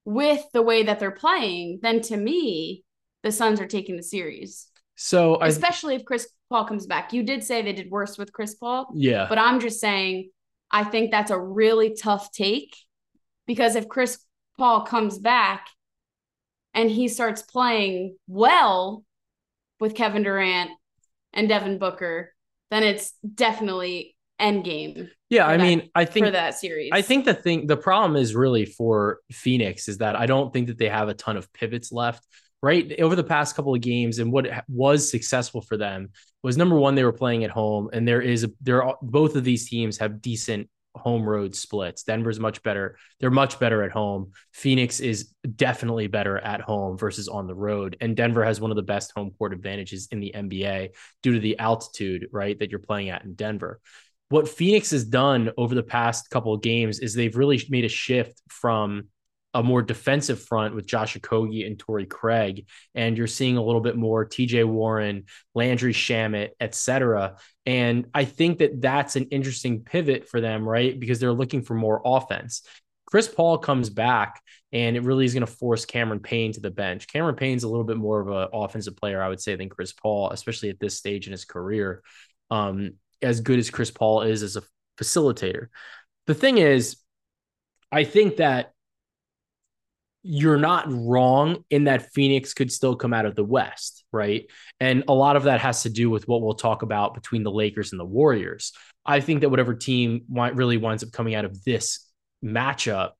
with 0.05 0.43
the 0.53 0.61
way 0.61 0.83
that 0.83 0.99
they're 0.99 1.11
playing 1.11 1.79
then 1.81 2.01
to 2.01 2.15
me 2.15 2.83
the 3.23 3.31
suns 3.31 3.59
are 3.59 3.67
taking 3.67 3.97
the 3.97 4.03
series. 4.03 4.67
So 4.95 5.35
I, 5.35 5.47
especially 5.47 5.95
if 5.95 6.05
chris 6.05 6.29
paul 6.49 6.65
comes 6.65 6.85
back. 6.85 7.13
You 7.13 7.23
did 7.23 7.43
say 7.43 7.61
they 7.61 7.73
did 7.73 7.89
worse 7.89 8.17
with 8.17 8.33
chris 8.33 8.55
paul 8.55 8.89
yeah. 8.93 9.27
but 9.29 9.37
i'm 9.37 9.59
just 9.59 9.79
saying 9.79 10.29
i 10.71 10.83
think 10.83 11.11
that's 11.11 11.31
a 11.31 11.39
really 11.39 11.95
tough 11.95 12.31
take 12.31 12.75
because 13.47 13.75
if 13.75 13.87
chris 13.87 14.19
paul 14.57 14.81
comes 14.81 15.17
back 15.17 15.67
and 16.73 16.89
he 16.89 17.07
starts 17.07 17.41
playing 17.41 18.17
well 18.27 19.03
with 19.79 19.95
Kevin 19.95 20.23
Durant 20.23 20.71
and 21.33 21.47
Devin 21.49 21.77
Booker, 21.77 22.33
then 22.71 22.83
it's 22.83 23.13
definitely 23.35 24.15
end 24.39 24.63
game 24.63 25.09
Yeah, 25.29 25.47
I 25.47 25.57
that- 25.57 25.63
mean, 25.63 25.89
I 25.95 26.05
think 26.05 26.25
for 26.25 26.31
that 26.31 26.55
series. 26.55 26.91
I 26.93 27.01
think 27.01 27.25
the 27.25 27.33
thing, 27.33 27.67
the 27.67 27.77
problem 27.77 28.15
is 28.15 28.35
really 28.35 28.65
for 28.65 29.19
Phoenix 29.31 29.89
is 29.89 29.97
that 29.97 30.15
I 30.15 30.25
don't 30.25 30.53
think 30.53 30.67
that 30.67 30.77
they 30.77 30.89
have 30.89 31.09
a 31.09 31.13
ton 31.13 31.35
of 31.37 31.51
pivots 31.53 31.91
left. 31.91 32.25
Right 32.61 32.99
over 32.99 33.15
the 33.15 33.23
past 33.23 33.55
couple 33.55 33.73
of 33.73 33.79
games, 33.79 34.19
and 34.19 34.33
what 34.33 34.45
was 34.67 35.09
successful 35.09 35.61
for 35.61 35.77
them 35.77 36.09
was 36.43 36.57
number 36.57 36.75
one, 36.77 36.93
they 36.93 37.05
were 37.05 37.13
playing 37.13 37.45
at 37.45 37.51
home, 37.51 37.89
and 37.93 38.05
there 38.05 38.21
is 38.21 38.43
a, 38.43 38.51
there 38.59 38.83
are, 38.83 38.97
both 39.01 39.37
of 39.37 39.45
these 39.45 39.69
teams 39.69 39.97
have 39.99 40.21
decent 40.21 40.69
home 40.95 41.23
road 41.23 41.55
splits. 41.55 42.03
Denver's 42.03 42.39
much 42.39 42.63
better; 42.63 42.97
they're 43.19 43.29
much 43.29 43.59
better 43.59 43.83
at 43.83 43.91
home. 43.91 44.31
Phoenix 44.53 44.99
is 44.99 45.33
definitely 45.55 46.07
better 46.07 46.37
at 46.37 46.61
home 46.61 46.97
versus 46.97 47.27
on 47.27 47.47
the 47.47 47.55
road, 47.55 47.97
and 48.01 48.15
Denver 48.15 48.43
has 48.43 48.61
one 48.61 48.71
of 48.71 48.77
the 48.77 48.83
best 48.83 49.11
home 49.15 49.31
court 49.37 49.53
advantages 49.53 50.07
in 50.11 50.19
the 50.19 50.33
NBA 50.35 50.89
due 51.23 51.33
to 51.33 51.39
the 51.39 51.59
altitude, 51.59 52.27
right, 52.31 52.57
that 52.59 52.71
you're 52.71 52.79
playing 52.79 53.09
at 53.09 53.23
in 53.23 53.35
Denver 53.35 53.79
what 54.29 54.47
Phoenix 54.47 54.91
has 54.91 55.03
done 55.03 55.51
over 55.57 55.75
the 55.75 55.83
past 55.83 56.29
couple 56.29 56.53
of 56.53 56.61
games 56.61 56.99
is 56.99 57.13
they've 57.13 57.35
really 57.35 57.61
made 57.69 57.85
a 57.85 57.89
shift 57.89 58.41
from 58.47 59.07
a 59.53 59.63
more 59.63 59.81
defensive 59.81 60.41
front 60.41 60.75
with 60.75 60.85
Josh 60.85 61.17
Okogie 61.17 61.65
and 61.65 61.79
Torrey 61.79 62.05
Craig, 62.05 62.67
and 62.93 63.17
you're 63.17 63.27
seeing 63.27 63.57
a 63.57 63.63
little 63.63 63.81
bit 63.81 63.95
more 63.95 64.25
TJ 64.25 64.65
Warren, 64.65 65.25
Landry 65.55 65.93
Shamet, 65.93 66.49
etc. 66.59 67.37
And 67.65 68.07
I 68.13 68.25
think 68.25 68.59
that 68.59 68.81
that's 68.81 69.15
an 69.15 69.25
interesting 69.25 69.81
pivot 69.81 70.29
for 70.29 70.39
them, 70.39 70.67
right? 70.67 70.99
Because 70.99 71.19
they're 71.19 71.33
looking 71.33 71.63
for 71.63 71.73
more 71.73 72.01
offense. 72.05 72.61
Chris 73.05 73.27
Paul 73.27 73.57
comes 73.57 73.89
back, 73.89 74.39
and 74.71 74.95
it 74.95 75.03
really 75.03 75.25
is 75.25 75.33
going 75.33 75.45
to 75.45 75.51
force 75.51 75.83
Cameron 75.83 76.19
Payne 76.19 76.53
to 76.53 76.59
the 76.59 76.69
bench. 76.69 77.07
Cameron 77.07 77.35
Payne's 77.35 77.63
a 77.63 77.69
little 77.69 77.83
bit 77.83 77.97
more 77.97 78.19
of 78.19 78.27
an 78.29 78.49
offensive 78.53 78.95
player, 78.95 79.21
I 79.21 79.29
would 79.29 79.41
say, 79.41 79.55
than 79.55 79.69
Chris 79.69 79.93
Paul, 79.93 80.29
especially 80.29 80.69
at 80.69 80.79
this 80.79 80.95
stage 80.95 81.25
in 81.25 81.31
his 81.31 81.45
career. 81.45 82.03
Um, 82.51 82.93
as 83.21 83.41
good 83.41 83.59
as 83.59 83.71
Chris 83.71 83.89
Paul 83.91 84.21
is 84.21 84.43
as 84.43 84.55
a 84.55 84.63
facilitator. 84.99 85.67
The 86.27 86.35
thing 86.35 86.59
is, 86.59 86.97
I 87.91 88.03
think 88.03 88.37
that 88.37 88.73
you're 90.23 90.57
not 90.57 90.85
wrong 90.89 91.63
in 91.69 91.85
that 91.85 92.11
Phoenix 92.13 92.53
could 92.53 92.71
still 92.71 92.95
come 92.95 93.13
out 93.13 93.25
of 93.25 93.35
the 93.35 93.43
West, 93.43 94.03
right? 94.11 94.45
And 94.79 95.03
a 95.07 95.13
lot 95.13 95.35
of 95.35 95.43
that 95.43 95.61
has 95.61 95.83
to 95.83 95.89
do 95.89 96.09
with 96.09 96.27
what 96.27 96.41
we'll 96.41 96.55
talk 96.55 96.81
about 96.81 97.13
between 97.13 97.43
the 97.43 97.51
Lakers 97.51 97.91
and 97.91 97.99
the 97.99 98.05
Warriors. 98.05 98.73
I 99.05 99.21
think 99.21 99.41
that 99.41 99.49
whatever 99.49 99.73
team 99.73 100.23
really 100.29 100.77
winds 100.77 101.03
up 101.03 101.11
coming 101.11 101.35
out 101.35 101.45
of 101.45 101.63
this 101.63 102.05
matchup 102.43 103.11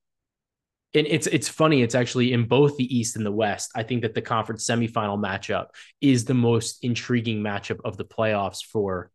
and 0.94 1.06
it's 1.08 1.28
it's 1.28 1.48
funny. 1.48 1.84
It's 1.84 1.94
actually 1.94 2.34
in 2.34 2.48
both 2.48 2.78
the 2.78 2.98
East 2.98 3.16
and 3.16 3.26
the 3.26 3.32
West. 3.32 3.72
I 3.76 3.84
think 3.84 4.02
that 4.02 4.16
the 4.16 4.22
conference 4.22 4.68
semifinal 4.68 5.20
matchup 5.20 5.68
is 6.02 6.26
the 6.26 6.34
most 6.34 6.84
intriguing 6.84 7.42
matchup 7.44 7.80
of 7.86 7.98
the 7.98 8.06
playoffs 8.06 8.64
for 8.66 9.12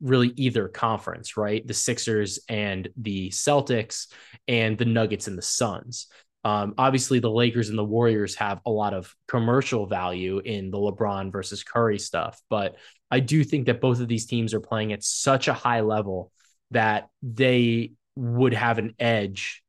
really 0.00 0.32
either 0.36 0.68
conference, 0.68 1.36
right? 1.36 1.66
The 1.66 1.74
Sixers 1.74 2.40
and 2.48 2.88
the 2.96 3.28
Celtics, 3.28 4.06
and 4.46 4.78
the 4.78 4.84
Nuggets 4.84 5.28
and 5.28 5.36
the 5.36 5.42
Suns. 5.42 6.06
Um, 6.44 6.74
obviously, 6.78 7.18
the 7.18 7.30
Lakers 7.30 7.68
and 7.68 7.78
the 7.78 7.84
Warriors 7.84 8.34
have 8.36 8.60
a 8.64 8.70
lot 8.70 8.94
of 8.94 9.14
commercial 9.26 9.86
value 9.86 10.38
in 10.38 10.70
the 10.70 10.78
LeBron 10.78 11.32
versus 11.32 11.62
Curry 11.62 11.98
stuff, 11.98 12.40
but 12.48 12.76
I 13.10 13.20
do 13.20 13.42
think 13.42 13.66
that 13.66 13.80
both 13.80 14.00
of 14.00 14.08
these 14.08 14.26
teams 14.26 14.54
are 14.54 14.60
playing 14.60 14.92
at 14.92 15.02
such 15.02 15.48
a 15.48 15.52
high 15.52 15.80
level 15.80 16.30
that 16.70 17.08
they 17.22 17.92
would 18.16 18.54
have 18.54 18.78
an 18.78 18.94
edge 18.98 19.62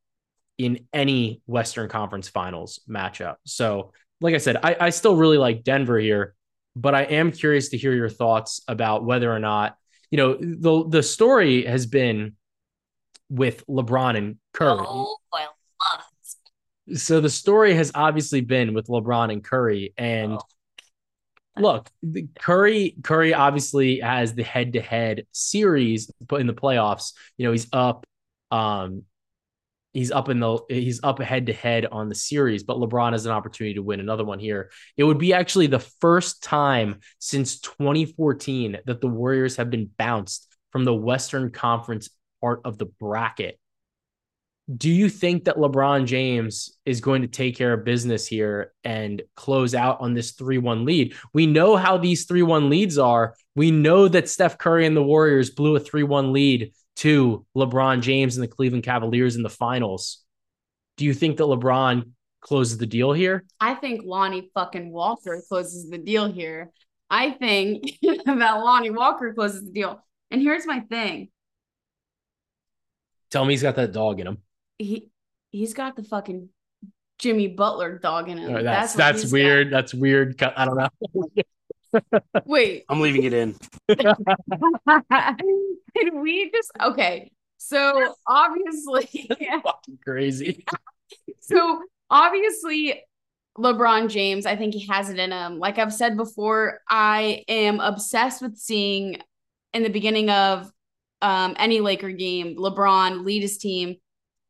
in 0.58 0.86
any 0.94 1.42
Western 1.48 1.90
Conference 1.90 2.28
Finals 2.28 2.82
matchup. 2.88 3.36
So, 3.46 3.94
like 4.22 4.36
I 4.36 4.40
said, 4.40 4.58
I, 4.58 4.76
I 4.80 4.90
still 4.90 5.16
really 5.16 5.38
like 5.38 5.64
Denver 5.64 5.98
here, 5.98 6.36
but 6.76 6.94
I 6.94 7.04
am 7.04 7.32
curious 7.32 7.70
to 7.70 7.78
hear 7.78 7.94
your 7.94 8.10
thoughts 8.10 8.62
about 8.68 9.06
whether 9.06 9.32
or 9.34 9.40
not 9.40 9.78
you 10.12 10.18
know 10.18 10.38
the 10.40 10.90
the 10.90 11.04
story 11.04 11.66
has 11.66 11.86
been 11.86 12.36
with 13.30 13.66
LeBron 13.68 14.18
and 14.18 14.38
Curry. 14.54 14.80
Oh, 14.80 15.18
well, 15.32 15.56
So 16.96 17.22
the 17.22 17.30
story 17.30 17.74
has 17.76 17.92
obviously 17.96 18.42
been 18.42 18.74
with 18.74 18.88
LeBron 18.88 19.32
and 19.32 19.44
Curry, 19.44 19.94
and 19.98 20.34
Oh. 20.34 20.40
look, 21.58 21.90
Curry 22.40 22.96
Curry 23.04 23.34
obviously 23.34 24.00
has 24.00 24.34
the 24.34 24.44
head 24.44 24.74
to 24.74 24.82
head 24.82 25.26
series, 25.32 26.12
in 26.32 26.48
the 26.48 26.54
playoffs, 26.54 27.14
you 27.38 27.46
know 27.46 27.52
he's 27.52 27.68
up. 27.74 28.06
Um, 28.52 29.04
he's 29.94 30.12
up 30.12 30.30
in 30.30 30.40
the 30.40 30.60
he's 30.70 31.02
up 31.04 31.20
head 31.20 31.48
to 31.48 31.54
head 31.54 31.86
on 31.88 32.10
the 32.10 32.16
series, 32.16 32.64
but 32.64 32.78
LeBron 32.78 33.14
has 33.14 33.26
an 33.26 33.32
opportunity 33.32 33.76
to 33.76 33.84
win 33.84 34.00
another 34.00 34.26
one 34.26 34.40
here. 34.40 34.72
It 34.98 35.04
would 35.04 35.18
be 35.20 35.34
actually 35.34 35.68
the 35.68 35.80
first 35.80 36.44
time 36.44 37.00
since 37.20 37.60
2014 37.62 38.80
that 38.86 39.02
the 39.02 39.08
Warriors 39.08 39.58
have 39.58 39.70
been 39.70 39.90
bounced 39.98 40.48
from 40.72 40.86
the 40.86 40.96
Western 40.96 41.52
Conference 41.52 42.10
part 42.42 42.62
of 42.66 42.78
the 42.78 42.86
bracket. 42.86 43.60
Do 44.78 44.92
you 44.92 45.10
think 45.10 45.46
that 45.46 45.56
LeBron 45.56 46.06
James 46.06 46.78
is 46.86 47.02
going 47.02 47.24
to 47.24 47.28
take 47.28 47.58
care 47.58 47.74
of 47.74 47.84
business 47.84 48.28
here 48.28 48.74
and 48.84 49.22
close 49.36 49.74
out 49.74 50.00
on 50.00 50.14
this 50.14 50.32
3 50.32 50.60
1 50.60 50.86
lead? 50.86 51.16
We 51.34 51.48
know 51.48 51.76
how 51.76 51.98
these 51.98 52.26
3 52.26 52.44
1 52.44 52.70
leads 52.70 53.00
are. 53.00 53.36
We 53.56 53.72
know 53.72 54.08
that 54.08 54.30
Steph 54.30 54.60
Curry 54.60 54.86
and 54.86 54.96
the 54.96 55.04
Warriors 55.04 55.50
blew 55.50 55.76
a 55.76 55.80
3 55.80 56.04
1 56.04 56.34
lead 56.34 56.74
to 56.98 57.46
LeBron 57.58 58.02
James 58.02 58.38
and 58.38 58.44
the 58.44 58.48
Cleveland 58.48 58.84
Cavaliers 58.84 59.36
in 59.36 59.42
the 59.42 59.50
finals. 59.50 60.24
Do 60.98 61.06
you 61.06 61.16
think 61.16 61.38
that 61.38 61.46
LeBron 61.46 62.12
closes 62.42 62.78
the 62.78 62.86
deal 62.86 63.12
here? 63.12 63.46
I 63.60 63.74
think 63.74 64.02
Lonnie 64.06 64.52
fucking 64.54 64.92
Walker 64.92 65.42
closes 65.48 65.90
the 65.90 65.98
deal 65.98 66.32
here. 66.32 66.72
I 67.10 67.32
think 67.32 67.92
that 68.04 68.36
Lonnie 68.36 68.92
Walker 68.92 69.34
closes 69.34 69.66
the 69.66 69.72
deal. 69.72 70.06
And 70.30 70.42
here's 70.42 70.68
my 70.68 70.82
thing. 70.82 71.30
Tell 73.32 73.46
me 73.46 73.54
he's 73.54 73.64
got 73.64 73.76
that 73.78 73.94
dog 73.94 74.20
in 74.20 74.28
him. 74.28 74.38
He 74.80 75.12
he's 75.52 75.74
got 75.76 75.96
the 75.96 76.04
fucking 76.04 76.50
Jimmy 77.20 77.48
Butler 77.48 78.00
dog 78.00 78.30
in 78.30 78.38
him. 78.38 78.50
All 78.50 78.56
right, 78.56 78.64
that's 78.64 78.94
what 78.94 78.98
that's, 78.98 79.22
he's 79.24 79.32
weird. 79.32 79.72
That's 79.72 79.94
weird. 79.94 80.42
I 80.42 80.66
don't 80.66 80.78
know. 80.78 80.90
Wait, 82.46 82.86
I'm 82.90 83.02
leaving 83.02 83.24
it 83.24 83.34
in. 83.34 83.56
Did 83.88 84.16
we 86.14 86.50
just 86.52 86.72
okay? 86.82 87.32
So 87.58 88.16
obviously, 88.26 89.28
Fucking 89.64 90.00
crazy. 90.04 90.66
so 91.42 91.84
obviously, 92.10 93.04
LeBron 93.58 94.10
James, 94.10 94.46
I 94.46 94.56
think 94.56 94.74
he 94.74 94.88
has 94.88 95.10
it 95.10 95.20
in 95.20 95.32
him. 95.32 95.60
Like 95.60 95.78
I've 95.78 95.94
said 95.94 96.16
before, 96.16 96.80
I 96.90 97.44
am 97.50 97.82
obsessed 97.82 98.42
with 98.42 98.56
seeing 98.58 99.18
in 99.74 99.84
the 99.84 99.90
beginning 99.90 100.30
of 100.30 100.72
um, 101.22 101.56
any 101.60 101.82
Laker 101.82 102.12
game, 102.12 102.56
LeBron 102.56 103.26
lead 103.26 103.42
his 103.42 103.58
team 103.58 103.98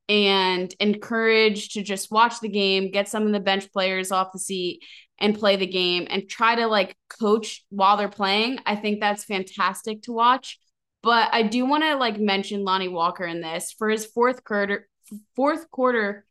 and 0.09 0.73
encourage 0.79 1.69
to 1.69 1.83
just 1.83 2.11
watch 2.11 2.39
the 2.39 2.49
game, 2.49 2.91
get 2.91 3.07
some 3.07 3.27
of 3.27 3.31
the 3.31 3.39
bench 3.39 3.71
players 3.71 4.11
off 4.11 4.33
the 4.33 4.39
seat 4.39 4.83
and 5.19 5.37
play 5.37 5.55
the 5.55 5.67
game 5.67 6.07
and 6.09 6.27
try 6.27 6.55
to 6.55 6.65
like 6.65 6.97
coach 7.19 7.63
while 7.69 7.95
they're 7.95 8.09
playing. 8.09 8.57
I 8.65 8.75
think 8.75 8.99
that's 8.99 9.23
fantastic 9.23 10.01
to 10.03 10.11
watch. 10.11 10.57
But 11.03 11.29
I 11.31 11.43
do 11.43 11.65
want 11.65 11.83
to 11.83 11.95
like 11.95 12.19
mention 12.19 12.63
Lonnie 12.65 12.87
Walker 12.87 13.25
in 13.25 13.39
this 13.39 13.71
for 13.71 13.89
his 13.89 14.05
fourth 14.05 14.43
quarter 14.43 14.89
fourth 15.35 15.69
quarter 15.69 16.25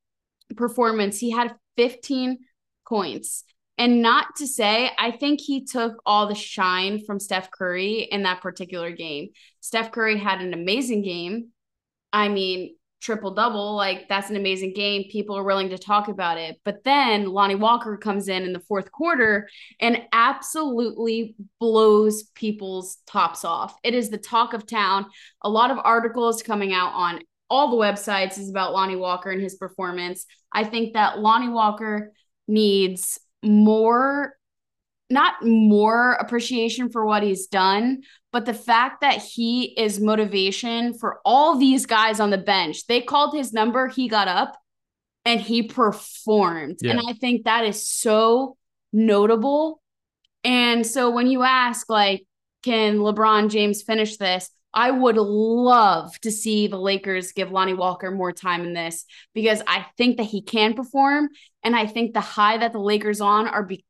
performance. 0.56 1.18
He 1.18 1.30
had 1.30 1.54
15 1.76 2.38
points. 2.86 3.44
And 3.78 4.02
not 4.02 4.34
to 4.38 4.46
say, 4.48 4.90
I 4.98 5.12
think 5.12 5.40
he 5.40 5.64
took 5.64 6.02
all 6.04 6.26
the 6.26 6.34
shine 6.34 7.04
from 7.04 7.20
Steph 7.20 7.50
Curry 7.52 8.08
in 8.10 8.24
that 8.24 8.40
particular 8.40 8.90
game. 8.90 9.28
Steph 9.60 9.92
Curry 9.92 10.18
had 10.18 10.40
an 10.40 10.52
amazing 10.52 11.02
game. 11.02 11.50
I 12.12 12.28
mean, 12.28 12.74
triple 13.00 13.32
double, 13.32 13.76
like 13.76 14.08
that's 14.08 14.30
an 14.30 14.36
amazing 14.36 14.72
game. 14.74 15.04
People 15.10 15.36
are 15.36 15.44
willing 15.44 15.70
to 15.70 15.78
talk 15.78 16.08
about 16.08 16.38
it. 16.38 16.60
But 16.64 16.84
then 16.84 17.26
Lonnie 17.26 17.54
Walker 17.54 17.96
comes 17.96 18.28
in 18.28 18.42
in 18.42 18.52
the 18.52 18.60
fourth 18.60 18.90
quarter 18.90 19.48
and 19.80 20.02
absolutely 20.12 21.36
blows 21.60 22.24
people's 22.34 22.98
tops 23.06 23.44
off. 23.44 23.76
It 23.82 23.94
is 23.94 24.10
the 24.10 24.18
talk 24.18 24.52
of 24.52 24.66
town. 24.66 25.06
A 25.42 25.48
lot 25.48 25.70
of 25.70 25.78
articles 25.82 26.42
coming 26.42 26.72
out 26.72 26.92
on 26.94 27.20
all 27.50 27.70
the 27.70 27.76
websites 27.76 28.38
is 28.38 28.50
about 28.50 28.72
Lonnie 28.72 28.96
Walker 28.96 29.30
and 29.30 29.40
his 29.40 29.54
performance. 29.54 30.26
I 30.52 30.64
think 30.64 30.94
that 30.94 31.18
Lonnie 31.18 31.48
Walker 31.48 32.12
needs 32.46 33.18
more 33.42 34.34
not 35.10 35.34
more 35.42 36.12
appreciation 36.12 36.90
for 36.90 37.04
what 37.04 37.22
he's 37.22 37.46
done, 37.46 38.02
but 38.32 38.44
the 38.44 38.54
fact 38.54 39.00
that 39.00 39.22
he 39.22 39.64
is 39.78 40.00
motivation 40.00 40.92
for 40.92 41.20
all 41.24 41.56
these 41.56 41.86
guys 41.86 42.20
on 42.20 42.30
the 42.30 42.38
bench. 42.38 42.86
They 42.86 43.00
called 43.00 43.34
his 43.34 43.52
number, 43.52 43.88
he 43.88 44.08
got 44.08 44.28
up 44.28 44.58
and 45.24 45.40
he 45.40 45.62
performed. 45.62 46.78
Yeah. 46.82 46.92
And 46.92 47.00
I 47.06 47.14
think 47.14 47.44
that 47.44 47.64
is 47.64 47.86
so 47.86 48.56
notable. 48.92 49.80
And 50.44 50.86
so 50.86 51.10
when 51.10 51.26
you 51.26 51.42
ask, 51.42 51.88
like, 51.90 52.26
can 52.62 52.98
LeBron 52.98 53.50
James 53.50 53.82
finish 53.82 54.16
this? 54.16 54.50
I 54.74 54.90
would 54.90 55.16
love 55.16 56.18
to 56.20 56.30
see 56.30 56.66
the 56.66 56.78
Lakers 56.78 57.32
give 57.32 57.50
Lonnie 57.50 57.74
Walker 57.74 58.10
more 58.10 58.32
time 58.32 58.64
in 58.64 58.74
this 58.74 59.06
because 59.34 59.62
I 59.66 59.86
think 59.96 60.18
that 60.18 60.24
he 60.24 60.42
can 60.42 60.74
perform. 60.74 61.30
And 61.64 61.74
I 61.74 61.86
think 61.86 62.12
the 62.12 62.20
high 62.20 62.58
that 62.58 62.72
the 62.72 62.78
Lakers 62.78 63.20
on 63.20 63.48
are 63.48 63.62
be- 63.62 63.84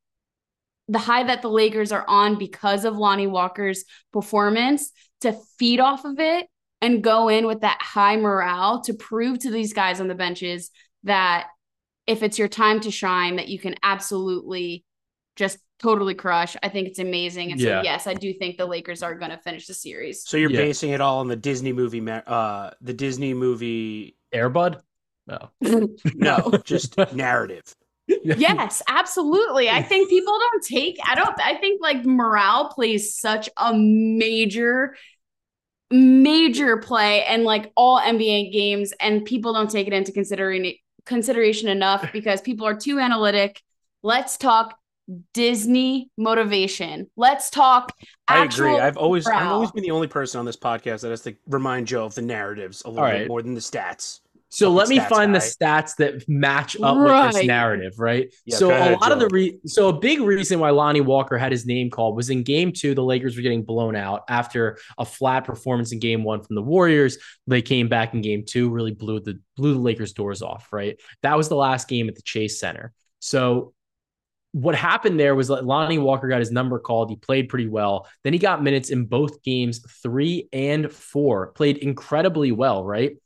the 0.89 0.99
high 0.99 1.25
that 1.25 1.43
the 1.43 1.51
Lakers 1.51 1.93
are 1.93 2.05
on 2.09 2.39
because 2.39 2.85
of 2.85 2.97
Lonnie 2.97 3.27
Walker's 3.27 3.85
performance 4.13 4.91
to 5.21 5.37
feed 5.59 5.81
off 5.81 6.05
of 6.05 6.19
it 6.19 6.47
and 6.81 7.03
go 7.03 7.29
in 7.29 7.47
with 7.47 7.61
that 7.61 7.79
high 7.83 8.17
morale 8.17 8.83
to 8.83 8.95
prove 8.95 9.39
to 9.41 9.51
these 9.51 9.73
guys 9.73 10.01
on 10.01 10.09
the 10.09 10.15
benches 10.15 10.71
that 11.05 11.49
if 12.07 12.23
it's 12.23 12.39
your 12.39 12.49
time 12.49 12.81
to 12.81 12.91
shine 12.91 13.37
that 13.37 13.49
you 13.49 13.59
can 13.59 13.75
absolutely 13.83 14.85
just 15.37 15.59
totally 15.79 16.15
crush. 16.15 16.57
I 16.63 16.69
think 16.69 16.89
it's 16.89 16.99
amazing. 16.99 17.53
And 17.53 17.61
Yeah. 17.61 17.81
so 17.81 17.85
yes, 17.85 18.07
I 18.07 18.15
do 18.15 18.33
think 18.33 18.57
the 18.57 18.67
Lakers 18.67 19.03
are 19.03 19.15
going 19.15 19.31
to 19.31 19.39
finish 19.39 19.67
the 19.67 19.75
series. 19.75 20.25
So 20.27 20.37
you're 20.37 20.51
Yeah. 20.51 20.59
basing 20.61 20.91
it 20.91 21.01
all 21.01 21.19
on 21.21 21.29
the 21.29 21.37
Disney 21.37 21.73
movie, 21.73 22.03
uh, 22.11 22.71
the 22.81 22.95
Disney 22.95 23.35
movie. 23.35 24.17
Air 24.33 24.49
Bud? 24.51 24.81
No. 25.27 25.51
No, 26.15 26.53
just 26.65 26.97
narrative. 27.13 27.75
Yes, 28.09 28.83
absolutely. 28.89 29.69
I 29.69 29.83
think 29.83 30.09
people 30.09 30.37
don't 30.39 30.65
take 30.65 30.99
I 31.07 31.15
don't 31.15 31.35
I 31.41 31.57
think 31.57 31.81
like 31.83 32.05
morale 32.05 32.69
plays 32.69 33.17
such 33.19 33.49
a 33.57 33.75
major 33.75 34.97
major 35.91 36.77
play 36.77 37.25
and 37.25 37.45
like 37.45 37.73
all 37.77 37.99
NBA 38.01 38.53
games 38.53 38.93
and 39.01 39.25
people 39.25 39.53
don't 39.53 39.71
take 39.71 39.87
it 39.87 39.93
into 39.93 40.13
considering 40.13 40.75
consideration 41.07 41.69
enough 41.69 42.07
because 42.13 42.41
people 42.41 42.67
are 42.67 42.77
too 42.77 42.99
analytic. 42.99 43.63
Let's 44.03 44.37
talk 44.37 44.79
Disney 45.33 46.11
motivation. 46.19 47.11
Let's 47.17 47.49
talk 47.49 47.93
I 48.27 48.45
agree. 48.45 48.79
I've 48.79 48.99
always 48.99 49.27
I've 49.27 49.49
always 49.49 49.71
been 49.73 49.83
the 49.83 49.91
only 49.91 50.07
person 50.07 50.39
on 50.39 50.45
this 50.45 50.57
podcast 50.57 51.01
that 51.01 51.11
has 51.11 51.23
to 51.23 51.35
remind 51.47 51.87
Joe 51.87 52.05
of 52.05 52.15
the 52.15 52.23
narratives 52.23 52.83
a 52.85 52.91
little 52.91 53.05
All 53.05 53.11
bit 53.11 53.29
more 53.29 53.43
than 53.43 53.55
the 53.55 53.61
stats. 53.61 54.21
So 54.51 54.71
let 54.71 54.89
me 54.89 54.99
stats 54.99 55.09
find 55.09 55.35
the 55.35 55.41
stats 55.41 55.97
that 55.97 56.27
match 56.27 56.77
up 56.81 56.97
with 56.97 57.35
this 57.35 57.47
narrative, 57.47 57.99
right? 57.99 58.33
Yeah, 58.47 58.57
so 58.57 58.71
a 58.71 58.75
ahead, 58.75 59.01
lot 59.01 59.13
of 59.13 59.21
the 59.21 59.29
re- 59.29 59.59
so 59.67 59.89
a 59.89 59.93
big 59.93 60.21
reason 60.21 60.59
why 60.59 60.71
Lonnie 60.71 61.03
Walker 61.03 61.37
had 61.37 61.53
his 61.53 61.67
name 61.67 61.91
called 61.91 62.17
was 62.17 62.31
in 62.31 62.43
game 62.43 62.73
2 62.73 62.95
the 62.95 63.05
Lakers 63.05 63.37
were 63.37 63.43
getting 63.43 63.63
blown 63.63 63.95
out 63.95 64.25
after 64.29 64.79
a 64.97 65.05
flat 65.05 65.45
performance 65.45 65.93
in 65.93 65.99
game 65.99 66.25
1 66.25 66.43
from 66.45 66.57
the 66.57 66.63
Warriors. 66.63 67.19
They 67.47 67.61
came 67.61 67.89
back 67.89 68.15
in 68.15 68.23
game 68.23 68.45
2 68.47 68.71
really 68.71 68.93
blew 68.93 69.21
the 69.21 69.39
blew 69.57 69.75
the 69.75 69.81
Lakers 69.81 70.15
doors 70.15 70.41
off, 70.41 70.69
right? 70.73 70.99
That 71.23 71.37
was 71.37 71.51
the 71.51 71.57
last 71.57 71.87
game 71.87 72.09
at 72.09 72.15
the 72.15 72.23
Chase 72.23 72.59
Center. 72.59 72.95
So 73.21 73.75
what 74.53 74.75
happened 74.75 75.21
there 75.21 75.35
was 75.35 75.49
that 75.49 75.67
Lonnie 75.67 75.99
Walker 75.99 76.27
got 76.27 76.41
his 76.41 76.51
number 76.51 76.79
called. 76.79 77.11
He 77.11 77.17
played 77.17 77.49
pretty 77.49 77.69
well. 77.69 78.09
Then 78.25 78.33
he 78.33 78.39
got 78.39 78.63
minutes 78.63 78.89
in 78.89 79.05
both 79.05 79.43
games, 79.43 79.81
three 80.03 80.49
and 80.53 80.91
four, 80.91 81.49
played 81.49 81.79
incredibly 81.79 82.51
well, 82.51 82.83
right? 82.85 83.17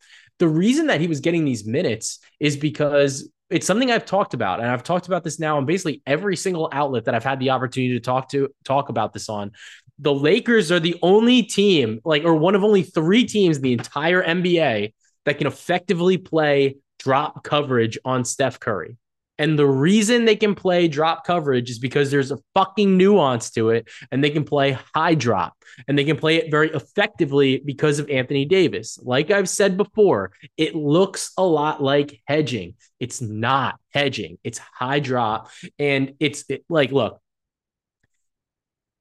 The 0.42 0.48
reason 0.48 0.88
that 0.88 1.00
he 1.00 1.06
was 1.06 1.20
getting 1.20 1.44
these 1.44 1.64
minutes 1.64 2.18
is 2.40 2.56
because 2.56 3.30
it's 3.48 3.64
something 3.64 3.92
I've 3.92 4.04
talked 4.04 4.34
about, 4.34 4.58
and 4.58 4.68
I've 4.68 4.82
talked 4.82 5.06
about 5.06 5.22
this 5.22 5.38
now 5.38 5.56
on 5.56 5.66
basically 5.66 6.02
every 6.04 6.34
single 6.34 6.68
outlet 6.72 7.04
that 7.04 7.14
I've 7.14 7.22
had 7.22 7.38
the 7.38 7.50
opportunity 7.50 7.94
to 7.94 8.00
talk 8.00 8.30
to 8.30 8.48
talk 8.64 8.88
about 8.88 9.12
this 9.12 9.28
on. 9.28 9.52
The 10.00 10.12
Lakers 10.12 10.72
are 10.72 10.80
the 10.80 10.96
only 11.00 11.44
team, 11.44 12.00
like, 12.04 12.24
or 12.24 12.34
one 12.34 12.56
of 12.56 12.64
only 12.64 12.82
three 12.82 13.24
teams 13.24 13.58
in 13.58 13.62
the 13.62 13.72
entire 13.72 14.20
NBA 14.20 14.94
that 15.26 15.38
can 15.38 15.46
effectively 15.46 16.18
play 16.18 16.78
drop 16.98 17.44
coverage 17.44 17.96
on 18.04 18.24
Steph 18.24 18.58
Curry. 18.58 18.96
And 19.38 19.58
the 19.58 19.66
reason 19.66 20.24
they 20.24 20.36
can 20.36 20.54
play 20.54 20.88
drop 20.88 21.24
coverage 21.26 21.70
is 21.70 21.78
because 21.78 22.10
there's 22.10 22.30
a 22.30 22.38
fucking 22.54 22.96
nuance 22.96 23.50
to 23.52 23.70
it, 23.70 23.88
and 24.10 24.22
they 24.22 24.30
can 24.30 24.44
play 24.44 24.72
high 24.94 25.14
drop, 25.14 25.54
and 25.88 25.98
they 25.98 26.04
can 26.04 26.16
play 26.16 26.36
it 26.36 26.50
very 26.50 26.70
effectively 26.70 27.62
because 27.64 27.98
of 27.98 28.10
Anthony 28.10 28.44
Davis. 28.44 28.98
Like 29.02 29.30
I've 29.30 29.48
said 29.48 29.76
before, 29.76 30.32
it 30.56 30.74
looks 30.74 31.32
a 31.38 31.44
lot 31.44 31.82
like 31.82 32.20
hedging. 32.26 32.74
It's 33.00 33.20
not 33.20 33.80
hedging, 33.90 34.38
it's 34.44 34.58
high 34.58 35.00
drop. 35.00 35.50
And 35.78 36.14
it's 36.20 36.44
it- 36.48 36.64
like, 36.68 36.92
look, 36.92 37.20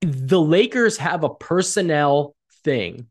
the 0.01 0.41
Lakers 0.41 0.97
have 0.97 1.23
a 1.23 1.29
personnel 1.29 2.35
thing 2.63 3.07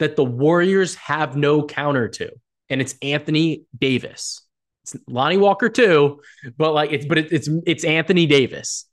that 0.00 0.16
the 0.16 0.24
Warriors 0.24 0.96
have 0.96 1.36
no 1.36 1.64
counter 1.64 2.08
to, 2.08 2.32
and 2.68 2.80
it's 2.80 2.96
Anthony 3.02 3.64
Davis. 3.78 4.40
It's 4.84 4.96
Lonnie 5.08 5.38
Walker 5.38 5.68
too, 5.68 6.20
but 6.58 6.74
like 6.74 6.92
it's 6.92 7.06
but 7.06 7.18
it, 7.18 7.32
it's 7.32 7.48
it's 7.66 7.84
Anthony 7.84 8.26
Davis. 8.26 8.86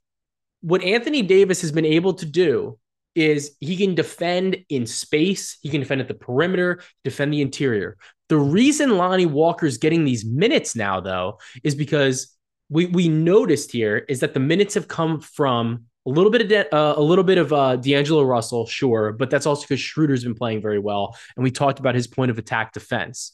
What 0.62 0.82
Anthony 0.82 1.22
Davis 1.22 1.60
has 1.60 1.70
been 1.70 1.84
able 1.84 2.14
to 2.14 2.26
do 2.26 2.78
is 3.14 3.56
he 3.60 3.76
can 3.76 3.94
defend 3.94 4.56
in 4.70 4.86
space, 4.86 5.58
he 5.60 5.68
can 5.68 5.80
defend 5.80 6.00
at 6.00 6.08
the 6.08 6.14
perimeter, 6.14 6.82
defend 7.04 7.32
the 7.32 7.42
interior. 7.42 7.98
The 8.30 8.38
reason 8.38 8.96
Lonnie 8.96 9.26
Walker's 9.26 9.76
getting 9.76 10.04
these 10.04 10.24
minutes 10.24 10.74
now, 10.74 11.00
though, 11.00 11.38
is 11.62 11.74
because 11.74 12.34
we 12.70 12.86
we 12.86 13.08
noticed 13.08 13.70
here 13.70 13.98
is 14.08 14.20
that 14.20 14.32
the 14.32 14.40
minutes 14.40 14.74
have 14.74 14.88
come 14.88 15.20
from 15.20 15.84
a 16.06 16.10
little 16.10 16.30
bit 16.30 16.40
of 16.40 16.48
De- 16.48 16.74
uh, 16.74 16.94
a 16.96 17.02
little 17.02 17.24
bit 17.24 17.36
of 17.36 17.52
uh, 17.52 17.76
D'Angelo 17.76 18.22
Russell, 18.22 18.66
sure, 18.66 19.12
but 19.12 19.28
that's 19.28 19.44
also 19.44 19.62
because 19.62 19.80
Schroeder's 19.80 20.24
been 20.24 20.34
playing 20.34 20.62
very 20.62 20.78
well, 20.78 21.16
and 21.36 21.44
we 21.44 21.50
talked 21.50 21.80
about 21.80 21.94
his 21.94 22.06
point 22.06 22.30
of 22.30 22.38
attack 22.38 22.72
defense. 22.72 23.32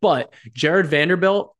But 0.00 0.32
Jarred 0.52 0.86
Vanderbilt, 0.86 1.56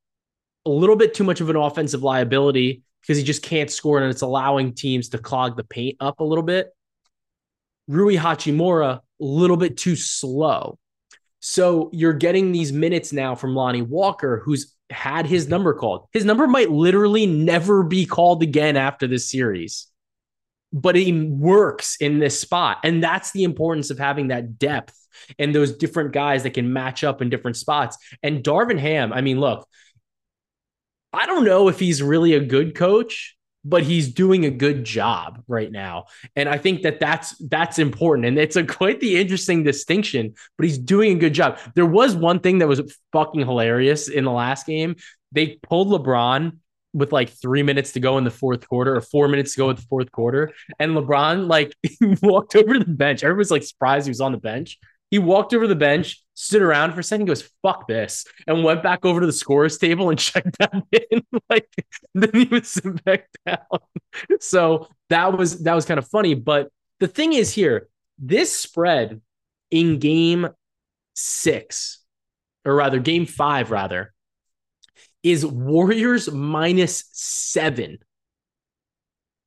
a 0.67 0.71
little 0.71 0.97
bit 0.97 1.15
too 1.15 1.25
much 1.25 1.41
of 1.41 1.51
an 1.51 1.57
offensive 1.57 2.03
liability 2.03 2.83
because 3.01 3.17
he 3.17 3.25
just 3.25 3.43
can't 3.43 3.71
score, 3.71 4.01
and 4.01 4.11
it's 4.11 4.23
allowing 4.23 4.75
teams 4.75 5.11
to 5.11 5.19
clog 5.19 5.57
the 5.57 5.65
paint 5.65 5.97
up 6.01 6.21
a 6.21 6.25
little 6.25 6.45
bit. 6.45 6.69
Rui 7.87 8.17
Hachimura, 8.17 8.97
a 8.99 9.03
little 9.19 9.57
bit 9.57 9.77
too 9.77 9.97
slow. 9.97 10.79
So 11.41 11.89
you're 11.93 12.13
getting 12.13 12.53
these 12.53 12.73
minutes 12.73 13.13
now 13.13 13.35
from 13.35 13.55
Lonnie 13.55 13.83
Walker, 13.83 14.43
who's 14.45 14.75
had 14.91 15.27
his 15.27 15.49
number 15.49 15.75
called. 15.75 16.07
His 16.13 16.25
number 16.25 16.47
might 16.47 16.71
literally 16.71 17.27
never 17.27 17.83
be 17.83 18.07
called 18.07 18.43
again 18.43 18.77
after 18.77 19.07
this 19.07 19.31
series, 19.31 19.87
but 20.73 20.97
he 20.97 21.13
works 21.13 21.97
in 22.01 22.19
this 22.19 22.41
spot. 22.41 22.79
And 22.83 23.03
that's 23.03 23.31
the 23.33 23.45
importance 23.45 23.91
of 23.91 23.99
having 23.99 24.29
that 24.29 24.59
depth 24.59 24.95
and 25.39 25.55
those 25.55 25.77
different 25.77 26.13
guys 26.13 26.43
that 26.43 26.55
can 26.55 26.73
match 26.73 27.05
up 27.05 27.23
in 27.23 27.31
different 27.31 27.57
spots. 27.57 27.97
And 28.23 28.43
Darvin 28.43 28.79
Ham, 28.79 29.13
I 29.13 29.21
mean, 29.21 29.41
look, 29.41 29.69
I 31.13 31.27
don't 31.27 31.45
know 31.45 31.69
if 31.69 31.79
he's 31.79 32.03
really 32.03 32.35
a 32.35 32.41
good 32.41 32.75
coach, 32.75 33.37
but 33.65 33.83
he's 33.83 34.13
doing 34.13 34.45
a 34.45 34.51
good 34.51 34.85
job 34.85 35.43
right 35.49 35.71
now. 35.71 36.07
And 36.37 36.49
I 36.49 36.59
think 36.59 36.83
that 36.83 37.01
that's 37.01 37.37
that's 37.49 37.79
important 37.79 38.27
and 38.27 38.39
it's 38.39 38.57
a 38.57 38.65
quite 38.65 39.01
the 39.01 39.19
interesting 39.19 39.63
distinction, 39.63 40.35
but 40.57 40.65
he's 40.65 40.79
doing 40.79 41.17
a 41.17 41.21
good 41.21 41.35
job. 41.35 41.59
There 41.75 41.87
was 41.87 42.15
one 42.15 42.41
thing 42.41 42.59
that 42.59 42.69
was 42.69 42.81
fucking 43.13 43.41
hilarious 43.41 44.09
in 44.09 44.25
the 44.25 44.31
last 44.31 44.67
game. 44.67 44.97
They 45.33 45.59
pulled 45.63 45.89
LeBron 45.89 46.59
with 46.95 47.13
like 47.13 47.29
3 47.31 47.63
minutes 47.63 47.93
to 47.93 48.01
go 48.01 48.17
in 48.17 48.25
the 48.25 48.31
fourth 48.31 48.67
quarter 48.67 48.97
or 48.97 49.01
4 49.01 49.29
minutes 49.29 49.53
to 49.53 49.59
go 49.59 49.71
in 49.71 49.77
the 49.77 49.83
fourth 49.83 50.11
quarter 50.11 50.53
and 50.79 50.93
LeBron 50.93 51.49
like 51.49 51.75
walked 52.23 52.57
over 52.57 52.75
to 52.75 52.85
the 52.85 52.87
bench. 52.87 53.23
Everybody's 53.23 53.51
like 53.51 53.63
surprised 53.63 54.07
he 54.07 54.11
was 54.11 54.21
on 54.21 54.33
the 54.33 54.39
bench. 54.39 54.79
He 55.11 55.19
walked 55.19 55.55
over 55.55 55.67
the 55.67 55.75
bench, 55.75 56.23
stood 56.39 56.63
around 56.63 56.93
for 56.93 57.01
a 57.01 57.05
second, 57.05 57.27
goes, 57.27 57.51
fuck 57.63 57.89
this, 57.89 58.25
and 58.47 58.63
went 58.63 58.81
back 58.81 59.05
over 59.05 59.19
to 59.19 59.27
the 59.27 59.33
scorer's 59.33 59.77
table 59.77 60.09
and 60.09 60.19
checked 60.19 60.57
that 60.59 60.73
in. 61.11 61.23
like 61.51 61.69
then 62.15 62.31
he 62.33 62.45
was 62.45 62.69
sit 62.69 63.05
back 63.05 63.29
down. 63.45 63.59
So 64.41 64.89
that 65.11 65.37
was 65.37 65.65
that 65.65 65.75
was 65.75 65.85
kind 65.85 65.99
of 65.99 66.07
funny. 66.07 66.35
But 66.35 66.71
the 67.01 67.09
thing 67.09 67.33
is 67.33 67.53
here, 67.53 67.89
this 68.19 68.55
spread 68.57 69.21
in 69.73 69.99
game 69.99 70.49
six, 71.15 72.05
or 72.65 72.75
rather 72.77 73.01
game 73.01 73.27
five, 73.27 73.73
rather, 73.73 74.15
is 75.25 75.45
Warriors 75.45 76.31
minus 76.31 77.05
seven. 77.13 77.99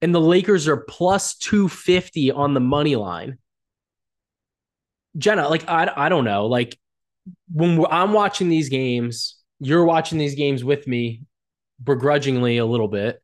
And 0.02 0.14
the 0.14 0.20
Lakers 0.20 0.68
are 0.68 0.78
plus 0.78 1.36
250 1.36 2.32
on 2.32 2.54
the 2.54 2.60
money 2.60 2.98
line. 2.98 3.38
Jenna, 5.18 5.48
like 5.48 5.70
I, 5.70 5.90
I 5.96 6.10
don't 6.10 6.26
know, 6.26 6.48
like 6.48 6.78
when 7.52 7.86
I'm 7.90 8.14
watching 8.14 8.50
these 8.50 8.70
games, 8.70 9.38
you're 9.60 9.86
watching 9.86 10.18
these 10.18 10.36
games 10.36 10.64
with 10.64 10.88
me, 10.88 11.24
begrudgingly 11.84 12.58
a 12.58 12.66
little 12.66 12.88
bit, 12.88 13.22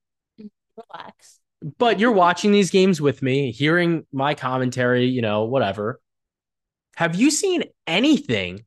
Relax. 0.78 1.40
but 1.78 2.00
you're 2.00 2.12
watching 2.12 2.52
these 2.52 2.70
games 2.70 3.02
with 3.02 3.22
me, 3.22 3.52
hearing 3.52 4.06
my 4.12 4.36
commentary, 4.36 5.06
you 5.06 5.22
know, 5.22 5.46
whatever. 5.46 6.00
Have 6.96 7.16
you 7.16 7.32
seen 7.32 7.64
anything 7.86 8.66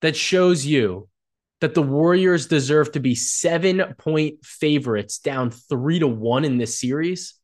that 0.00 0.16
shows 0.16 0.66
you 0.66 1.08
that 1.60 1.74
the 1.74 1.82
Warriors 1.82 2.46
deserve 2.46 2.92
to 2.92 3.00
be 3.00 3.14
seven 3.14 3.94
point 3.98 4.44
favorites 4.44 5.18
down 5.18 5.50
three 5.50 6.00
to 6.00 6.08
one 6.08 6.44
in 6.44 6.58
this 6.58 6.80
series? 6.80 7.34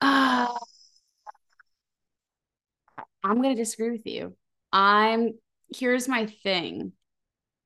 Uh, 0.00 0.48
I'm 3.22 3.42
going 3.42 3.54
to 3.54 3.62
disagree 3.62 3.90
with 3.90 4.06
you. 4.06 4.34
I'm 4.72 5.34
here's 5.74 6.08
my 6.08 6.26
thing. 6.26 6.92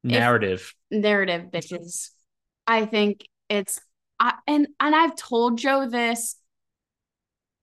Narrative. 0.02 0.74
narrative 0.90 1.46
bitches. 1.50 2.10
I 2.66 2.84
think 2.86 3.26
it's 3.48 3.80
I 4.20 4.34
and 4.46 4.68
and 4.80 4.94
I've 4.94 5.16
told 5.16 5.58
Joe 5.58 5.88
this 5.88 6.36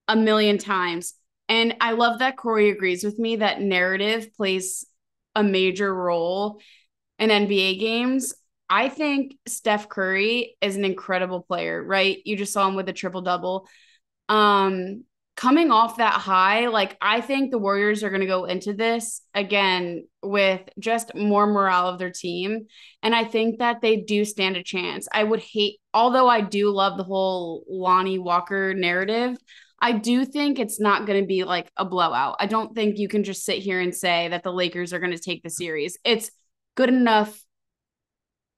a 0.08 0.16
million 0.16 0.58
times. 0.58 1.14
And 1.48 1.76
I 1.80 1.92
love 1.92 2.20
that 2.20 2.36
Corey 2.36 2.70
agrees 2.70 3.04
with 3.04 3.18
me 3.18 3.36
that 3.36 3.60
narrative 3.60 4.34
plays 4.34 4.86
a 5.34 5.42
major 5.42 5.92
role 5.92 6.60
in 7.18 7.30
NBA 7.30 7.78
games. 7.78 8.34
I 8.68 8.88
think 8.88 9.36
Steph 9.46 9.88
Curry 9.88 10.56
is 10.60 10.76
an 10.76 10.84
incredible 10.84 11.42
player, 11.42 11.82
right? 11.82 12.18
You 12.24 12.36
just 12.36 12.52
saw 12.52 12.66
him 12.66 12.74
with 12.74 12.88
a 12.88 12.92
triple 12.92 13.20
double. 13.20 13.68
Um, 14.28 15.04
coming 15.36 15.70
off 15.70 15.96
that 15.96 16.14
high, 16.14 16.68
like 16.68 16.96
I 17.00 17.20
think 17.20 17.50
the 17.50 17.58
Warriors 17.58 18.02
are 18.02 18.10
going 18.10 18.20
to 18.20 18.26
go 18.26 18.44
into 18.44 18.72
this 18.74 19.22
again 19.34 20.06
with 20.22 20.60
just 20.78 21.14
more 21.14 21.46
morale 21.46 21.88
of 21.88 21.98
their 21.98 22.10
team. 22.10 22.66
And 23.02 23.14
I 23.14 23.24
think 23.24 23.58
that 23.58 23.80
they 23.80 23.96
do 23.96 24.24
stand 24.24 24.56
a 24.56 24.62
chance. 24.62 25.08
I 25.12 25.24
would 25.24 25.40
hate, 25.40 25.80
although 25.94 26.28
I 26.28 26.42
do 26.42 26.70
love 26.70 26.96
the 26.96 27.04
whole 27.04 27.64
Lonnie 27.68 28.18
Walker 28.18 28.74
narrative, 28.74 29.36
I 29.80 29.92
do 29.92 30.24
think 30.24 30.58
it's 30.58 30.78
not 30.78 31.06
going 31.06 31.20
to 31.20 31.26
be 31.26 31.44
like 31.44 31.70
a 31.76 31.84
blowout. 31.84 32.36
I 32.38 32.46
don't 32.46 32.74
think 32.74 32.98
you 32.98 33.08
can 33.08 33.24
just 33.24 33.44
sit 33.44 33.58
here 33.58 33.80
and 33.80 33.94
say 33.94 34.28
that 34.28 34.44
the 34.44 34.52
Lakers 34.52 34.92
are 34.92 35.00
going 35.00 35.10
to 35.12 35.18
take 35.18 35.42
the 35.42 35.50
series. 35.50 35.98
It's 36.04 36.30
good 36.76 36.88
enough 36.88 37.42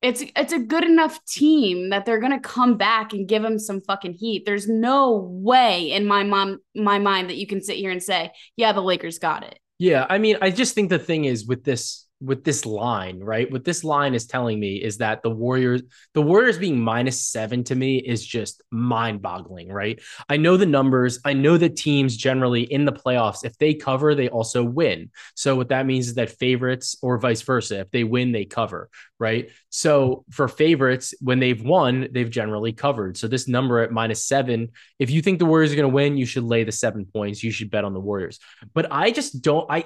it's 0.03 0.23
it's 0.37 0.53
a 0.53 0.59
good 0.59 0.85
enough 0.85 1.25
team 1.25 1.91
that 1.91 2.05
they're 2.05 2.21
gonna 2.21 2.41
come 2.41 2.77
back 2.77 3.13
and 3.13 3.29
give 3.29 3.43
them 3.43 3.59
some 3.59 3.81
fucking 3.81 4.15
heat. 4.15 4.45
There's 4.45 4.69
no 4.69 5.29
way 5.31 5.93
in 5.93 6.07
my 6.07 6.25
mom 6.25 6.59
my 6.75 6.99
mind 6.99 7.31
that 7.31 7.37
you 7.37 7.47
can 7.47 7.63
sit 7.63 7.77
here 7.77 7.91
and 7.91 8.03
say, 8.03 8.31
yeah, 8.57 8.73
the 8.73 8.83
Lakers 8.83 9.19
got 9.19 9.45
it. 9.45 9.59
Yeah, 9.79 10.07
I 10.09 10.19
mean, 10.19 10.37
I 10.41 10.51
just 10.51 10.75
think 10.75 10.91
the 10.91 10.99
thing 10.99 11.25
is 11.25 11.47
with 11.47 11.65
this 11.65 12.04
with 12.21 12.45
this 12.45 12.65
line, 12.65 13.21
right? 13.21 13.51
What 13.51 13.65
this 13.65 13.85
line 13.85 14.15
is 14.15 14.27
telling 14.27 14.59
me 14.59 14.77
is 14.77 14.99
that 14.99 15.23
the 15.23 15.31
Warriors, 15.31 15.83
the 16.15 16.23
Warriors 16.23 16.59
being 16.59 16.81
minus 16.81 17.21
seven 17.21 17.65
to 17.65 17.75
me 17.75 17.99
is 17.99 18.25
just 18.25 18.63
mind 18.71 19.21
boggling, 19.21 19.69
right? 19.69 20.01
I 20.29 20.37
know 20.37 20.57
the 20.57 20.67
numbers. 20.67 21.21
I 21.25 21.33
know 21.33 21.59
that 21.59 21.77
teams 21.77 22.17
generally 22.17 22.63
in 22.63 22.85
the 22.85 22.93
playoffs, 22.93 23.45
if 23.45 23.59
they 23.59 23.75
cover, 23.75 24.15
they 24.15 24.29
also 24.29 24.65
win. 24.65 25.11
So 25.35 25.57
what 25.57 25.69
that 25.69 25.87
means 25.87 26.09
is 26.09 26.15
that 26.15 26.31
favorites 26.31 26.97
or 27.03 27.19
vice 27.19 27.43
versa, 27.43 27.81
if 27.81 27.91
they 27.91 28.05
win, 28.05 28.33
they 28.33 28.45
cover, 28.45 28.89
right? 29.19 29.51
So 29.69 30.25
for 30.31 30.49
favorites, 30.49 31.15
when 31.21 31.41
they've 31.41 31.63
won, 31.63 32.09
they've 32.13 32.31
generally 32.31 32.73
covered. 32.73 33.17
So 33.17 33.29
this 33.29 33.49
number 33.49 33.81
at 33.81 33.93
minus 33.93 34.25
seven, 34.25 34.71
if 34.99 35.11
you 35.11 35.21
think 35.21 35.39
the 35.39 35.47
Warriors 35.47 35.73
are 35.73 35.77
going 35.77 35.91
to 35.91 35.95
win, 35.95 36.17
you 36.17 36.27
should 36.27 36.45
lay 36.45 36.65
the 36.65 36.73
seven 36.73 37.05
points. 37.05 37.43
You 37.43 37.51
should 37.51 37.71
bet 37.71 37.85
on 37.85 37.93
the 37.93 38.01
Warriors. 38.01 38.39
But 38.73 38.87
I 38.91 39.11
just 39.11 39.43
don't, 39.43 39.67
I, 39.71 39.85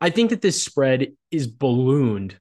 I 0.00 0.10
think 0.10 0.30
that 0.30 0.40
this 0.40 0.62
spread 0.62 1.12
is 1.30 1.46
ballooned 1.46 2.38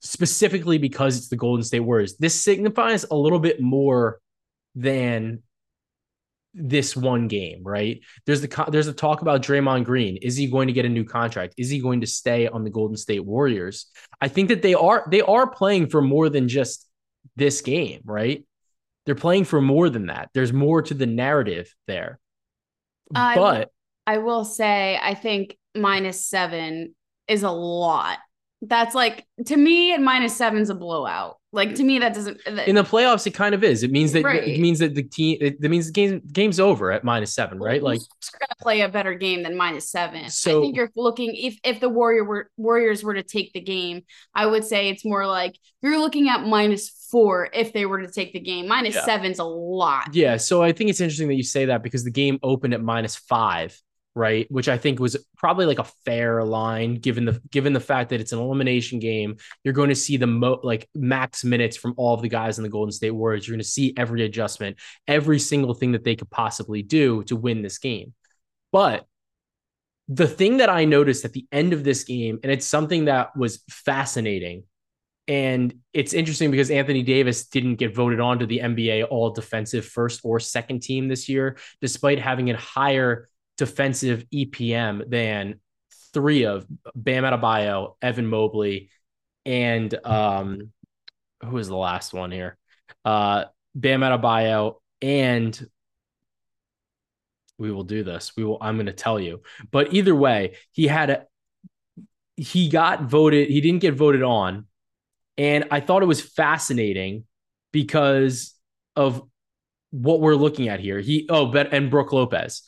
specifically 0.00 0.78
because 0.78 1.16
it's 1.16 1.28
the 1.28 1.36
Golden 1.36 1.64
State 1.64 1.80
Warriors. 1.80 2.16
This 2.16 2.40
signifies 2.40 3.04
a 3.10 3.14
little 3.14 3.40
bit 3.40 3.60
more 3.60 4.20
than 4.74 5.42
this 6.54 6.96
one 6.96 7.28
game, 7.28 7.62
right? 7.62 8.00
There's 8.26 8.40
the 8.40 8.64
there's 8.70 8.86
a 8.86 8.92
talk 8.92 9.22
about 9.22 9.42
Draymond 9.42 9.84
Green. 9.84 10.16
Is 10.16 10.36
he 10.36 10.46
going 10.46 10.66
to 10.66 10.72
get 10.72 10.84
a 10.84 10.88
new 10.88 11.04
contract? 11.04 11.54
Is 11.56 11.70
he 11.70 11.78
going 11.78 12.00
to 12.00 12.06
stay 12.06 12.48
on 12.48 12.64
the 12.64 12.70
Golden 12.70 12.96
State 12.96 13.24
Warriors? 13.24 13.86
I 14.20 14.28
think 14.28 14.48
that 14.48 14.62
they 14.62 14.74
are 14.74 15.06
they 15.10 15.20
are 15.20 15.48
playing 15.48 15.88
for 15.88 16.02
more 16.02 16.28
than 16.28 16.48
just 16.48 16.88
this 17.36 17.60
game, 17.60 18.00
right? 18.04 18.44
They're 19.06 19.14
playing 19.14 19.44
for 19.44 19.60
more 19.60 19.88
than 19.88 20.06
that. 20.06 20.30
There's 20.34 20.52
more 20.52 20.82
to 20.82 20.94
the 20.94 21.06
narrative 21.06 21.74
there. 21.86 22.18
I 23.14 23.34
but 23.34 23.70
I 24.06 24.18
will 24.18 24.44
say 24.44 24.98
I 25.00 25.14
think 25.14 25.57
minus 25.74 26.26
seven 26.26 26.94
is 27.26 27.42
a 27.42 27.50
lot. 27.50 28.18
That's 28.60 28.94
like 28.94 29.24
to 29.46 29.56
me, 29.56 29.94
and 29.94 30.04
minus 30.04 30.36
seven's 30.36 30.68
a 30.68 30.74
blowout. 30.74 31.36
Like 31.52 31.76
to 31.76 31.84
me, 31.84 32.00
that 32.00 32.12
doesn't. 32.12 32.40
In 32.66 32.74
the 32.74 32.82
playoffs, 32.82 33.24
it 33.26 33.30
kind 33.30 33.54
of 33.54 33.62
is. 33.62 33.84
It 33.84 33.92
means 33.92 34.10
that 34.12 34.24
Right. 34.24 34.42
it 34.42 34.58
means 34.60 34.80
that 34.80 34.96
the 34.96 35.04
team. 35.04 35.38
It, 35.40 35.60
that 35.60 35.68
means 35.68 35.86
the 35.86 35.92
game 35.92 36.20
game's 36.32 36.58
over 36.58 36.90
at 36.90 37.04
minus 37.04 37.32
seven, 37.32 37.58
right? 37.60 37.80
Like 37.80 38.00
who's 38.00 38.30
gonna 38.30 38.48
play 38.60 38.80
a 38.80 38.88
better 38.88 39.14
game 39.14 39.44
than 39.44 39.56
minus 39.56 39.90
seven. 39.90 40.28
So- 40.28 40.58
I 40.58 40.62
think 40.62 40.76
you're 40.76 40.90
looking 40.96 41.34
if 41.36 41.56
if 41.62 41.78
the 41.78 41.88
Warrior 41.88 42.24
were 42.24 42.50
Warriors 42.56 43.04
were 43.04 43.14
to 43.14 43.22
take 43.22 43.52
the 43.52 43.60
game, 43.60 44.02
I 44.34 44.44
would 44.46 44.64
say 44.64 44.88
it's 44.88 45.04
more 45.04 45.24
like 45.26 45.56
you're 45.80 45.98
looking 46.00 46.28
at 46.28 46.42
minus 46.44 46.90
four 47.12 47.48
if 47.54 47.72
they 47.72 47.86
were 47.86 48.00
to 48.02 48.10
take 48.10 48.32
the 48.32 48.40
game. 48.40 48.66
Minus 48.66 48.96
Yeah. 48.96 49.04
seven's 49.04 49.38
a 49.38 49.44
lot. 49.44 50.14
Yeah, 50.14 50.36
so 50.36 50.62
I 50.64 50.72
think 50.72 50.90
it's 50.90 51.00
interesting 51.00 51.28
that 51.28 51.36
you 51.36 51.44
say 51.44 51.66
that 51.66 51.82
because 51.84 52.02
the 52.02 52.10
game 52.10 52.38
opened 52.42 52.74
at 52.74 52.82
minus 52.82 53.14
five, 53.16 53.80
right? 54.18 54.50
Which 54.50 54.68
I 54.68 54.76
think 54.76 54.98
was 54.98 55.16
probably 55.36 55.64
like 55.64 55.78
a 55.78 55.86
fair 56.04 56.44
line 56.44 56.96
given 56.96 57.24
the 57.24 57.40
given 57.50 57.72
the 57.72 57.80
fact 57.80 58.10
that 58.10 58.20
it's 58.20 58.32
an 58.32 58.40
elimination 58.40 58.98
game. 58.98 59.36
You're 59.62 59.74
going 59.74 59.88
to 59.88 59.94
see 59.94 60.16
the 60.16 60.26
mo 60.26 60.58
like 60.62 60.88
max 60.94 61.44
minutes 61.44 61.76
from 61.76 61.94
all 61.96 62.14
of 62.14 62.22
the 62.22 62.28
guys 62.28 62.58
in 62.58 62.64
the 62.64 62.68
Golden 62.68 62.92
State 62.92 63.12
Warriors. 63.12 63.46
You're 63.46 63.54
going 63.54 63.62
to 63.62 63.68
see 63.68 63.94
every 63.96 64.24
adjustment, 64.24 64.76
every 65.06 65.38
single 65.38 65.72
thing 65.72 65.92
that 65.92 66.02
they 66.02 66.16
could 66.16 66.30
possibly 66.30 66.82
do 66.82 67.22
to 67.24 67.36
win 67.36 67.62
this 67.62 67.78
game. 67.78 68.12
But 68.72 69.06
the 70.08 70.26
thing 70.26 70.56
that 70.56 70.68
I 70.68 70.84
noticed 70.84 71.24
at 71.24 71.32
the 71.32 71.46
end 71.52 71.72
of 71.72 71.84
this 71.84 72.02
game, 72.04 72.40
and 72.42 72.50
it's 72.50 72.66
something 72.66 73.04
that 73.04 73.36
was 73.36 73.62
fascinating, 73.70 74.64
and 75.28 75.74
it's 75.92 76.14
interesting 76.14 76.50
because 76.50 76.70
Anthony 76.70 77.02
Davis 77.02 77.46
didn't 77.46 77.76
get 77.76 77.94
voted 77.94 78.18
on 78.18 78.40
to 78.40 78.46
the 78.46 78.60
NBA 78.60 79.06
all 79.10 79.30
defensive 79.30 79.84
first 79.84 80.22
or 80.24 80.40
second 80.40 80.82
team 80.82 81.06
this 81.06 81.28
year, 81.28 81.58
despite 81.80 82.18
having 82.18 82.50
a 82.50 82.56
higher 82.56 83.28
defensive 83.58 84.24
EPM 84.32 85.08
than 85.10 85.60
three 86.14 86.44
of 86.44 86.66
Bam 86.94 87.24
Adebayo, 87.24 87.96
Evan 88.00 88.26
Mobley, 88.26 88.90
and 89.44 89.94
um, 90.04 90.72
who 91.44 91.50
was 91.50 91.68
the 91.68 91.76
last 91.76 92.14
one 92.14 92.30
here? 92.30 92.56
Uh, 93.04 93.44
Bam 93.74 94.00
Adebayo 94.00 94.76
and 95.00 95.68
we 97.58 97.72
will 97.72 97.84
do 97.84 98.04
this. 98.04 98.32
We 98.36 98.44
will. 98.44 98.58
I'm 98.60 98.76
going 98.76 98.86
to 98.86 98.92
tell 98.92 99.18
you. 99.18 99.42
But 99.70 99.92
either 99.92 100.14
way, 100.14 100.56
he 100.70 100.86
had 100.86 101.10
a. 101.10 101.24
He 102.36 102.68
got 102.68 103.02
voted. 103.02 103.48
He 103.48 103.60
didn't 103.60 103.80
get 103.80 103.94
voted 103.94 104.22
on, 104.22 104.66
and 105.36 105.64
I 105.70 105.80
thought 105.80 106.02
it 106.02 106.06
was 106.06 106.20
fascinating 106.20 107.24
because 107.72 108.54
of 108.94 109.22
what 109.90 110.20
we're 110.20 110.36
looking 110.36 110.68
at 110.68 110.78
here. 110.78 111.00
He 111.00 111.26
oh, 111.28 111.46
but 111.46 111.72
and 111.72 111.90
Brook 111.90 112.12
Lopez. 112.12 112.62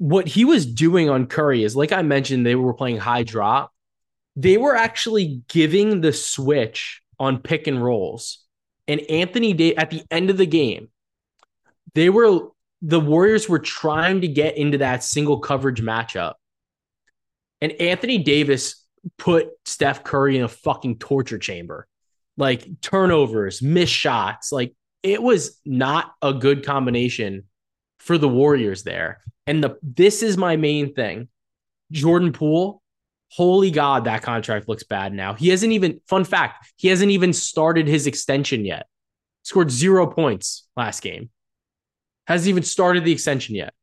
What 0.00 0.26
he 0.26 0.46
was 0.46 0.64
doing 0.64 1.10
on 1.10 1.26
Curry 1.26 1.62
is 1.62 1.76
like 1.76 1.92
I 1.92 2.00
mentioned, 2.00 2.46
they 2.46 2.54
were 2.54 2.72
playing 2.72 2.96
high 2.96 3.22
drop. 3.22 3.70
They 4.34 4.56
were 4.56 4.74
actually 4.74 5.42
giving 5.48 6.00
the 6.00 6.14
switch 6.14 7.02
on 7.18 7.40
pick 7.40 7.66
and 7.66 7.84
rolls. 7.84 8.38
And 8.88 9.02
Anthony 9.02 9.52
Day 9.52 9.76
at 9.76 9.90
the 9.90 10.02
end 10.10 10.30
of 10.30 10.38
the 10.38 10.46
game, 10.46 10.88
they 11.94 12.08
were 12.08 12.48
the 12.80 12.98
Warriors 12.98 13.46
were 13.46 13.58
trying 13.58 14.22
to 14.22 14.28
get 14.28 14.56
into 14.56 14.78
that 14.78 15.04
single 15.04 15.40
coverage 15.40 15.82
matchup. 15.82 16.34
And 17.60 17.72
Anthony 17.72 18.16
Davis 18.16 18.86
put 19.18 19.48
Steph 19.66 20.02
Curry 20.02 20.38
in 20.38 20.44
a 20.44 20.48
fucking 20.48 20.96
torture 20.96 21.38
chamber. 21.38 21.86
Like 22.38 22.80
turnovers, 22.80 23.60
missed 23.60 23.92
shots. 23.92 24.50
Like 24.50 24.74
it 25.02 25.22
was 25.22 25.60
not 25.66 26.14
a 26.22 26.32
good 26.32 26.64
combination 26.64 27.44
for 28.00 28.18
the 28.18 28.28
Warriors 28.28 28.82
there. 28.82 29.20
And 29.46 29.62
the 29.62 29.76
this 29.82 30.22
is 30.22 30.36
my 30.36 30.56
main 30.56 30.94
thing. 30.94 31.28
Jordan 31.92 32.32
Poole, 32.32 32.82
holy 33.30 33.70
God, 33.70 34.04
that 34.04 34.22
contract 34.22 34.68
looks 34.68 34.84
bad 34.84 35.12
now. 35.12 35.34
He 35.34 35.48
hasn't 35.48 35.72
even, 35.72 36.00
fun 36.08 36.24
fact, 36.24 36.72
he 36.76 36.88
hasn't 36.88 37.10
even 37.10 37.32
started 37.32 37.86
his 37.86 38.06
extension 38.06 38.64
yet. 38.64 38.86
Scored 39.42 39.70
zero 39.70 40.06
points 40.06 40.68
last 40.76 41.02
game. 41.02 41.30
Hasn't 42.26 42.48
even 42.48 42.62
started 42.62 43.04
the 43.04 43.12
extension 43.12 43.54
yet. 43.54 43.74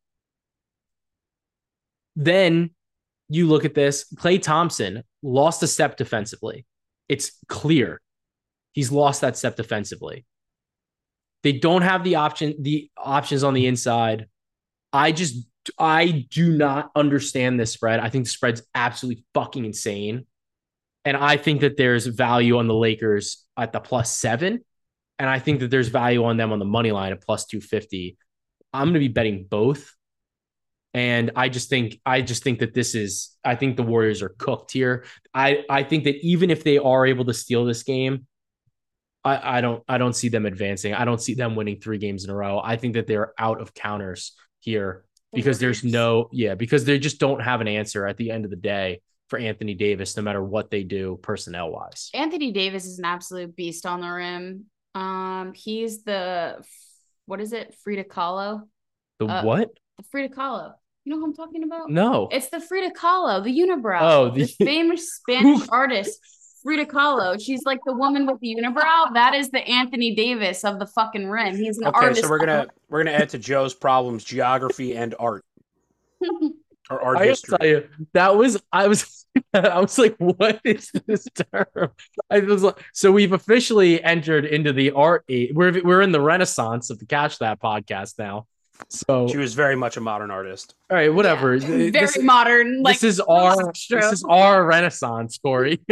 Then 2.15 2.71
you 3.29 3.47
look 3.47 3.65
at 3.65 3.73
this 3.73 4.05
Klay 4.15 4.41
Thompson 4.41 5.03
lost 5.21 5.61
a 5.63 5.67
step 5.67 5.97
defensively. 5.97 6.65
It's 7.09 7.31
clear 7.47 8.01
he's 8.71 8.91
lost 8.91 9.21
that 9.21 9.37
step 9.37 9.55
defensively. 9.55 10.25
They 11.43 11.53
don't 11.53 11.83
have 11.83 12.03
the 12.03 12.15
option, 12.15 12.55
the 12.59 12.89
options 12.97 13.43
on 13.43 13.53
the 13.53 13.67
inside. 13.67 14.27
I 14.91 15.11
just 15.11 15.47
I 15.77 16.25
do 16.29 16.57
not 16.57 16.91
understand 16.95 17.59
this 17.59 17.73
spread. 17.73 17.99
I 17.99 18.09
think 18.09 18.25
the 18.25 18.29
spread's 18.29 18.63
absolutely 18.73 19.23
fucking 19.33 19.65
insane. 19.65 20.25
And 21.05 21.15
I 21.15 21.37
think 21.37 21.61
that 21.61 21.77
there's 21.77 22.05
value 22.05 22.57
on 22.57 22.67
the 22.67 22.73
Lakers 22.73 23.45
at 23.55 23.71
the 23.71 23.79
plus 23.79 24.11
seven. 24.11 24.63
And 25.19 25.29
I 25.29 25.39
think 25.39 25.61
that 25.61 25.71
there's 25.71 25.87
value 25.87 26.23
on 26.25 26.37
them 26.37 26.51
on 26.51 26.59
the 26.59 26.65
money 26.65 26.91
line 26.91 27.11
at 27.11 27.21
plus 27.21 27.45
250. 27.45 28.17
I'm 28.73 28.85
going 28.85 28.93
to 28.93 28.99
be 28.99 29.07
betting 29.07 29.45
both. 29.49 29.93
And 30.93 31.31
I 31.35 31.49
just 31.49 31.69
think 31.69 31.99
I 32.05 32.21
just 32.21 32.43
think 32.43 32.59
that 32.59 32.73
this 32.73 32.95
is 32.95 33.37
I 33.43 33.55
think 33.55 33.77
the 33.77 33.83
Warriors 33.83 34.21
are 34.21 34.29
cooked 34.37 34.71
here. 34.71 35.05
I 35.33 35.63
I 35.69 35.83
think 35.83 36.05
that 36.05 36.15
even 36.25 36.49
if 36.49 36.63
they 36.63 36.77
are 36.77 37.05
able 37.05 37.25
to 37.25 37.33
steal 37.33 37.65
this 37.65 37.83
game, 37.83 38.25
I, 39.27 39.57
I 39.57 39.61
don't 39.61 39.83
I 39.87 39.97
don't 39.97 40.15
see 40.15 40.29
them 40.29 40.45
advancing. 40.45 40.93
I 40.93 41.05
don't 41.05 41.21
see 41.21 41.33
them 41.35 41.55
winning 41.55 41.79
three 41.79 41.97
games 41.97 42.23
in 42.23 42.29
a 42.29 42.35
row. 42.35 42.61
I 42.63 42.75
think 42.77 42.93
that 42.95 43.07
they're 43.07 43.33
out 43.37 43.61
of 43.61 43.73
counters 43.73 44.33
here 44.59 45.03
because 45.33 45.59
there's 45.59 45.83
no 45.83 46.29
yeah 46.31 46.55
because 46.55 46.85
they 46.85 46.97
just 46.99 47.19
don't 47.19 47.41
have 47.41 47.61
an 47.61 47.67
answer 47.67 48.07
at 48.07 48.17
the 48.17 48.31
end 48.31 48.45
of 48.45 48.51
the 48.51 48.57
day 48.57 49.01
for 49.29 49.37
Anthony 49.37 49.73
Davis 49.73 50.15
no 50.15 50.23
matter 50.23 50.43
what 50.43 50.71
they 50.71 50.83
do 50.83 51.19
personnel 51.21 51.69
wise. 51.71 52.09
Anthony 52.13 52.51
Davis 52.51 52.85
is 52.85 52.97
an 52.99 53.05
absolute 53.05 53.55
beast 53.55 53.85
on 53.85 54.01
the 54.01 54.09
rim. 54.09 54.65
Um, 54.95 55.53
he's 55.53 56.03
the 56.03 56.63
what 57.25 57.41
is 57.41 57.53
it? 57.53 57.75
Frida 57.83 58.05
Kahlo. 58.05 58.63
The 59.19 59.25
Uh, 59.25 59.43
what? 59.43 59.69
The 59.97 60.03
Frida 60.11 60.33
Kahlo. 60.33 60.73
You 61.03 61.13
know 61.13 61.19
who 61.19 61.25
I'm 61.25 61.33
talking 61.35 61.63
about? 61.63 61.89
No. 61.89 62.27
It's 62.31 62.49
the 62.49 62.59
Frida 62.59 62.91
Kahlo, 62.93 63.43
the 63.43 63.57
unibrow. 63.57 63.99
Oh, 64.01 64.29
the- 64.29 64.41
this 64.41 64.55
famous 64.61 65.13
Spanish 65.15 65.67
artist, 65.69 66.19
Frida 66.67 66.85
Kahlo. 66.87 67.41
She's 67.41 67.63
like 67.65 67.79
the 67.85 67.93
woman 67.93 68.25
with 68.27 68.41
the 68.41 68.53
unibrow. 68.61 69.13
That 69.13 69.33
is 69.33 69.49
the 69.51 69.65
Anthony 69.65 70.13
Davis 70.13 70.65
of 70.65 70.79
the 70.79 70.85
fucking 70.85 71.29
rim. 71.29 71.55
He's 71.55 71.77
an 71.77 71.87
Okay, 71.87 71.97
artist. 71.97 72.23
so 72.23 72.29
we're 72.29 72.39
gonna 72.39 72.67
we're 72.89 73.05
gonna 73.05 73.15
add 73.15 73.29
to 73.29 73.39
Joe's 73.39 73.73
problems 73.73 74.25
geography 74.25 74.97
and 74.97 75.15
art 75.17 75.45
or 76.89 77.01
art 77.01 77.19
I 77.19 77.27
history. 77.27 77.57
tell 77.57 77.67
you, 77.67 77.87
that 78.11 78.35
was 78.35 78.61
I 78.73 78.87
was 78.89 79.25
I 79.53 79.79
was 79.79 79.97
like, 79.97 80.17
what 80.17 80.59
is 80.65 80.91
this 81.05 81.25
term? 81.53 81.91
I 82.29 82.39
was 82.39 82.63
like, 82.63 82.83
so 82.93 83.13
we've 83.13 83.31
officially 83.31 84.03
entered 84.03 84.43
into 84.43 84.73
the 84.73 84.91
art. 84.91 85.23
We're 85.29 85.81
we're 85.85 86.01
in 86.01 86.11
the 86.11 86.19
renaissance 86.19 86.89
of 86.89 86.99
the 86.99 87.05
Catch 87.05 87.39
That 87.39 87.61
podcast 87.61 88.19
now. 88.19 88.45
So 88.89 89.27
She 89.27 89.37
was 89.37 89.53
very 89.53 89.75
much 89.75 89.97
a 89.97 90.01
modern 90.01 90.31
artist. 90.31 90.75
all 90.89 90.97
right, 90.97 91.13
whatever. 91.13 91.55
Yeah. 91.55 91.67
Very 91.67 91.89
this, 91.91 92.19
modern. 92.21 92.81
Like 92.83 92.99
this 92.99 93.15
is 93.15 93.19
our 93.19 93.69
Astro. 93.69 94.01
this 94.01 94.13
is 94.13 94.25
our 94.27 94.65
renaissance, 94.65 95.37
Corey. 95.37 95.79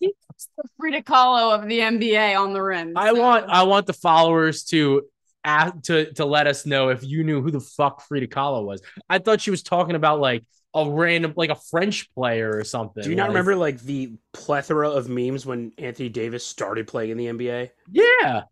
the 0.00 0.68
Frida 0.78 1.02
Kahlo 1.02 1.54
of 1.54 1.66
the 1.68 1.78
NBA 1.78 2.38
on 2.38 2.52
the 2.52 2.62
rim. 2.62 2.92
I 2.96 3.12
want 3.12 3.46
I 3.48 3.62
want 3.64 3.86
the 3.86 3.92
followers 3.92 4.64
to 4.64 5.02
ask, 5.44 5.82
to 5.84 6.12
to 6.14 6.24
let 6.24 6.46
us 6.46 6.66
know 6.66 6.90
if 6.90 7.02
you 7.04 7.24
knew 7.24 7.42
who 7.42 7.50
the 7.50 7.60
fuck 7.60 8.02
Frida 8.06 8.28
Kahlo 8.28 8.64
was. 8.64 8.82
I 9.08 9.18
thought 9.18 9.40
she 9.40 9.50
was 9.50 9.62
talking 9.62 9.96
about 9.96 10.20
like 10.20 10.44
a 10.74 10.88
random 10.88 11.34
like 11.36 11.50
a 11.50 11.56
French 11.56 12.12
player 12.14 12.50
or 12.56 12.64
something. 12.64 13.02
Do 13.02 13.10
you 13.10 13.16
not 13.16 13.24
like- 13.24 13.28
remember 13.30 13.56
like 13.56 13.80
the 13.80 14.12
plethora 14.32 14.90
of 14.90 15.08
memes 15.08 15.44
when 15.46 15.72
Anthony 15.78 16.08
Davis 16.08 16.46
started 16.46 16.86
playing 16.86 17.10
in 17.10 17.16
the 17.16 17.26
NBA? 17.26 17.70
Yeah. 17.90 18.42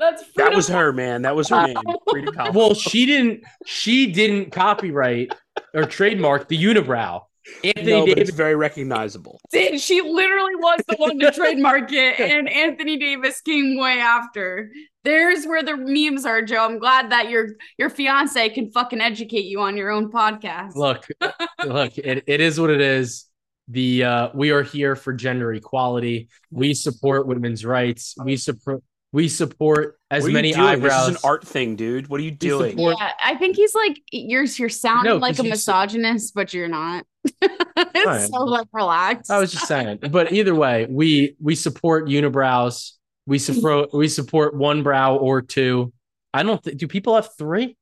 That's 0.00 0.24
That 0.36 0.54
was 0.54 0.66
her, 0.68 0.92
man. 0.92 1.22
That 1.22 1.36
was 1.36 1.50
her 1.50 1.66
name. 1.66 1.76
Frida 2.08 2.32
Kahlo. 2.32 2.54
Well, 2.54 2.74
she 2.74 3.04
didn't. 3.04 3.44
She 3.66 4.10
didn't 4.10 4.50
copyright 4.50 5.34
or 5.74 5.84
trademark 5.84 6.48
the 6.48 6.60
unibrow. 6.60 7.22
Anthony 7.64 7.90
no, 7.90 8.00
but 8.00 8.14
Davis. 8.14 8.28
it's 8.28 8.36
very 8.36 8.54
recognizable. 8.54 9.40
did. 9.50 9.80
She 9.80 10.00
literally 10.00 10.56
was 10.56 10.80
the 10.88 10.96
one 10.96 11.18
to 11.18 11.30
trademark 11.34 11.92
it, 11.92 12.18
and 12.18 12.48
Anthony 12.48 12.96
Davis 12.96 13.40
came 13.40 13.78
way 13.78 13.98
after. 13.98 14.70
There's 15.04 15.44
where 15.46 15.62
the 15.62 15.76
memes 15.76 16.24
are, 16.24 16.42
Joe. 16.42 16.64
I'm 16.64 16.78
glad 16.78 17.10
that 17.10 17.28
your 17.28 17.48
your 17.78 17.90
fiance 17.90 18.48
can 18.50 18.70
fucking 18.70 19.00
educate 19.00 19.44
you 19.44 19.60
on 19.60 19.76
your 19.76 19.90
own 19.90 20.10
podcast. 20.10 20.76
Look, 20.76 21.06
look. 21.66 21.98
It, 21.98 22.24
it 22.26 22.40
is 22.40 22.58
what 22.58 22.70
it 22.70 22.80
is. 22.80 23.26
The 23.68 24.04
uh, 24.04 24.28
we 24.34 24.50
are 24.50 24.62
here 24.62 24.96
for 24.96 25.12
gender 25.12 25.52
equality. 25.52 26.28
We 26.50 26.74
support 26.74 27.26
women's 27.26 27.64
rights. 27.64 28.14
We 28.22 28.36
support. 28.36 28.82
We 29.12 29.28
support 29.28 29.98
as 30.10 30.22
what 30.22 30.26
are 30.26 30.30
you 30.30 30.34
many 30.34 30.52
doing? 30.52 30.64
eyebrows. 30.64 31.08
This 31.08 31.16
is 31.16 31.24
an 31.24 31.28
art 31.28 31.46
thing, 31.46 31.74
dude. 31.74 32.06
What 32.08 32.20
are 32.20 32.22
you 32.22 32.30
doing? 32.30 32.72
support- 32.76 32.96
yeah, 33.00 33.10
I 33.22 33.34
think 33.36 33.56
he's 33.56 33.74
like 33.74 34.00
you're 34.12 34.44
you're 34.44 34.68
sounding 34.68 35.10
No, 35.12 35.16
like 35.16 35.36
'cause 35.36 35.40
a 35.40 35.48
you 35.48 35.48
said- 35.50 35.72
misogynist, 35.72 36.34
but 36.34 36.54
you're 36.54 36.68
not. 36.68 37.04
Fine. 37.42 37.50
it's 37.76 38.28
so 38.30 38.44
like 38.44 38.68
relaxed. 38.72 39.30
I 39.30 39.38
was 39.40 39.50
just 39.52 39.66
saying, 39.66 39.98
but 40.10 40.32
either 40.32 40.54
way, 40.54 40.86
we 40.88 41.34
we 41.40 41.54
support 41.56 42.06
unibrows. 42.06 42.92
We 43.26 43.38
support 43.38 43.92
we 43.92 44.06
support 44.08 44.54
one 44.54 44.82
brow 44.84 45.16
or 45.16 45.42
two. 45.42 45.92
I 46.32 46.44
don't 46.44 46.62
think. 46.62 46.78
Do 46.78 46.86
people 46.86 47.16
have 47.16 47.28
three? 47.36 47.76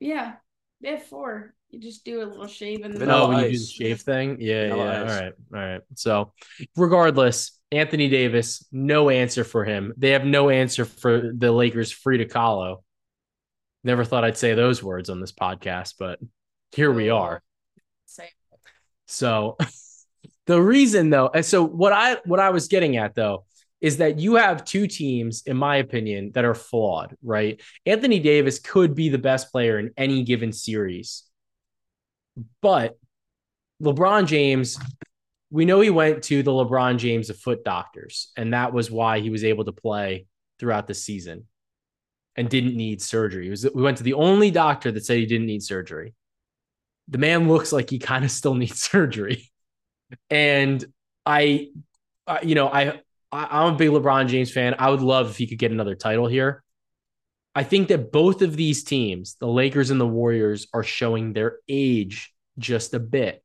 yeah, 0.00 0.34
they 0.80 0.90
have 0.90 1.02
four. 1.04 1.54
You 1.70 1.80
just 1.80 2.04
do 2.04 2.22
a 2.22 2.26
little 2.26 2.46
shave 2.46 2.84
and 2.84 2.94
oh, 2.94 2.98
Vanilla 2.98 3.22
oh, 3.24 3.28
when 3.30 3.44
you 3.46 3.50
do 3.52 3.58
the 3.58 3.64
shave 3.64 4.00
thing. 4.02 4.36
Yeah, 4.38 4.68
Vanilla 4.68 4.84
yeah. 4.84 5.02
ice. 5.02 5.10
All 5.10 5.20
right, 5.20 5.32
all 5.54 5.60
right. 5.72 5.80
So, 5.94 6.32
regardless, 6.76 7.58
Anthony 7.74 8.08
Davis, 8.08 8.66
no 8.72 9.10
answer 9.10 9.44
for 9.44 9.64
him. 9.64 9.92
They 9.96 10.10
have 10.10 10.24
no 10.24 10.50
answer 10.50 10.84
for 10.84 11.32
the 11.34 11.52
Lakers' 11.52 11.92
Frida 11.92 12.26
Kahlo. 12.26 12.82
Never 13.82 14.04
thought 14.04 14.24
I'd 14.24 14.38
say 14.38 14.54
those 14.54 14.82
words 14.82 15.10
on 15.10 15.20
this 15.20 15.32
podcast, 15.32 15.94
but 15.98 16.18
here 16.72 16.92
we 16.92 17.10
oh. 17.10 17.18
are. 17.18 17.42
Say 18.06 18.30
So 19.06 19.56
the 20.46 20.60
reason 20.60 21.10
though, 21.10 21.30
and 21.32 21.44
so 21.44 21.64
what 21.64 21.92
I 21.92 22.18
what 22.24 22.40
I 22.40 22.50
was 22.50 22.68
getting 22.68 22.96
at 22.96 23.14
though 23.14 23.44
is 23.80 23.98
that 23.98 24.18
you 24.18 24.36
have 24.36 24.64
two 24.64 24.86
teams, 24.86 25.42
in 25.44 25.58
my 25.58 25.76
opinion, 25.76 26.32
that 26.34 26.46
are 26.46 26.54
flawed, 26.54 27.14
right? 27.22 27.60
Anthony 27.84 28.18
Davis 28.18 28.58
could 28.58 28.94
be 28.94 29.10
the 29.10 29.18
best 29.18 29.52
player 29.52 29.78
in 29.78 29.90
any 29.98 30.22
given 30.22 30.52
series. 30.52 31.24
But 32.62 32.98
LeBron 33.82 34.26
James, 34.26 34.78
we 35.54 35.64
know 35.64 35.80
he 35.80 35.90
went 35.90 36.24
to 36.24 36.42
the 36.42 36.50
LeBron 36.50 36.98
James 36.98 37.30
of 37.30 37.38
foot 37.38 37.64
doctors, 37.64 38.32
and 38.36 38.52
that 38.52 38.72
was 38.72 38.90
why 38.90 39.20
he 39.20 39.30
was 39.30 39.44
able 39.44 39.64
to 39.64 39.72
play 39.72 40.26
throughout 40.58 40.86
the 40.86 40.94
season 40.94 41.44
and 42.36 42.48
didn't 42.48 42.76
need 42.76 43.00
surgery. 43.00 43.48
Was, 43.48 43.66
we 43.74 43.82
went 43.82 43.98
to 43.98 44.02
the 44.02 44.14
only 44.14 44.50
doctor 44.50 44.90
that 44.92 45.04
said 45.04 45.18
he 45.18 45.26
didn't 45.26 45.46
need 45.46 45.62
surgery 45.62 46.14
the 47.08 47.18
man 47.18 47.48
looks 47.48 47.72
like 47.72 47.90
he 47.90 47.98
kind 47.98 48.24
of 48.24 48.30
still 48.30 48.54
needs 48.54 48.80
surgery. 48.80 49.50
And 50.30 50.84
I, 51.26 51.68
you 52.42 52.54
know, 52.54 52.68
I, 52.68 53.00
I, 53.32 53.48
I'm 53.50 53.74
a 53.74 53.76
big 53.76 53.90
LeBron 53.90 54.28
James 54.28 54.52
fan. 54.52 54.74
I 54.78 54.90
would 54.90 55.02
love 55.02 55.30
if 55.30 55.36
he 55.36 55.46
could 55.46 55.58
get 55.58 55.72
another 55.72 55.94
title 55.94 56.26
here. 56.26 56.62
I 57.54 57.62
think 57.62 57.88
that 57.88 58.10
both 58.10 58.42
of 58.42 58.56
these 58.56 58.82
teams, 58.82 59.36
the 59.38 59.46
Lakers 59.46 59.90
and 59.90 60.00
the 60.00 60.06
Warriors, 60.06 60.66
are 60.74 60.82
showing 60.82 61.32
their 61.32 61.58
age 61.68 62.34
just 62.58 62.94
a 62.94 62.98
bit. 62.98 63.43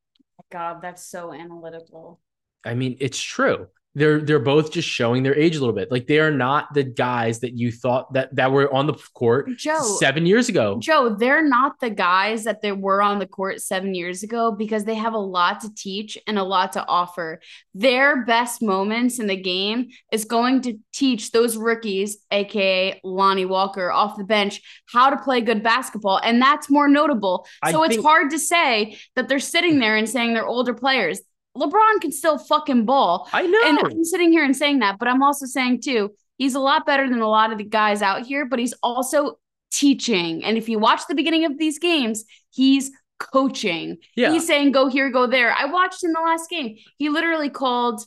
God, 0.52 0.82
that's 0.82 1.04
so 1.04 1.34
analytical. 1.34 2.20
I 2.66 2.74
mean, 2.74 2.98
it's 3.00 3.22
true. 3.22 3.68
They're 3.96 4.22
they're 4.22 4.38
both 4.40 4.72
just 4.72 4.88
showing 4.88 5.24
their 5.24 5.36
age 5.36 5.56
a 5.56 5.60
little 5.60 5.74
bit. 5.74 5.92
Like 5.92 6.06
they 6.06 6.20
are 6.20 6.30
not 6.32 6.74
the 6.76 6.84
guys 6.84 7.40
that 7.40 7.58
you 7.58 7.72
thought 7.72 8.14
that 8.14 8.34
that 8.36 8.52
were 8.52 8.72
on 8.72 8.86
the 8.86 8.94
court 9.16 9.50
Joe, 9.58 9.82
seven 10.00 10.28
years 10.28 10.48
ago. 10.48 10.78
Joe, 10.80 11.16
they're 11.18 11.44
not 11.48 11.80
the 11.80 11.90
guys 11.90 12.44
that 12.44 12.62
they 12.62 12.72
were 12.72 13.02
on 13.02 13.18
the 13.18 13.26
court 13.26 13.62
seven 13.62 13.96
years 13.96 14.22
ago 14.22 14.52
because 14.52 14.84
they 14.84 14.94
have 14.94 15.14
a 15.14 15.18
lot 15.20 15.62
to 15.62 15.74
teach 15.74 16.20
and 16.28 16.38
a 16.38 16.44
lot 16.44 16.74
to 16.74 16.86
offer. 16.88 17.42
Their 17.74 18.24
best 18.26 18.62
moments 18.62 19.18
in 19.18 19.26
the 19.26 19.36
game 19.36 19.90
is 20.12 20.24
going 20.24 20.62
to 20.62 20.78
teach 20.94 21.32
those 21.32 21.58
rookies, 21.58 22.20
aka 22.30 23.02
Lonnie 23.04 23.46
Walker, 23.46 23.92
off 23.92 24.18
the 24.18 24.24
bench, 24.24 24.62
how 24.86 25.10
to 25.10 25.18
play 25.18 25.42
good 25.42 25.64
basketball. 25.64 26.20
And 26.24 26.40
that's 26.40 26.70
more 26.70 26.88
notable. 26.88 27.48
I 27.64 27.72
So 27.72 27.82
it's 27.84 27.96
think- 27.96 28.06
hard 28.06 28.30
to 28.32 28.40
say 28.40 29.00
that 29.16 29.28
they're 29.28 29.40
sitting 29.40 29.80
there 29.80 29.96
and 29.98 30.08
saying 30.08 30.36
they're 30.36 30.46
older 30.46 30.76
players. 30.76 31.22
LeBron 31.60 32.02
can 32.02 32.12
still 32.12 32.38
fucking 32.38 32.86
ball. 32.86 33.28
I 33.34 33.46
know. 33.46 33.60
And 33.66 33.80
I'm 33.80 34.04
sitting 34.04 34.32
here 34.32 34.44
and 34.44 34.56
saying 34.56 34.80
that, 34.80 34.98
but 35.00 35.08
I'm 35.08 35.22
also 35.22 35.46
saying 35.46 35.82
too, 35.82 36.12
he's 36.38 36.56
a 36.56 36.60
lot 36.60 36.86
better 36.86 37.10
than 37.10 37.20
a 37.20 37.28
lot 37.28 37.52
of 37.52 37.58
the 37.58 37.64
guys 37.64 38.02
out 38.02 38.26
here, 38.26 38.46
but 38.46 38.60
he's 38.60 38.74
also 38.82 39.38
teaching. 39.72 40.44
And 40.44 40.58
if 40.58 40.70
you 40.70 40.80
watch 40.80 41.02
the 41.08 41.16
beginning 41.16 41.46
of 41.46 41.58
these 41.58 41.80
games, 41.80 42.24
he's 42.50 42.92
coaching. 43.20 43.98
yeah. 44.16 44.32
He's 44.32 44.48
saying 44.48 44.72
go 44.72 44.88
here, 44.88 45.12
go 45.12 45.28
there. 45.28 45.54
I 45.54 45.66
watched 45.66 46.04
in 46.04 46.14
the 46.14 46.22
last 46.22 46.50
game. 46.50 46.78
He 46.98 47.10
literally 47.10 47.50
called 47.50 48.02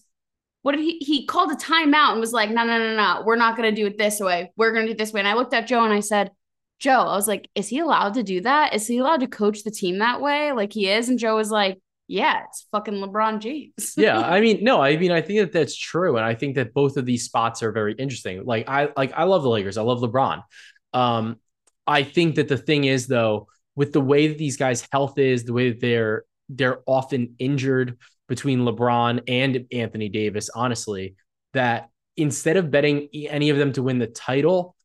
what 0.62 0.72
did 0.76 0.80
he 0.80 0.98
he 0.98 1.26
called 1.26 1.50
a 1.50 1.56
timeout 1.56 2.12
and 2.12 2.20
was 2.20 2.32
like, 2.32 2.50
no, 2.50 2.64
no, 2.64 2.78
no, 2.78 2.96
no, 2.96 3.22
we're 3.26 3.36
not 3.36 3.56
gonna 3.56 3.72
do 3.72 3.86
it 3.86 3.98
this 3.98 4.20
way. 4.20 4.52
We're 4.56 4.72
gonna 4.72 4.86
do 4.86 4.92
it 4.92 4.98
this 4.98 5.12
way. 5.12 5.20
And 5.20 5.28
I 5.28 5.34
looked 5.34 5.52
at 5.54 5.66
Joe 5.66 5.84
and 5.84 5.92
I 5.92 6.00
said, 6.00 6.30
Joe, 6.78 7.00
I 7.00 7.16
was 7.16 7.28
like, 7.28 7.48
is 7.54 7.68
he 7.68 7.80
allowed 7.80 8.14
to 8.14 8.22
do 8.22 8.40
that? 8.42 8.74
Is 8.74 8.86
he 8.86 8.98
allowed 8.98 9.20
to 9.20 9.26
coach 9.26 9.64
the 9.64 9.70
team 9.70 9.98
that 9.98 10.20
way? 10.20 10.52
Like 10.52 10.72
he 10.72 10.88
is? 10.88 11.08
And 11.08 11.18
Joe 11.18 11.36
was 11.36 11.50
like, 11.50 11.78
Yeah, 12.12 12.42
it's 12.46 12.66
fucking 12.70 12.94
LeBron 12.94 13.38
James. 13.40 13.94
yeah 13.96 14.20
i 14.36 14.40
mean 14.42 14.62
no 14.62 14.82
i 14.82 14.98
mean 14.98 15.10
i 15.10 15.22
think 15.22 15.38
that 15.40 15.52
that's 15.52 15.74
true 15.74 16.16
and 16.18 16.26
i 16.26 16.34
think 16.34 16.56
that 16.56 16.74
both 16.74 16.98
of 16.98 17.06
these 17.06 17.24
spots 17.24 17.62
are 17.62 17.72
very 17.72 17.94
interesting 17.94 18.44
like 18.44 18.68
i 18.68 18.88
like 18.98 19.12
i 19.14 19.24
love 19.24 19.42
the 19.42 19.48
lakers 19.48 19.78
i 19.78 19.82
love 19.82 20.00
lebron 20.00 20.42
um 20.92 21.36
i 21.86 22.02
think 22.02 22.34
that 22.34 22.48
the 22.48 22.58
thing 22.58 22.84
is 22.84 23.06
though 23.06 23.48
with 23.76 23.94
the 23.94 24.00
way 24.00 24.28
that 24.28 24.36
these 24.36 24.58
guys 24.58 24.86
health 24.92 25.18
is 25.18 25.44
the 25.44 25.54
way 25.54 25.70
that 25.70 25.80
they're 25.80 26.24
they're 26.50 26.80
often 26.86 27.34
injured 27.38 27.96
between 28.28 28.60
lebron 28.60 29.22
and 29.26 29.64
anthony 29.72 30.10
davis 30.10 30.50
honestly 30.54 31.14
that 31.54 31.88
instead 32.18 32.58
of 32.58 32.70
betting 32.70 33.08
any 33.30 33.48
of 33.48 33.56
them 33.56 33.72
to 33.72 33.82
win 33.82 33.98
the 33.98 34.06
title 34.06 34.76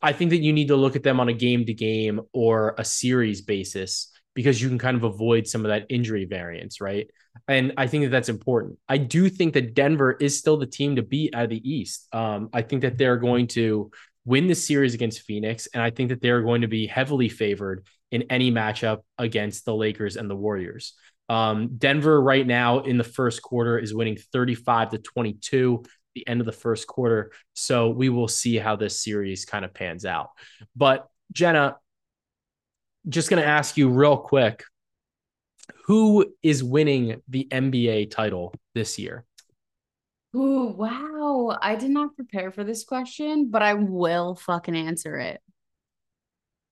i 0.00 0.12
think 0.12 0.30
that 0.30 0.38
you 0.38 0.52
need 0.52 0.68
to 0.68 0.76
look 0.76 0.94
at 0.94 1.02
them 1.02 1.18
on 1.18 1.28
a 1.28 1.34
game 1.34 1.64
to 1.64 1.74
game 1.74 2.20
or 2.32 2.76
a 2.78 2.84
series 2.84 3.42
basis 3.42 4.12
because 4.34 4.60
you 4.60 4.68
can 4.68 4.78
kind 4.78 4.96
of 4.96 5.04
avoid 5.04 5.46
some 5.46 5.64
of 5.64 5.70
that 5.70 5.86
injury 5.88 6.24
variance 6.24 6.80
right 6.80 7.10
and 7.48 7.72
I 7.76 7.86
think 7.86 8.04
that 8.04 8.10
that's 8.10 8.28
important. 8.28 8.78
I 8.88 8.98
do 8.98 9.28
think 9.28 9.54
that 9.54 9.74
Denver 9.74 10.12
is 10.12 10.38
still 10.38 10.56
the 10.56 10.66
team 10.66 10.96
to 10.96 11.02
beat 11.02 11.34
out 11.34 11.44
of 11.44 11.50
the 11.50 11.70
East. 11.70 12.06
Um, 12.12 12.48
I 12.52 12.62
think 12.62 12.82
that 12.82 12.98
they're 12.98 13.16
going 13.16 13.46
to 13.48 13.90
win 14.24 14.46
the 14.46 14.54
series 14.54 14.94
against 14.94 15.22
Phoenix, 15.22 15.68
and 15.72 15.82
I 15.82 15.90
think 15.90 16.10
that 16.10 16.20
they're 16.20 16.42
going 16.42 16.62
to 16.62 16.68
be 16.68 16.86
heavily 16.86 17.28
favored 17.28 17.86
in 18.10 18.24
any 18.30 18.50
matchup 18.50 19.00
against 19.18 19.64
the 19.64 19.74
Lakers 19.74 20.16
and 20.16 20.28
the 20.28 20.36
Warriors. 20.36 20.94
Um, 21.28 21.76
Denver 21.78 22.20
right 22.20 22.46
now 22.46 22.80
in 22.80 22.98
the 22.98 23.04
first 23.04 23.40
quarter 23.42 23.78
is 23.78 23.94
winning 23.94 24.16
35 24.32 24.90
to 24.90 24.98
22, 24.98 25.84
the 26.14 26.26
end 26.26 26.40
of 26.40 26.46
the 26.46 26.52
first 26.52 26.88
quarter. 26.88 27.30
So 27.54 27.90
we 27.90 28.08
will 28.08 28.28
see 28.28 28.56
how 28.56 28.74
this 28.74 29.02
series 29.02 29.44
kind 29.44 29.64
of 29.64 29.72
pans 29.72 30.04
out. 30.04 30.30
But 30.74 31.06
Jenna, 31.32 31.76
just 33.08 33.30
going 33.30 33.42
to 33.42 33.48
ask 33.48 33.76
you 33.76 33.88
real 33.88 34.16
quick 34.16 34.64
who 35.86 36.34
is 36.42 36.62
winning 36.62 37.22
the 37.28 37.48
NBA 37.50 38.06
title 38.06 38.54
this 38.74 38.98
year? 38.98 39.24
Ooh, 40.36 40.66
wow. 40.76 41.58
I 41.60 41.74
did 41.76 41.90
not 41.90 42.14
prepare 42.14 42.52
for 42.52 42.62
this 42.62 42.84
question, 42.84 43.50
but 43.50 43.62
I 43.62 43.74
will 43.74 44.36
fucking 44.36 44.76
answer 44.76 45.16
it. 45.16 45.40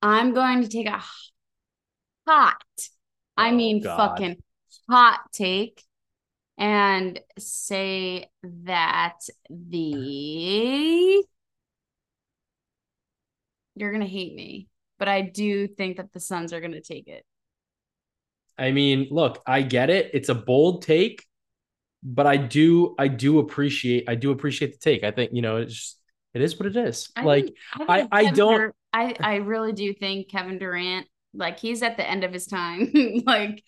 I'm 0.01 0.33
going 0.33 0.62
to 0.62 0.68
take 0.68 0.87
a 0.87 1.03
hot. 2.26 2.57
I 3.37 3.51
Oh, 3.51 3.57
mean, 3.57 3.83
God. 3.83 3.97
fucking 3.97 4.37
hot 4.89 5.20
take 5.33 5.83
and 6.57 7.20
say 7.39 8.31
that 8.43 9.18
the 9.49 11.24
you're 13.74 13.93
gonna 13.93 14.07
hate 14.07 14.35
me, 14.35 14.68
but 14.99 15.09
I 15.09 15.23
do 15.23 15.67
think 15.69 15.97
that 15.99 16.13
the 16.13 16.21
Suns 16.21 16.53
are 16.53 16.61
gonna 16.61 16.81
take 16.81 17.09
it. 17.09 17.25
I 18.59 18.73
mean, 18.73 19.09
look, 19.11 19.43
I 19.47 19.63
get 19.63 19.89
it. 19.91 20.11
It's 20.15 20.29
a 20.29 20.35
bold 20.35 20.83
take, 20.83 21.25
but 22.03 22.27
I 22.27 22.37
do, 22.37 22.95
I 22.99 23.09
do 23.09 23.39
appreciate, 23.39 24.05
I 24.09 24.15
do 24.17 24.31
appreciate 24.33 24.73
the 24.73 24.79
take. 24.79 25.05
I 25.05 25.11
think 25.13 25.31
you 25.33 25.43
know, 25.43 25.57
it's 25.59 25.75
just, 25.75 26.01
it 26.35 26.43
is 26.43 26.59
what 26.59 26.67
it 26.67 26.77
is. 26.77 27.11
I 27.17 27.23
like, 27.23 27.45
think- 27.47 27.57
think 27.79 27.91
I- 27.91 28.09
I 28.11 28.23
Kevin 28.25 28.35
don't- 28.39 28.59
Dur- 28.59 28.75
I 28.93 29.15
I 29.21 29.37
really 29.37 29.73
do 29.73 29.93
think 29.93 30.31
Kevin 30.31 30.59
Durant, 30.59 31.07
like 31.35 31.59
he's 31.61 31.83
at 31.83 31.97
the 31.99 32.09
end 32.09 32.25
of 32.25 32.33
his 32.33 32.47
time. 32.47 32.91
like 33.27 33.63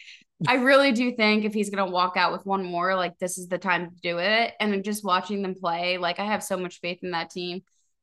I 0.49 0.55
really 0.55 0.93
do 0.93 1.13
think 1.15 1.45
if 1.45 1.53
he's 1.53 1.69
gonna 1.69 1.91
walk 1.91 2.17
out 2.17 2.33
with 2.33 2.47
one 2.47 2.65
more, 2.65 2.97
like 2.97 3.19
this 3.19 3.37
is 3.37 3.47
the 3.49 3.59
time 3.59 3.91
to 3.91 3.97
do 4.03 4.19
it. 4.19 4.55
And 4.59 4.73
then 4.73 4.83
just 4.83 5.05
watching 5.05 5.43
them 5.43 5.55
play, 5.55 5.99
like 5.99 6.19
I 6.19 6.25
have 6.25 6.43
so 6.43 6.57
much 6.57 6.81
faith 6.81 7.01
in 7.03 7.11
that 7.11 7.29
team. 7.31 7.61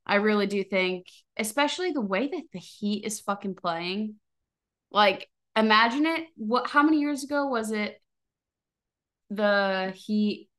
I 0.08 0.16
really 0.16 0.48
do 0.48 0.64
think, 0.64 1.08
especially 1.38 1.92
the 1.92 2.02
way 2.02 2.30
that 2.30 2.44
the 2.54 2.60
Heat 2.60 3.06
is 3.06 3.20
fucking 3.20 3.56
playing. 3.56 4.16
Like, 4.90 5.30
imagine 5.56 6.06
it. 6.06 6.28
What? 6.38 6.70
How 6.70 6.82
many 6.82 7.00
years 7.00 7.26
ago 7.26 7.48
was 7.48 7.72
it? 7.72 8.02
The 9.30 9.92
Heat 9.96 10.50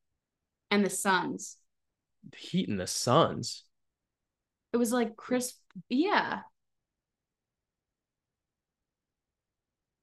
and 0.70 0.84
the 0.84 0.90
Suns. 0.90 1.56
the 2.30 2.36
Heat 2.36 2.68
and 2.68 2.78
the 2.78 2.86
Suns. 2.86 3.64
It 4.72 4.76
was 4.76 4.92
like 4.92 5.16
Chris. 5.16 5.54
Yeah. 5.88 6.40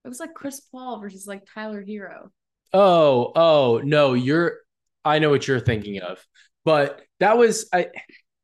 It 0.03 0.07
was 0.07 0.19
like 0.19 0.33
Chris 0.33 0.59
Paul 0.59 0.99
versus 0.99 1.27
like 1.27 1.47
Tyler 1.53 1.83
Herro. 1.83 2.29
Oh, 2.73 3.31
oh 3.35 3.81
no, 3.83 4.13
you're. 4.13 4.57
I 5.03 5.19
know 5.19 5.29
what 5.29 5.47
you're 5.47 5.59
thinking 5.59 5.99
of, 6.01 6.23
but 6.63 7.01
that 7.19 7.37
was 7.37 7.69
I. 7.71 7.87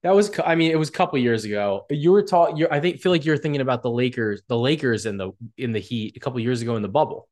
That 0.04 0.16
was, 0.16 0.32
I 0.44 0.56
mean, 0.56 0.72
it 0.72 0.80
was 0.80 0.90
a 0.90 0.94
couple 0.94 1.20
years 1.20 1.46
ago. 1.46 1.86
You 1.92 2.12
were 2.12 2.24
talking. 2.24 2.58
You, 2.58 2.68
I 2.72 2.80
think, 2.80 3.02
feel 3.02 3.12
like 3.12 3.24
you're 3.24 3.38
thinking 3.38 3.62
about 3.62 3.84
the 3.84 3.92
Lakers, 3.92 4.42
the 4.48 4.58
Lakers 4.58 5.06
in 5.06 5.18
the 5.18 5.32
in 5.58 5.74
the 5.74 5.80
Heat 5.80 6.18
a 6.18 6.20
couple 6.20 6.40
years 6.40 6.62
ago 6.62 6.76
in 6.76 6.82
the 6.82 6.90
bubble. 6.90 7.28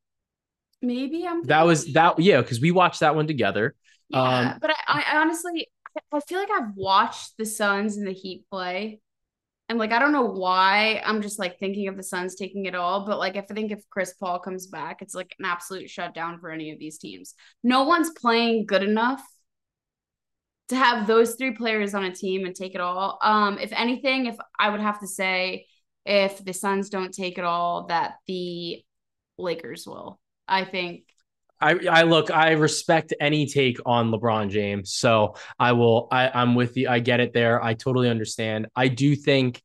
Maybe 0.82 1.26
I'm. 1.28 1.44
That 1.44 1.66
was 1.66 1.94
that, 1.94 2.20
yeah, 2.20 2.42
because 2.42 2.62
we 2.62 2.72
watched 2.72 3.00
that 3.00 3.16
one 3.16 3.26
together. 3.26 3.76
Yeah, 4.10 4.52
um, 4.54 4.60
but 4.62 4.70
I, 4.88 5.04
I 5.14 5.18
honestly, 5.22 5.68
I- 5.98 6.18
I 6.18 6.20
feel 6.22 6.40
like 6.40 6.52
I've 6.52 6.76
watched 6.76 7.38
the 7.38 7.46
Suns 7.46 7.98
and 7.98 8.08
the 8.08 8.14
Heat 8.14 8.46
play, 8.52 9.02
and 9.68 9.80
like 9.80 9.92
I 9.92 9.98
don't 10.00 10.12
know 10.12 10.26
why 10.26 11.02
I'm 11.04 11.22
just 11.24 11.40
like 11.40 11.58
thinking 11.58 11.88
of 11.88 11.98
the 11.98 12.04
Suns 12.04 12.36
taking 12.36 12.66
it 12.66 12.76
all. 12.76 13.06
But 13.06 13.18
like 13.18 13.36
if 13.36 13.46
I 13.50 13.54
think 13.56 13.72
if 13.72 13.82
Chris 13.90 14.14
Paul 14.14 14.40
comes 14.40 14.68
back, 14.68 15.02
it's 15.02 15.16
like 15.16 15.36
an 15.40 15.46
absolute 15.46 15.90
shutdown 15.90 16.40
for 16.40 16.52
any 16.52 16.72
of 16.72 16.78
these 16.80 17.00
teams. 17.00 17.34
No 17.64 17.84
one's 17.84 18.12
playing 18.12 18.68
good 18.68 18.84
enough 18.84 19.24
to 20.70 20.76
have 20.76 21.08
those 21.08 21.36
three 21.36 21.52
players 21.52 21.94
on 21.94 22.06
a 22.06 22.14
team 22.14 22.46
and 22.46 22.56
take 22.56 22.76
it 22.76 22.82
all. 22.82 23.18
Um, 23.22 23.58
if 23.60 23.72
anything, 23.74 24.28
if 24.28 24.38
I 24.58 24.70
would 24.70 24.82
have 24.82 25.00
to 25.02 25.08
say, 25.08 25.66
if 26.06 26.44
the 26.44 26.54
Suns 26.54 26.90
don't 26.90 27.14
take 27.14 27.38
it 27.38 27.44
all, 27.44 27.88
that 27.88 28.16
the 28.28 28.84
Lakers 29.38 29.86
will. 29.86 30.20
I 30.48 30.66
think 30.66 31.04
I, 31.62 31.78
I 31.92 32.04
look, 32.04 32.32
I 32.32 32.52
respect 32.52 33.14
any 33.20 33.46
take 33.46 33.80
on 33.86 34.12
LeBron 34.12 34.50
James. 34.50 34.94
So 34.94 35.36
I 35.60 35.74
will, 35.74 36.08
I, 36.12 36.30
I'm 36.30 36.56
with 36.56 36.78
you. 36.78 36.88
I 36.88 37.00
get 37.00 37.20
it 37.20 37.34
there. 37.34 37.62
I 37.62 37.74
totally 37.74 38.10
understand. 38.10 38.68
I 38.76 38.88
do 38.88 39.16
think 39.16 39.62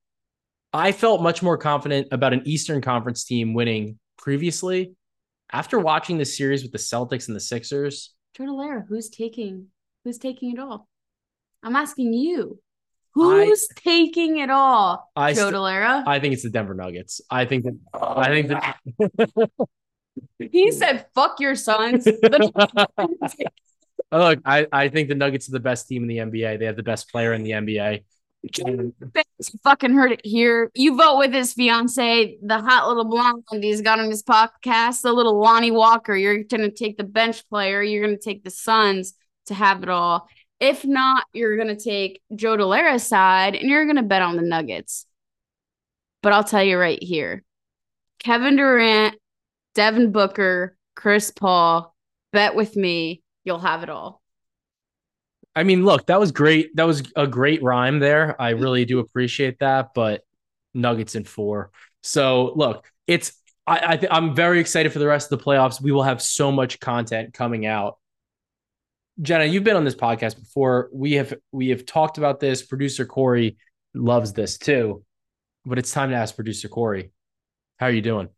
I 0.73 0.91
felt 0.91 1.23
much 1.23 1.43
more 1.43 1.57
confident 1.57 2.09
about 2.11 2.33
an 2.33 2.43
Eastern 2.47 2.81
Conference 2.81 3.25
team 3.25 3.55
winning 3.55 3.99
previously. 4.19 4.95
After 5.53 5.79
watching 5.79 6.19
the 6.19 6.25
series 6.25 6.63
with 6.63 6.73
the 6.73 6.79
Celtics 6.79 7.29
and 7.29 7.37
the 7.37 7.41
Sixers, 7.41 8.13
Joe 8.37 8.45
Dellera, 8.45 8.85
who's 8.89 9.09
taking 9.09 9.69
who's 10.03 10.19
taking 10.19 10.53
it 10.53 10.59
all? 10.59 10.89
I'm 11.65 11.77
asking 11.77 12.13
you. 12.13 12.59
I- 13.17 13.47
Who's 13.47 13.69
taking 13.77 14.39
it 14.39 14.51
all? 14.51 15.11
I 15.15 15.33
Joe 15.33 15.51
st- 15.51 15.55
I 16.09 16.19
think 16.19 16.35
it's 16.35 16.43
the 16.43 16.51
Denver 16.51 16.75
Nuggets. 16.75 17.21
I 17.31 17.45
think 17.45 17.65
that, 17.65 17.79
I 17.95 18.29
think 18.29 18.49
that, 18.49 19.51
he 20.51 20.73
said, 20.73 21.07
"Fuck 21.15 21.41
your 21.41 21.55
Suns." 21.55 22.07
Oh, 24.13 24.19
look, 24.19 24.39
I, 24.45 24.67
I 24.71 24.89
think 24.91 25.09
the 25.09 25.17
Nuggets 25.17 25.49
are 25.49 25.53
the 25.53 25.59
best 25.61 25.89
team 25.89 26.03
in 26.03 26.09
the 26.09 26.19
NBA. 26.19 26.61
They 26.61 26.67
have 26.67 26.77
the 26.77 26.85
best 26.85 27.11
player 27.11 27.33
in 27.33 27.43
the 27.43 27.51
NBA. 27.51 28.05
fucking 29.65 29.93
heard 29.93 30.13
it 30.13 30.21
here. 30.25 30.71
You 30.75 30.97
vote 30.97 31.19
with 31.19 31.33
his 31.33 31.53
fiance, 31.53 32.39
the 32.41 32.59
hot 32.61 32.87
little 32.87 33.07
blonde 33.07 33.43
he's 33.51 33.81
got 33.81 33.99
on 33.99 34.11
his 34.11 34.23
podcast, 34.23 35.03
the 35.03 35.13
little 35.13 35.39
Lonnie 35.41 35.73
Walker. 35.73 36.15
You're 36.15 36.45
gonna 36.45 36.71
take 36.71 36.97
the 36.97 37.05
bench 37.05 37.49
player. 37.49 37.83
You're 37.83 38.05
gonna 38.05 38.19
take 38.19 38.45
the 38.45 38.51
Suns 38.51 39.15
to 39.47 39.55
have 39.55 39.83
it 39.83 39.89
all. 39.89 40.29
If 40.61 40.85
not, 40.85 41.25
you're 41.33 41.57
gonna 41.57 41.77
take 41.77 42.23
Joe 42.35 42.57
Dellera's 42.57 43.07
side 43.07 43.55
and 43.55 43.69
you're 43.69 43.87
gonna 43.87 44.03
bet 44.03 44.23
on 44.23 44.37
the 44.37 44.43
Nuggets. 44.43 45.07
But 46.23 46.33
I'll 46.33 46.45
tell 46.45 46.63
you 46.63 46.79
right 46.79 47.03
here, 47.03 47.45
Kevin 48.19 48.57
Durant, 48.57 49.17
Devin 49.75 50.13
Booker, 50.13 50.77
Chris 50.95 51.31
Paul, 51.31 51.95
bet 52.33 52.55
with 52.55 52.77
me. 52.77 53.23
You'll 53.45 53.59
have 53.59 53.83
it 53.83 53.91
all. 53.91 54.23
I 55.57 55.63
mean, 55.63 55.85
look, 55.85 56.07
that 56.07 56.19
was 56.19 56.33
great. 56.33 56.75
That 56.77 56.85
was 56.87 57.03
a 57.15 57.27
great 57.27 57.63
rhyme 57.63 57.99
there. 57.99 58.41
I 58.41 58.51
really 58.51 58.85
do 58.85 58.99
appreciate 58.99 59.59
that. 59.61 59.91
But 59.95 60.23
Nuggets 60.75 61.15
in 61.15 61.25
four. 61.25 61.71
So 62.03 62.53
look, 62.57 62.91
it's 63.07 63.33
I, 63.67 63.99
I 64.03 64.07
I'm 64.11 64.35
very 64.35 64.61
excited 64.61 64.93
for 64.93 64.99
the 64.99 65.07
rest 65.07 65.31
of 65.31 65.39
the 65.39 65.45
playoffs. 65.45 65.81
We 65.81 65.93
will 65.93 66.03
have 66.03 66.21
so 66.21 66.51
much 66.51 66.81
content 66.81 67.33
coming 67.33 67.67
out. 67.67 67.99
Jenna, 69.23 69.45
you've 69.45 69.65
been 69.65 69.77
on 69.77 69.85
this 69.85 69.95
podcast 69.95 70.39
before. 70.39 70.91
We 70.93 71.13
have 71.13 71.35
we 71.53 71.69
have 71.69 71.87
talked 71.87 72.19
about 72.19 72.41
this. 72.41 72.63
Producer 72.63 73.07
Corey 73.07 73.57
loves 73.95 74.33
this 74.33 74.59
too. 74.59 75.05
But 75.65 75.79
it's 75.79 75.93
time 75.93 76.11
to 76.11 76.17
ask 76.17 76.35
producer 76.35 76.69
Corey, 76.69 77.11
how 77.79 77.87
are 77.87 77.93
you 77.93 78.03
doing? 78.03 78.29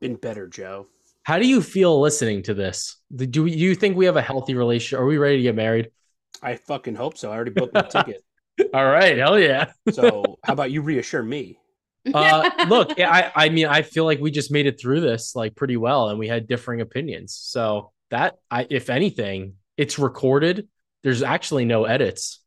Been 0.00 0.16
better, 0.16 0.46
Joe. 0.46 0.88
How 1.22 1.38
do 1.38 1.46
you 1.46 1.62
feel 1.62 2.00
listening 2.00 2.42
to 2.42 2.54
this? 2.54 2.96
Do 3.14 3.44
we, 3.44 3.52
do 3.52 3.58
you 3.58 3.74
think 3.74 3.96
we 3.96 4.06
have 4.06 4.16
a 4.16 4.22
healthy 4.22 4.54
relationship? 4.54 5.00
Are 5.00 5.06
we 5.06 5.16
ready 5.16 5.36
to 5.36 5.42
get 5.42 5.54
married? 5.54 5.90
I 6.42 6.56
fucking 6.56 6.96
hope 6.96 7.16
so. 7.16 7.30
I 7.30 7.36
already 7.36 7.52
booked 7.52 7.74
my 7.74 7.82
ticket. 7.82 8.24
All 8.74 8.84
right, 8.84 9.16
hell 9.16 9.38
yeah. 9.38 9.72
So 9.92 10.38
how 10.44 10.52
about 10.52 10.72
you 10.72 10.82
reassure 10.82 11.22
me? 11.22 11.58
uh 12.12 12.50
look 12.68 12.98
I, 12.98 13.30
I 13.32 13.48
mean 13.48 13.66
i 13.66 13.82
feel 13.82 14.04
like 14.04 14.18
we 14.18 14.32
just 14.32 14.50
made 14.50 14.66
it 14.66 14.80
through 14.80 15.02
this 15.02 15.36
like 15.36 15.54
pretty 15.54 15.76
well 15.76 16.08
and 16.08 16.18
we 16.18 16.26
had 16.26 16.48
differing 16.48 16.80
opinions 16.80 17.32
so 17.40 17.92
that 18.12 18.36
i 18.50 18.66
if 18.70 18.88
anything 18.90 19.54
it's 19.76 19.98
recorded 19.98 20.68
there's 21.02 21.22
actually 21.22 21.64
no 21.64 21.84
edits 21.84 22.40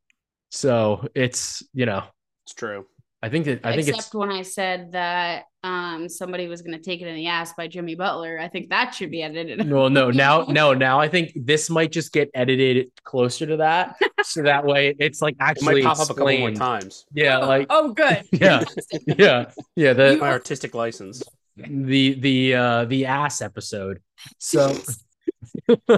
so 0.50 1.08
it's 1.14 1.62
you 1.74 1.86
know 1.86 2.04
It's 2.46 2.54
true. 2.56 2.86
i 3.22 3.30
think 3.30 3.46
that 3.46 3.60
i 3.66 3.76
think 3.76 3.88
Except 3.90 4.06
it's 4.08 4.16
when 4.16 4.32
I 4.32 4.42
said 4.44 4.92
that 4.94 5.44
um 5.64 6.08
somebody 6.08 6.48
was 6.48 6.62
gonna 6.62 6.80
take 6.80 7.02
it 7.02 7.08
in 7.08 7.16
the 7.16 7.28
ass 7.28 7.54
by 7.58 7.68
Jimmy 7.68 7.96
Butler. 7.96 8.38
I 8.40 8.48
think 8.48 8.70
that 8.70 8.94
should 8.94 9.10
be 9.12 9.24
edited. 9.24 9.70
well 9.70 9.90
no 9.90 10.12
now 10.26 10.46
no 10.48 10.74
now 10.74 11.00
i 11.00 11.08
think 11.08 11.32
this 11.36 11.70
might 11.70 11.92
just 11.92 12.14
get 12.14 12.30
edited 12.36 12.90
closer 13.04 13.46
to 13.48 13.58
that 13.58 13.96
so 14.24 14.44
that 14.44 14.64
way 14.66 14.96
it's 15.00 15.22
like 15.22 15.34
It 15.34 15.40
might 15.42 15.50
actually 15.50 15.82
pop 15.84 16.00
up 16.00 16.10
a 16.12 16.14
couple 16.14 16.38
more 16.38 16.52
times. 16.52 17.06
yeah 17.14 17.38
like 17.40 17.68
oh, 17.72 17.94
good. 17.94 18.24
yeah 18.32 18.64
yeah 19.08 19.52
yeah 19.76 19.94
the 19.94 20.18
My 20.18 20.30
artistic 20.30 20.76
license. 20.76 21.24
the 21.58 22.14
the 22.20 22.54
uh 22.54 22.86
the 22.86 23.06
ass 23.08 23.42
episode 23.42 24.00
so 24.38 24.78
all 25.90 25.98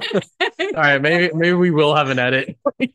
right 0.76 1.02
maybe 1.02 1.34
maybe 1.34 1.54
we 1.54 1.72
will 1.72 1.96
have 1.96 2.10
an 2.10 2.20
edit 2.20 2.58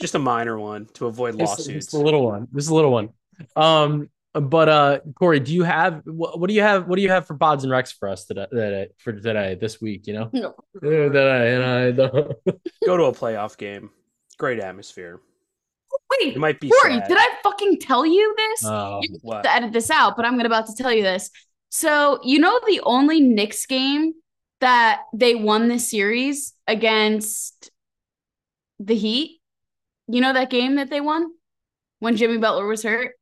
Just 0.00 0.14
a 0.14 0.18
minor 0.18 0.58
one 0.58 0.86
to 0.94 1.06
avoid 1.06 1.34
lawsuits. 1.36 1.66
just 1.86 1.94
a 1.94 1.98
little 1.98 2.24
one 2.26 2.48
just 2.54 2.70
a 2.70 2.74
little 2.74 2.90
one 2.90 3.10
um 3.56 4.08
but 4.34 4.68
uh 4.68 4.98
corey 5.14 5.38
do 5.40 5.52
you 5.54 5.62
have 5.62 6.02
what, 6.06 6.40
what 6.40 6.48
do 6.48 6.54
you 6.54 6.62
have 6.62 6.88
what 6.88 6.96
do 6.96 7.02
you 7.02 7.10
have 7.10 7.26
for 7.26 7.36
pods 7.36 7.62
and 7.64 7.70
Rex 7.70 7.92
for 7.92 8.08
us 8.08 8.24
today, 8.24 8.46
today 8.50 8.88
for 8.98 9.12
today 9.12 9.54
this 9.60 9.80
week 9.80 10.06
you 10.06 10.14
know 10.14 10.30
No. 10.32 10.48
Uh, 10.48 11.08
that 11.10 11.28
I, 11.28 11.44
and 11.46 12.00
I 12.02 12.52
Go 12.86 12.96
to 12.96 13.04
a 13.04 13.12
playoff 13.12 13.56
game. 13.56 13.90
Great 14.38 14.58
atmosphere. 14.58 15.20
Wait, 16.10 16.34
It 16.34 16.38
might 16.38 16.58
be 16.58 16.70
Corey, 16.70 16.94
sad. 16.98 17.08
did 17.08 17.18
I 17.20 17.28
fucking 17.42 17.78
tell 17.80 18.04
you 18.06 18.34
this? 18.36 18.64
Oh, 18.64 19.00
you 19.02 19.18
What? 19.22 19.34
have 19.36 19.42
to 19.44 19.52
edit 19.54 19.72
this 19.72 19.90
out, 19.90 20.16
but 20.16 20.24
I'm 20.24 20.40
about 20.40 20.66
to 20.66 20.74
tell 20.74 20.92
you 20.92 21.02
this. 21.02 21.30
So 21.70 22.18
you 22.24 22.38
know 22.38 22.58
the 22.66 22.80
only 22.84 23.20
Knicks 23.20 23.66
game 23.66 24.14
that 24.62 25.02
they 25.12 25.34
won 25.34 25.68
this 25.68 25.90
series 25.90 26.54
against 26.66 27.70
the 28.80 28.94
Heat. 28.94 29.40
You 30.08 30.20
know 30.20 30.32
that 30.32 30.50
game 30.50 30.76
that 30.76 30.90
they 30.90 31.00
won 31.00 31.30
when 32.00 32.16
Jimmy 32.16 32.38
Butler 32.38 32.66
was 32.66 32.82
hurt. 32.82 33.12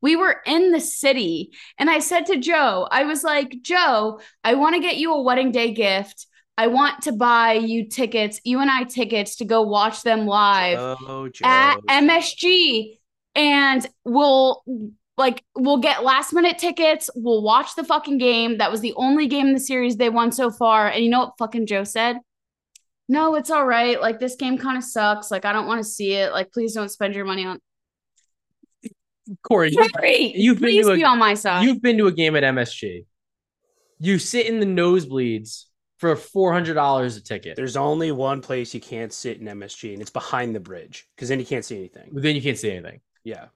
We 0.00 0.16
were 0.16 0.40
in 0.46 0.72
the 0.72 0.80
city, 0.80 1.50
and 1.78 1.90
I 1.90 1.98
said 1.98 2.26
to 2.26 2.38
Joe, 2.38 2.88
I 2.90 3.04
was 3.04 3.22
like, 3.22 3.56
Joe, 3.60 4.20
I 4.42 4.54
want 4.54 4.74
to 4.76 4.80
get 4.80 4.96
you 4.96 5.12
a 5.12 5.20
wedding 5.22 5.52
day 5.52 5.72
gift. 5.72 6.26
I 6.56 6.68
want 6.68 7.02
to 7.02 7.12
buy 7.12 7.54
you 7.54 7.88
tickets, 7.88 8.40
you 8.44 8.60
and 8.60 8.70
I 8.70 8.84
tickets 8.84 9.36
to 9.36 9.44
go 9.44 9.62
watch 9.62 10.02
them 10.02 10.26
live 10.26 10.78
Oh, 11.06 11.28
Joe. 11.28 11.46
at 11.46 11.76
MSG 11.88 12.98
and 13.34 13.86
we'll 14.04 14.62
like 15.20 15.44
we'll 15.54 15.76
get 15.78 16.02
last 16.02 16.32
minute 16.32 16.58
tickets. 16.58 17.08
We'll 17.14 17.42
watch 17.42 17.76
the 17.76 17.84
fucking 17.84 18.18
game. 18.18 18.58
That 18.58 18.72
was 18.72 18.80
the 18.80 18.92
only 18.96 19.28
game 19.28 19.46
in 19.46 19.54
the 19.54 19.60
series 19.60 19.96
they 19.96 20.08
won 20.10 20.32
so 20.32 20.50
far. 20.50 20.88
And 20.88 21.04
you 21.04 21.10
know 21.10 21.20
what 21.20 21.34
fucking 21.38 21.66
Joe 21.66 21.84
said? 21.84 22.16
No, 23.08 23.34
it's 23.36 23.50
all 23.50 23.66
right. 23.66 24.00
Like 24.00 24.18
this 24.18 24.34
game 24.36 24.58
kind 24.58 24.76
of 24.76 24.84
sucks. 24.84 25.30
Like 25.30 25.44
I 25.44 25.52
don't 25.52 25.66
want 25.66 25.78
to 25.80 25.88
see 25.88 26.14
it. 26.14 26.32
Like 26.32 26.50
please 26.52 26.74
don't 26.74 26.88
spend 26.90 27.14
your 27.14 27.24
money 27.24 27.44
on. 27.46 27.60
Corey, 29.42 29.70
you- 29.70 29.88
Great. 29.92 30.34
you've 30.34 30.58
been 30.58 30.70
please 30.70 30.86
to 30.86 30.92
a- 30.92 30.96
be 30.96 31.04
on 31.04 31.18
my 31.18 31.34
side. 31.34 31.62
you've 31.64 31.80
been 31.80 31.96
to 31.98 32.06
a 32.08 32.12
game 32.12 32.34
at 32.36 32.42
MSG. 32.42 33.04
You 34.00 34.18
sit 34.18 34.46
in 34.46 34.58
the 34.60 34.66
nosebleeds 34.66 35.66
for 35.98 36.16
four 36.16 36.52
hundred 36.52 36.74
dollars 36.74 37.16
a 37.16 37.22
ticket. 37.22 37.54
There's 37.56 37.76
only 37.76 38.10
one 38.10 38.40
place 38.40 38.74
you 38.74 38.80
can't 38.80 39.12
sit 39.12 39.38
in 39.38 39.46
MSG, 39.46 39.92
and 39.92 40.00
it's 40.02 40.10
behind 40.10 40.54
the 40.56 40.60
bridge 40.60 41.06
because 41.14 41.28
then 41.28 41.38
you 41.38 41.46
can't 41.46 41.64
see 41.64 41.76
anything. 41.76 42.08
then 42.12 42.34
you 42.34 42.42
can't 42.42 42.58
see 42.58 42.70
anything. 42.70 43.00
Yeah. 43.22 43.46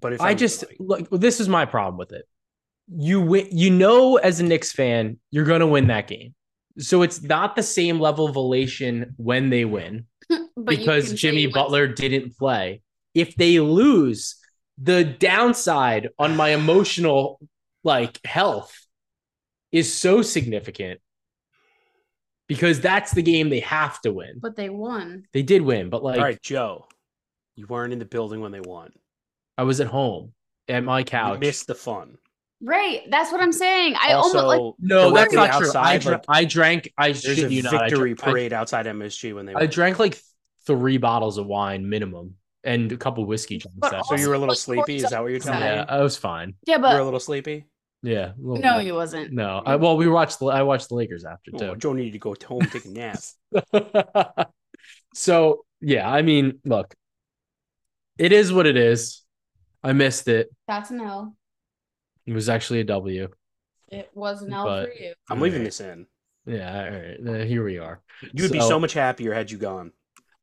But 0.00 0.14
if 0.14 0.20
I 0.20 0.30
I'm, 0.30 0.36
just 0.36 0.64
like- 0.68 0.76
look. 0.78 1.08
This 1.10 1.40
is 1.40 1.48
my 1.48 1.64
problem 1.64 1.96
with 1.98 2.12
it. 2.12 2.26
You 2.88 3.20
win. 3.20 3.48
You 3.50 3.70
know, 3.70 4.16
as 4.16 4.40
a 4.40 4.44
Knicks 4.44 4.72
fan, 4.72 5.18
you're 5.30 5.44
gonna 5.44 5.66
win 5.66 5.88
that 5.88 6.06
game. 6.08 6.34
So 6.78 7.02
it's 7.02 7.22
not 7.22 7.56
the 7.56 7.62
same 7.62 7.98
level 7.98 8.28
of 8.28 8.36
elation 8.36 9.14
when 9.16 9.48
they 9.50 9.64
win 9.64 10.06
because 10.64 11.12
Jimmy 11.14 11.42
you 11.42 11.46
went- 11.48 11.54
Butler 11.54 11.86
didn't 11.88 12.36
play. 12.36 12.82
If 13.14 13.34
they 13.36 13.60
lose, 13.60 14.36
the 14.76 15.02
downside 15.04 16.10
on 16.18 16.36
my 16.36 16.50
emotional 16.50 17.40
like 17.82 18.20
health 18.26 18.74
is 19.72 19.92
so 19.92 20.20
significant 20.22 21.00
because 22.46 22.80
that's 22.80 23.12
the 23.12 23.22
game 23.22 23.48
they 23.48 23.60
have 23.60 24.00
to 24.02 24.12
win. 24.12 24.38
But 24.40 24.54
they 24.56 24.68
won. 24.68 25.24
They 25.32 25.42
did 25.42 25.62
win, 25.62 25.88
but 25.88 26.04
like 26.04 26.18
all 26.18 26.24
right, 26.24 26.42
Joe, 26.42 26.86
you 27.54 27.66
weren't 27.66 27.92
in 27.92 27.98
the 27.98 28.04
building 28.04 28.40
when 28.40 28.52
they 28.52 28.60
won. 28.60 28.92
I 29.58 29.62
was 29.64 29.80
at 29.80 29.86
home 29.88 30.32
at 30.68 30.84
my 30.84 31.00
You 31.00 31.04
couch. 31.04 31.40
missed 31.40 31.66
the 31.66 31.74
fun. 31.74 32.16
Right. 32.62 33.02
That's 33.10 33.30
what 33.32 33.40
I'm 33.42 33.52
saying. 33.52 33.94
I 34.00 34.12
also, 34.12 34.38
almost 34.38 34.58
like 34.58 34.74
no, 34.80 35.10
that's 35.12 35.32
directly 35.32 35.36
not 35.36 35.58
true. 35.58 35.66
I, 35.74 35.94
outside, 35.94 36.00
dra- 36.00 36.10
like, 36.12 36.24
I 36.28 36.44
drank. 36.44 36.92
I 36.98 37.06
there's 37.08 37.22
shit 37.22 37.38
a 37.50 37.52
you 37.52 37.62
not. 37.62 37.74
I 37.74 37.78
victory 37.88 38.14
drank, 38.14 38.22
I- 38.22 38.30
parade 38.30 38.52
outside 38.52 38.86
MSG 38.86 39.34
when 39.34 39.46
they 39.46 39.52
I 39.54 39.60
won. 39.60 39.66
drank 39.68 39.98
like 39.98 40.18
three 40.66 40.96
bottles 40.98 41.38
of 41.38 41.46
wine 41.46 41.88
minimum 41.88 42.34
and 42.64 42.90
a 42.90 42.96
couple 42.96 43.24
whiskey 43.26 43.58
drinks. 43.58 44.08
So 44.08 44.16
you 44.16 44.28
were 44.28 44.34
a 44.34 44.38
little 44.38 44.48
Like, 44.52 44.58
sleepy? 44.58 44.96
Is 44.96 45.10
that 45.10 45.22
what 45.22 45.30
you're 45.30 45.38
telling 45.40 45.60
me? 45.60 45.66
yeah, 45.66 45.84
I 45.88 46.00
was 46.00 46.16
fine. 46.16 46.54
yeah, 46.66 46.78
but 46.78 46.88
You 46.90 46.94
were 46.96 47.00
a 47.02 47.04
little 47.04 47.20
sleepy? 47.20 47.66
Yeah, 48.02 48.28
a 48.32 48.34
little 48.38 48.56
no, 48.62 48.76
bit. 48.78 48.86
he 48.86 48.92
wasn't. 48.92 49.32
no. 49.32 49.62
I, 49.64 49.76
well, 49.76 49.96
we 49.96 50.08
watched. 50.08 50.38
the 50.38 50.46
I 50.46 50.62
watched 50.62 50.88
the 50.88 50.94
Lakers 50.94 51.24
after 51.24 51.50
Oh, 51.54 51.58
too. 51.58 51.76
Joe 51.76 51.92
needed 51.92 52.12
to 52.14 52.18
go 52.18 52.34
home 52.46 52.60
take 52.62 52.84
a 52.84 52.88
nap. 52.88 53.18
so 55.14 55.64
yeah, 55.80 56.08
I 56.08 56.22
mean, 56.22 56.58
look, 56.64 56.94
it 58.18 58.32
is 58.32 58.52
what 58.52 58.66
it 58.66 58.76
is. 58.76 59.22
I 59.82 59.92
missed 59.92 60.28
it. 60.28 60.48
That's 60.66 60.90
an 60.90 61.00
L. 61.00 61.36
It 62.26 62.32
was 62.32 62.48
actually 62.48 62.80
a 62.80 62.84
W. 62.84 63.28
It 63.88 64.10
was 64.14 64.42
an 64.42 64.52
L 64.52 64.64
But- 64.64 64.88
for 64.88 64.94
you. 65.02 65.14
I'm 65.30 65.40
leaving 65.40 65.64
this 65.64 65.80
in. 65.80 66.06
Yeah, 66.44 66.84
all 66.84 66.90
right. 67.32 67.40
uh, 67.42 67.44
here 67.44 67.64
we 67.64 67.78
are. 67.78 68.00
You 68.32 68.44
would 68.44 68.52
be 68.52 68.60
so 68.60 68.78
much 68.78 68.92
happier 68.92 69.34
had 69.34 69.50
you 69.50 69.58
gone. 69.58 69.90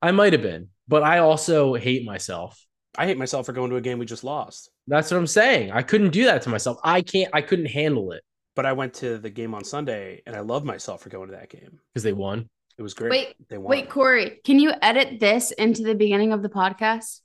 I 0.02 0.12
might 0.12 0.34
have 0.34 0.42
been, 0.42 0.68
but 0.88 1.02
I 1.02 1.20
also 1.20 1.76
hate 1.76 2.04
myself. 2.06 2.62
I 2.98 3.06
hate 3.06 3.18
myself 3.18 3.46
for 3.46 3.54
going 3.54 3.70
to 3.70 3.78
a 3.78 3.82
game 3.82 4.00
we 4.00 4.06
just 4.06 4.26
lost. 4.26 4.70
That's 4.86 5.10
what 5.10 5.18
I'm 5.18 5.28
saying. 5.28 5.72
I 5.72 5.82
couldn't 5.82 6.12
do 6.12 6.26
that 6.26 6.42
to 6.42 6.50
myself. 6.50 6.78
I 6.84 7.02
can't. 7.02 7.30
I 7.34 7.42
couldn't 7.42 7.68
handle 7.68 8.12
it 8.12 8.22
But 8.56 8.66
I 8.66 8.74
went 8.74 8.94
to 8.96 9.18
the 9.18 9.30
game 9.30 9.54
on 9.56 9.64
Sunday 9.64 10.22
and 10.28 10.36
I 10.36 10.42
love 10.42 10.66
myself 10.66 11.02
for 11.02 11.10
going 11.10 11.30
to 11.30 11.36
that 11.38 11.50
game. 11.50 11.80
because 11.94 12.04
they 12.04 12.14
won. 12.14 12.50
It 12.78 12.82
was 12.82 12.94
great. 12.94 13.12
Wait, 13.12 13.36
they 13.50 13.58
won. 13.58 13.70
Wait, 13.70 13.90
Corey, 13.90 14.42
can 14.44 14.60
you 14.60 14.74
edit 14.82 15.20
this 15.22 15.52
into 15.52 15.84
the 15.84 15.96
beginning 15.96 16.34
of 16.34 16.42
the 16.44 16.50
podcast? 16.50 17.22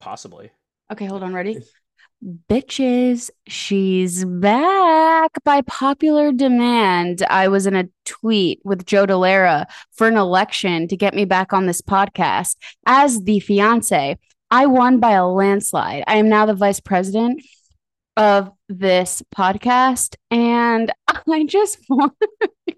Possibly. 0.00 0.50
Okay, 0.90 1.04
hold 1.04 1.22
on. 1.22 1.34
Ready? 1.34 1.58
Bitches, 2.48 3.30
she's 3.46 4.24
back 4.24 5.30
by 5.44 5.60
popular 5.62 6.32
demand. 6.32 7.22
I 7.28 7.48
was 7.48 7.66
in 7.66 7.76
a 7.76 7.88
tweet 8.06 8.60
with 8.64 8.86
Joe 8.86 9.06
Dellera 9.06 9.66
for 9.92 10.08
an 10.08 10.16
election 10.16 10.88
to 10.88 10.96
get 10.96 11.14
me 11.14 11.26
back 11.26 11.52
on 11.52 11.66
this 11.66 11.82
podcast 11.82 12.56
as 12.86 13.22
the 13.22 13.38
fiance. 13.38 14.16
I 14.50 14.66
won 14.66 14.98
by 14.98 15.12
a 15.12 15.26
landslide. 15.26 16.04
I 16.06 16.16
am 16.16 16.28
now 16.28 16.46
the 16.46 16.54
vice 16.54 16.80
president 16.80 17.42
of 18.16 18.50
this 18.68 19.22
podcast. 19.34 20.16
And 20.30 20.90
I 21.28 21.44
just 21.44 21.78
want, 21.88 22.14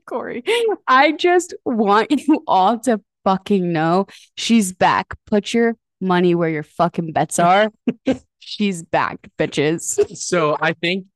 Corey, 0.04 0.42
I 0.86 1.12
just 1.12 1.54
want 1.64 2.10
you 2.10 2.42
all 2.46 2.78
to 2.80 3.00
fucking 3.24 3.72
know 3.72 4.06
she's 4.36 4.72
back. 4.72 5.14
Put 5.26 5.54
your 5.54 5.76
money 6.00 6.34
where 6.34 6.48
your 6.48 6.62
fucking 6.62 7.12
bets 7.12 7.38
are. 7.38 7.70
She's 8.38 8.82
back, 8.82 9.28
bitches. 9.38 10.16
So 10.16 10.56
I 10.60 10.72
think. 10.72 11.06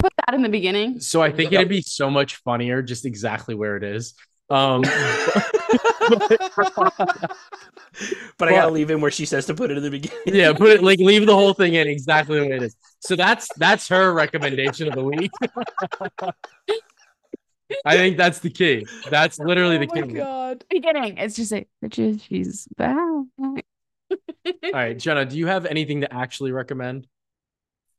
Put 0.00 0.12
that 0.26 0.34
in 0.34 0.42
the 0.42 0.50
beginning. 0.50 1.00
So 1.00 1.22
I 1.22 1.32
think 1.32 1.52
it'd 1.52 1.68
be 1.68 1.80
so 1.80 2.10
much 2.10 2.36
funnier 2.36 2.82
just 2.82 3.06
exactly 3.06 3.54
where 3.54 3.76
it 3.76 3.82
is. 3.82 4.14
Um, 4.50 4.82
but 8.38 8.48
I 8.48 8.50
gotta 8.50 8.70
leave 8.70 8.90
in 8.90 9.00
where 9.00 9.10
she 9.10 9.24
says 9.24 9.46
to 9.46 9.54
put 9.54 9.70
it 9.70 9.78
in 9.78 9.82
the 9.82 9.90
beginning. 9.90 10.18
yeah, 10.26 10.52
put 10.52 10.68
it 10.68 10.82
like 10.82 10.98
leave 10.98 11.24
the 11.24 11.34
whole 11.34 11.54
thing 11.54 11.74
in 11.74 11.88
exactly 11.88 12.38
the 12.38 12.46
way 12.46 12.56
it 12.56 12.62
is. 12.62 12.76
So 13.00 13.16
that's 13.16 13.48
that's 13.56 13.88
her 13.88 14.12
recommendation 14.12 14.88
of 14.88 14.94
the 14.94 15.04
week. 15.04 15.30
I 17.84 17.96
think 17.96 18.16
that's 18.16 18.40
the 18.40 18.50
key. 18.50 18.86
That's 19.10 19.38
literally 19.38 19.78
the 19.78 19.86
key. 19.86 20.02
oh 20.02 20.06
my 20.06 20.12
god. 20.12 20.64
Beginning. 20.68 21.18
It's 21.18 21.36
just 21.36 21.52
like, 21.52 21.68
bitches, 21.82 22.22
she's 22.22 22.68
back. 22.76 22.96
All 22.98 23.58
right, 24.72 24.98
Jenna, 24.98 25.24
do 25.24 25.36
you 25.38 25.46
have 25.46 25.66
anything 25.66 26.02
to 26.02 26.12
actually 26.12 26.52
recommend? 26.52 27.06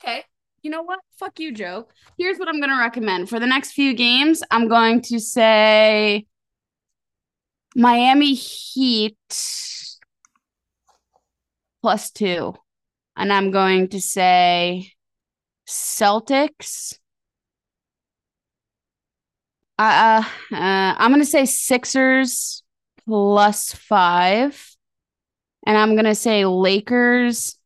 Okay. 0.04 0.24
You 0.62 0.72
know 0.72 0.84
what? 0.84 1.00
Fuck 1.20 1.40
you, 1.40 1.52
Joe. 1.52 1.88
Here's 2.18 2.38
what 2.38 2.48
I'm 2.48 2.60
going 2.60 2.72
to 2.72 2.80
recommend. 2.80 3.30
For 3.30 3.40
the 3.40 3.48
next 3.48 3.74
few 3.74 3.94
games, 3.94 4.42
I'm 4.50 4.68
going 4.68 5.02
to 5.04 5.20
say 5.20 6.26
Miami 7.76 8.34
Heat 8.34 9.18
plus 11.82 12.10
two. 12.10 12.56
And 13.16 13.32
I'm 13.32 13.52
going 13.52 13.90
to 13.90 14.02
say 14.02 14.92
Celtics. 15.68 16.98
Uh, 19.78 20.24
uh, 20.52 20.56
uh, 20.56 20.96
I'm 20.98 21.12
going 21.12 21.22
to 21.22 21.26
say 21.26 21.46
Sixers 21.46 22.64
plus 23.06 23.74
five. 23.74 24.72
And 25.68 25.78
I'm 25.78 25.94
going 25.96 26.06
to 26.06 26.16
say 26.16 26.46
Lakers 26.46 27.58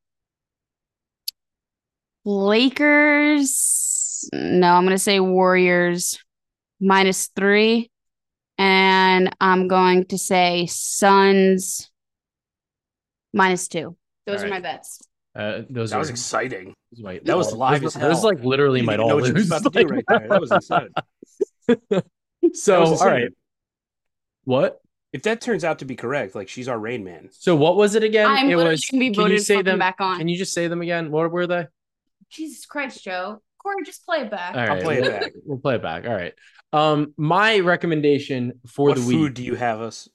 Lakers. 2.26 4.30
No, 4.34 4.74
I'm 4.74 4.84
going 4.84 4.96
to 4.96 5.00
say 5.00 5.20
Warriors 5.20 6.20
minus 6.80 7.28
three. 7.36 7.90
And 8.58 9.34
I'm 9.40 9.68
going 9.68 10.06
to 10.06 10.18
say 10.18 10.66
Suns 10.68 11.90
minus 13.34 13.68
two. 13.68 13.96
Those 14.28 14.42
All 14.42 14.48
are 14.48 14.50
my 14.50 14.60
bets. 14.60 15.02
Uh, 15.36 15.62
those 15.70 15.92
That 15.92 15.98
are 15.98 16.00
was 16.00 16.10
exciting. 16.10 16.74
those 16.92 17.20
that 17.24 17.38
was 17.38 17.54
live 17.54 17.82
those- 17.82 17.96
as 17.96 18.02
Those 18.02 18.24
like 18.24 18.44
literally 18.44 18.82
You 18.82 18.86
might 18.86 18.94
didn't 18.98 19.08
know 19.08 19.14
all 19.16 19.22
what 19.22 19.28
you 19.28 19.34
were 19.34 19.42
about 19.42 19.64
to 19.64 19.70
do 19.70 19.88
right 19.88 20.04
there. 20.08 20.28
That 20.28 20.42
was 20.42 20.52
insane. 20.60 20.90
so 22.54 22.84
That 22.84 22.90
was 22.90 23.04
right. 23.06 23.30
What? 24.44 24.80
If 25.12 25.24
that 25.24 25.42
turns 25.42 25.64
out 25.64 25.80
to 25.80 25.86
be 25.86 25.96
correct, 25.96 26.36
like 26.36 26.50
she's 26.50 26.68
our 26.68 26.78
rain 26.78 27.04
man. 27.04 27.30
So 27.32 27.56
what 27.56 27.76
was 27.76 27.96
it 27.96 28.04
again? 28.04 28.28
I'm 28.28 28.46
it 28.50 28.56
literally 28.56 28.72
was. 28.72 28.86
going 28.86 29.00
to 29.00 29.10
be 29.10 29.14
can 29.16 29.22
you 29.24 29.30
voted 29.30 29.46
say 29.46 29.62
them? 29.62 29.80
back 29.80 29.96
on. 30.00 30.18
Can 30.20 30.28
you 30.28 30.38
just 30.38 30.54
say 30.54 30.68
them 30.68 30.82
again? 30.82 31.10
What 31.12 31.32
were 31.32 31.48
they? 31.48 31.68
Jesus 32.30 32.66
Christ, 32.66 33.04
Joe. 33.04 33.42
Corey, 33.62 33.84
just 33.84 34.06
play 34.06 34.20
it 34.22 34.32
back. 34.32 34.56
All 34.56 34.62
right, 34.62 34.70
I'll 34.70 34.82
play 34.82 34.98
it 35.00 35.02
we'll- 35.02 35.12
back. 35.12 35.32
We'll 35.46 35.58
play 35.58 35.76
it 35.76 35.82
back. 35.82 36.06
All 36.06 36.14
right. 36.14 36.34
Um, 36.72 37.14
my 37.18 37.60
recommendation 37.60 38.60
for 38.68 38.90
what 38.90 38.98
the 38.98 39.02
food 39.02 39.22
week. 39.30 39.34
do 39.34 39.44
you 39.44 39.56
have 39.56 39.82
us? 39.82 40.08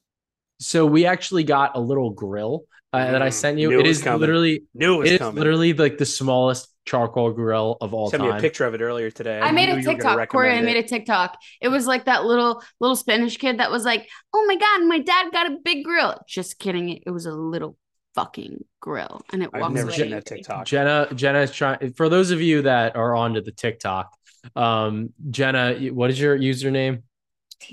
So 0.61 0.87
we 0.87 1.05
actually 1.07 1.43
got 1.43 1.77
a 1.77 1.81
little 1.81 2.11
grill 2.11 2.65
uh, 2.95 3.13
that 3.13 3.23
I 3.23 3.29
Mm, 3.29 3.33
sent 3.33 3.59
you. 3.59 3.69
knew 3.71 3.81
It 3.81 3.87
it 3.87 3.89
was 3.89 3.99
is 3.99 4.05
coming. 4.05 4.21
literally 4.21 4.65
Knew 4.75 4.95
it 4.95 4.99
was 4.99 5.11
it 5.11 5.13
is 5.15 5.19
coming. 5.19 5.39
literally 5.39 5.73
like 5.73 5.99
the 5.99 6.07
smallest 6.07 6.69
charcoal 6.87 7.31
grill 7.33 7.77
of 7.81 7.95
all 7.95 8.11
Sent 8.11 8.23
time. 8.23 8.33
me 8.33 8.39
a 8.39 8.41
picture 8.41 8.65
of 8.67 8.75
it 8.75 8.81
earlier 8.81 9.11
today. 9.11 9.41
I 9.41 9.53
made 9.53 9.69
a 9.69 9.73
you 9.73 9.77
were 9.77 9.83
gonna 9.97 9.97
TikTok, 9.97 10.29
Corey. 10.29 10.51
I 10.51 10.61
made 10.61 10.77
it. 10.77 10.85
a 10.85 10.89
TikTok. 10.89 11.39
It 11.61 11.69
was 11.69 11.87
like 11.87 12.05
that 12.07 12.25
little 12.25 12.63
little 12.81 12.97
Spanish 12.97 13.37
kid 13.39 13.59
that 13.59 13.71
was 13.71 13.85
like, 13.85 14.09
"Oh 14.35 14.45
my 14.47 14.57
god, 14.57 14.87
my 14.87 14.99
dad 15.01 15.33
got 15.33 15.51
a 15.51 15.57
big 15.65 15.85
grill." 15.85 16.19
Just 16.29 16.59
kidding. 16.59 16.91
It 17.07 17.11
was 17.11 17.27
a 17.27 17.33
little 17.33 17.77
fucking 18.15 18.65
grill, 18.81 19.23
and 19.33 19.43
it 19.43 19.51
I've 19.53 19.61
walks 19.63 19.75
never 19.75 19.89
away. 19.89 19.97
seen 19.97 20.11
that 20.11 20.25
TikTok. 20.27 20.67
Jenna, 20.67 21.09
Jenna 21.15 21.41
is 21.41 21.51
trying. 21.53 21.93
For 21.95 22.09
those 22.09 22.31
of 22.31 22.41
you 22.41 22.63
that 22.63 22.97
are 22.97 23.17
onto 23.17 23.41
the 23.41 23.51
TikTok, 23.53 24.13
um, 24.55 25.11
Jenna, 25.31 25.75
what 25.91 26.11
is 26.11 26.21
your 26.21 26.39
username? 26.39 27.03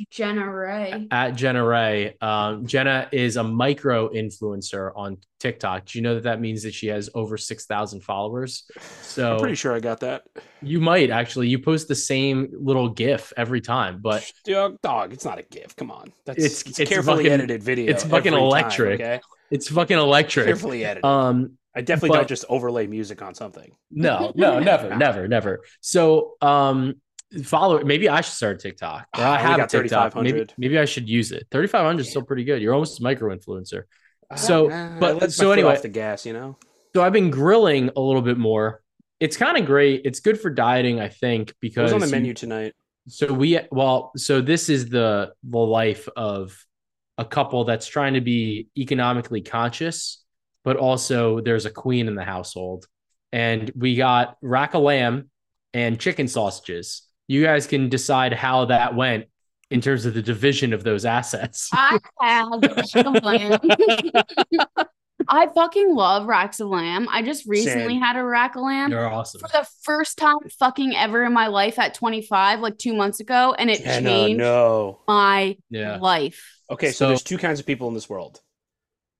Jenna 0.09 0.49
Ray. 0.51 1.07
At 1.11 1.31
Jenna 1.31 1.63
Ray. 1.65 2.15
Um, 2.21 2.65
Jenna 2.65 3.07
is 3.11 3.37
a 3.37 3.43
micro 3.43 4.09
influencer 4.09 4.91
on 4.95 5.17
TikTok. 5.39 5.85
Do 5.85 5.97
you 5.99 6.03
know 6.03 6.15
that 6.15 6.23
that 6.23 6.41
means 6.41 6.63
that 6.63 6.73
she 6.73 6.87
has 6.87 7.09
over 7.13 7.37
six 7.37 7.65
thousand 7.65 8.01
followers? 8.01 8.63
So 9.01 9.33
I'm 9.33 9.39
pretty 9.39 9.55
sure 9.55 9.73
I 9.73 9.79
got 9.79 9.99
that. 10.01 10.23
you 10.61 10.79
might 10.79 11.09
actually. 11.09 11.47
You 11.49 11.59
post 11.59 11.87
the 11.87 11.95
same 11.95 12.49
little 12.53 12.89
GIF 12.89 13.33
every 13.37 13.61
time, 13.61 13.99
but 14.01 14.29
dog, 14.45 14.77
dog, 14.81 15.13
it's 15.13 15.25
not 15.25 15.39
a 15.39 15.43
GIF. 15.43 15.75
Come 15.75 15.91
on, 15.91 16.11
that's 16.25 16.37
It's- 16.39 16.61
it's, 16.67 16.79
it's 16.79 16.89
carefully 16.89 17.23
fucking- 17.23 17.31
edited 17.31 17.63
video. 17.63 17.89
it's 17.91 18.03
fucking 18.03 18.27
every 18.33 18.39
time, 18.39 18.39
electric. 18.39 19.01
okay, 19.01 19.21
it's 19.49 19.67
fucking 19.69 19.97
electric. 19.97 20.45
carefully 20.45 20.85
edited. 20.85 21.05
Um, 21.05 21.57
I 21.75 21.81
definitely 21.81 22.09
But- 22.09 22.15
don't 22.17 22.27
just 22.29 22.45
overlay 22.49 22.85
music 22.87 23.21
on 23.21 23.33
something. 23.33 23.71
No, 23.89 24.33
no, 24.35 24.59
never, 24.71 24.95
never, 24.95 25.27
never. 25.27 25.61
So, 25.79 26.33
um, 26.41 26.95
follow. 27.43 27.83
Maybe 27.83 28.09
I 28.09 28.21
should 28.21 28.33
start 28.33 28.55
a 28.55 28.59
TikTok. 28.59 29.07
Or 29.17 29.23
I 29.23 29.37
have 29.39 29.59
a 29.59 29.67
TikTok. 29.67 30.15
Maybe, 30.15 30.45
maybe 30.57 30.77
I 30.79 30.85
should 30.85 31.09
use 31.09 31.31
it. 31.31 31.47
Thirty 31.51 31.67
five 31.67 31.85
hundred 31.85 32.01
is 32.01 32.09
still 32.09 32.23
pretty 32.23 32.43
good. 32.43 32.61
You're 32.61 32.73
almost 32.73 32.99
a 32.99 33.03
micro 33.03 33.35
influencer. 33.35 33.83
So, 34.35 34.69
but- 34.99 35.31
so 35.31 35.51
anyway- 35.51 35.73
off 35.75 35.81
the 35.81 35.89
gas, 35.89 36.25
you 36.25 36.33
know. 36.33 36.57
So 36.93 37.01
I've 37.03 37.13
been 37.13 37.29
grilling 37.31 37.89
a 37.95 38.01
little 38.01 38.21
bit 38.21 38.37
more. 38.37 38.81
It's 39.21 39.37
kind 39.37 39.57
of 39.57 39.65
great. 39.65 40.01
It's 40.03 40.19
good 40.19 40.39
for 40.39 40.49
dieting, 40.49 40.99
I 40.99 41.07
think, 41.07 41.53
because 41.61 41.93
was 41.93 42.03
on 42.03 42.09
the 42.09 42.15
menu 42.15 42.33
tonight? 42.33 42.73
So 43.07 43.31
we 43.31 43.59
well, 43.71 44.11
so 44.17 44.41
this 44.41 44.67
is 44.67 44.89
the 44.89 45.31
the 45.43 45.57
life 45.59 46.09
of 46.15 46.57
a 47.17 47.25
couple 47.25 47.63
that's 47.65 47.87
trying 47.87 48.15
to 48.15 48.21
be 48.21 48.67
economically 48.77 49.41
conscious, 49.41 50.23
but 50.63 50.75
also 50.77 51.39
there's 51.39 51.65
a 51.65 51.69
queen 51.71 52.07
in 52.07 52.15
the 52.15 52.23
household. 52.23 52.87
And 53.31 53.71
we 53.75 53.95
got 53.95 54.37
rack 54.41 54.73
of 54.73 54.81
lamb 54.81 55.29
and 55.73 55.99
chicken 55.99 56.27
sausages. 56.27 57.03
You 57.31 57.43
guys 57.43 57.65
can 57.65 57.87
decide 57.87 58.33
how 58.33 58.65
that 58.65 58.93
went 58.93 59.27
in 59.69 59.79
terms 59.79 60.05
of 60.05 60.13
the 60.13 60.21
division 60.21 60.73
of 60.73 60.83
those 60.83 61.05
assets. 61.05 61.69
I 61.73 61.97
had 62.19 62.85
chicken 62.87 63.13
lamb. 63.13 63.57
I 65.29 65.47
fucking 65.47 65.95
love 65.95 66.25
racks 66.25 66.59
of 66.59 66.67
lamb. 66.67 67.07
I 67.09 67.21
just 67.21 67.45
recently 67.47 67.93
Same. 67.93 68.01
had 68.01 68.17
a 68.17 68.23
rack 68.25 68.57
of 68.57 68.63
lamb 68.63 68.91
You're 68.91 69.07
awesome. 69.07 69.39
for 69.39 69.47
the 69.47 69.65
first 69.83 70.17
time 70.17 70.39
fucking 70.59 70.93
ever 70.93 71.23
in 71.23 71.31
my 71.31 71.47
life 71.47 71.79
at 71.79 71.93
25, 71.93 72.59
like 72.59 72.77
two 72.77 72.93
months 72.93 73.21
ago, 73.21 73.55
and 73.57 73.69
it 73.71 73.81
Jenna, 73.81 74.09
changed 74.09 74.39
no. 74.39 74.99
my 75.07 75.55
Yeah. 75.69 75.99
life. 76.01 76.59
Okay, 76.69 76.87
so, 76.87 77.05
So- 77.05 77.07
there's 77.07 77.23
two 77.23 77.37
kinds 77.37 77.61
of 77.61 77.65
people 77.65 77.87
in 77.87 77.93
this 77.93 78.09
world: 78.09 78.41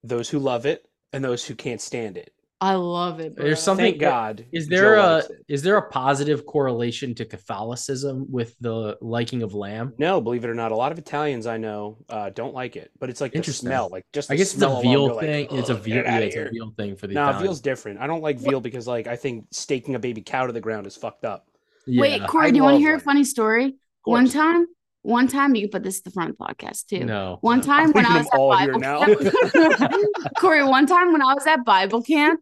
those 0.04 0.28
who 0.28 0.38
love 0.38 0.66
it 0.66 0.84
and 1.14 1.24
those 1.24 1.46
who 1.46 1.54
can't 1.54 1.80
stand 1.80 2.18
it. 2.18 2.34
I 2.62 2.74
love 2.74 3.18
it. 3.18 3.34
There's 3.36 3.60
something- 3.60 3.84
Thank 3.86 3.98
God. 4.00 4.46
Is 4.52 4.68
Joe 4.68 4.76
there 4.76 4.94
a 4.94 5.22
is 5.48 5.62
there 5.62 5.76
a 5.78 5.90
positive 5.90 6.46
correlation 6.46 7.12
to 7.16 7.24
Catholicism 7.24 8.26
with 8.30 8.54
the 8.60 8.96
liking 9.00 9.42
of 9.42 9.52
lamb? 9.52 9.94
No, 9.98 10.20
believe 10.20 10.44
it 10.44 10.48
or 10.48 10.54
not, 10.54 10.70
a 10.70 10.76
lot 10.76 10.92
of 10.92 10.98
Italians 10.98 11.46
I 11.48 11.56
know 11.56 11.98
uh, 12.08 12.30
don't 12.30 12.54
like 12.54 12.76
it, 12.76 12.92
but 13.00 13.10
it's 13.10 13.20
like 13.20 13.32
the 13.32 13.38
Interesting. 13.38 13.66
smell, 13.68 13.88
like 13.90 14.06
just 14.12 14.30
I 14.30 14.34
the 14.34 14.38
guess 14.38 14.46
it's 14.48 14.54
a 14.54 14.58
smell 14.58 14.72
alone, 14.74 14.82
veal 14.82 15.02
you're 15.06 15.14
like, 15.14 15.24
thing. 15.26 15.48
it's 15.58 15.70
a 15.70 15.74
"Ugh, 15.74 15.80
veal. 15.80 15.94
get 15.96 16.04
Yeah, 16.04 16.14
outta 16.14 16.26
it's 16.26 16.36
a 16.36 16.38
here." 16.38 16.50
veal 16.52 16.72
thing 16.76 16.94
for 16.96 17.06
the 17.08 17.14
No, 17.14 17.22
Italians. 17.24 17.42
veal's 17.42 17.60
different. 17.60 17.98
I 18.00 18.06
don't 18.06 18.22
like 18.22 18.38
veal 18.38 18.60
because 18.60 18.86
like 18.86 19.08
I 19.08 19.16
think 19.16 19.46
staking 19.50 19.96
a 19.96 19.98
baby 19.98 20.22
cow 20.22 20.46
to 20.46 20.52
the 20.52 20.60
ground 20.60 20.86
is 20.86 20.96
fucked 20.96 21.24
up. 21.24 21.46
Wait, 21.88 22.24
Corey, 22.28 22.46
I 22.46 22.50
do 22.50 22.56
you 22.58 22.62
want 22.62 22.74
to 22.74 22.76
love 22.76 22.82
hear 22.82 22.94
a 22.94 23.00
funny 23.00 23.24
story? 23.24 23.74
One 24.04 24.28
time, 24.28 24.66
one 25.02 25.26
time, 25.26 25.56
you 25.56 25.62
can 25.62 25.70
put 25.70 25.82
this 25.82 25.98
at 25.98 26.04
the 26.04 26.10
front 26.12 26.30
of 26.30 26.36
the 26.38 26.44
podcast 26.44 26.86
too. 26.86 27.04
no. 27.04 27.38
One 27.40 27.58
no. 27.58 27.64
time 27.64 27.90
when 27.90 28.06
I 28.06 28.18
was 28.18 28.28
them 28.30 28.40
all 28.40 28.54
at. 28.54 28.68
Bible 28.70 28.80
camp, 28.80 30.32
Corey, 30.38 30.62
one 30.64 30.86
time 30.86 31.10
when 31.12 31.22
I 31.22 31.34
was 31.34 31.44
at 31.46 31.64
Bible 31.64 32.02
camp, 32.02 32.40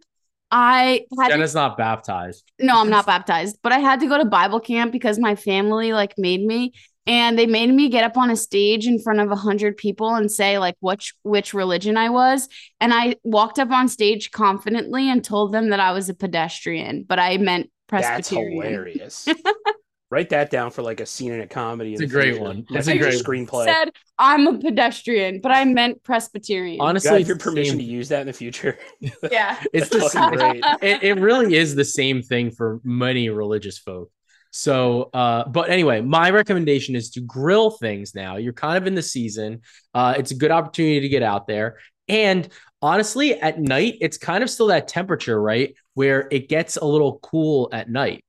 I 0.51 1.07
had 1.19 1.29
to 1.29 1.35
Jenna's 1.35 1.55
not 1.55 1.77
baptized. 1.77 2.51
no, 2.59 2.81
I'm 2.81 2.91
not 2.91 3.07
baptized, 3.07 3.59
but 3.63 3.73
I 3.73 3.79
had 3.79 4.01
to 4.01 4.07
go 4.07 4.19
to 4.19 4.25
Bible 4.25 4.61
camp 4.61 4.93
because 4.93 5.19
my 5.19 5.37
family 5.37 5.93
like 5.93 6.15
made 6.19 6.45
me, 6.45 6.73
and 7.07 7.39
they 7.39 7.47
made 7.47 7.71
me 7.71 7.89
get 7.89 8.05
up 8.05 8.17
on 8.17 8.31
a 8.31 8.37
stage 8.37 8.87
in 8.87 9.01
front 9.01 9.21
of 9.21 9.31
a 9.31 9.37
hundred 9.37 9.77
people 9.77 10.15
and 10.15 10.31
say 10.31 10.59
like 10.59 10.77
which 10.81 11.15
which 11.23 11.55
religion 11.55 11.97
I 11.97 12.11
was, 12.11 12.49
and 12.81 12.93
I 12.93 13.17
walked 13.23 13.59
up 13.59 13.71
on 13.71 13.89
stage 13.89 14.31
confidently 14.31 15.09
and 15.09 15.25
told 15.25 15.53
them 15.53 15.71
that 15.71 15.81
I 15.81 15.93
was 15.93 16.09
a 16.09 16.15
pedestrian, 16.15 17.05
but 17.09 17.19
I 17.19 17.37
meant 17.39 17.71
Presbyterian. 17.89 18.17
That's 18.17 18.29
Presbyterian. 18.29 18.63
hilarious. 18.63 19.29
Write 20.11 20.31
that 20.31 20.51
down 20.51 20.73
for 20.73 20.83
like 20.83 20.99
a 21.01 21.07
scene 21.07 21.33
in 21.33 21.41
a 21.41 21.47
comedy. 21.47 21.93
It's 21.93 22.03
a 22.03 22.07
great 22.07 22.33
future. 22.33 22.43
one. 22.43 22.67
That's 22.69 22.89
It's 22.89 22.97
a 22.97 22.99
great- 22.99 23.23
screenplay. 23.25 23.65
Said 23.67 23.93
I'm 24.19 24.47
a 24.49 24.59
pedestrian, 24.59 25.41
but 25.41 25.53
I 25.53 25.65
meant 25.65 26.03
Presbyterian. 26.03 26.81
Honestly, 26.81 27.11
God, 27.11 27.21
it's 27.21 27.29
your 27.29 27.39
permission 27.39 27.79
same- 27.79 27.87
to 27.87 27.93
use 27.93 28.09
that 28.09 28.23
in 28.23 28.27
the 28.27 28.33
future. 28.33 28.77
yeah. 29.31 29.63
It's 29.73 29.89
the 29.89 29.99
That's 29.99 30.13
same. 30.13 30.23
fucking 30.23 30.39
great. 30.39 30.65
It, 30.83 31.03
it 31.05 31.21
really 31.21 31.55
is 31.55 31.75
the 31.77 31.85
same 31.85 32.23
thing 32.23 32.51
for 32.51 32.81
many 32.83 33.29
religious 33.31 33.79
folk. 33.79 34.11
So, 34.53 35.11
uh, 35.15 35.49
but 35.49 35.71
anyway, 35.71 36.01
my 36.01 36.31
recommendation 36.31 36.97
is 36.97 37.11
to 37.11 37.21
grill 37.21 37.71
things 37.71 38.13
now. 38.17 38.35
You're 38.37 38.53
kind 38.53 38.77
of 38.77 38.89
in 38.89 38.97
the 38.97 39.03
season. 39.03 39.61
Uh, 39.95 40.15
it's 40.19 40.33
a 40.33 40.35
good 40.35 40.51
opportunity 40.51 40.99
to 41.01 41.09
get 41.09 41.23
out 41.23 41.47
there. 41.47 41.79
And 42.09 42.49
honestly, 42.83 43.35
at 43.41 43.61
night, 43.61 43.99
it's 44.01 44.19
kind 44.19 44.43
of 44.43 44.51
still 44.51 44.67
that 44.67 44.89
temperature, 44.89 45.41
right? 45.41 45.73
Where 45.95 46.27
it 46.33 46.49
gets 46.49 46.77
a 46.77 46.85
little 46.85 47.21
cool 47.23 47.69
at 47.73 47.89
night. 47.89 48.25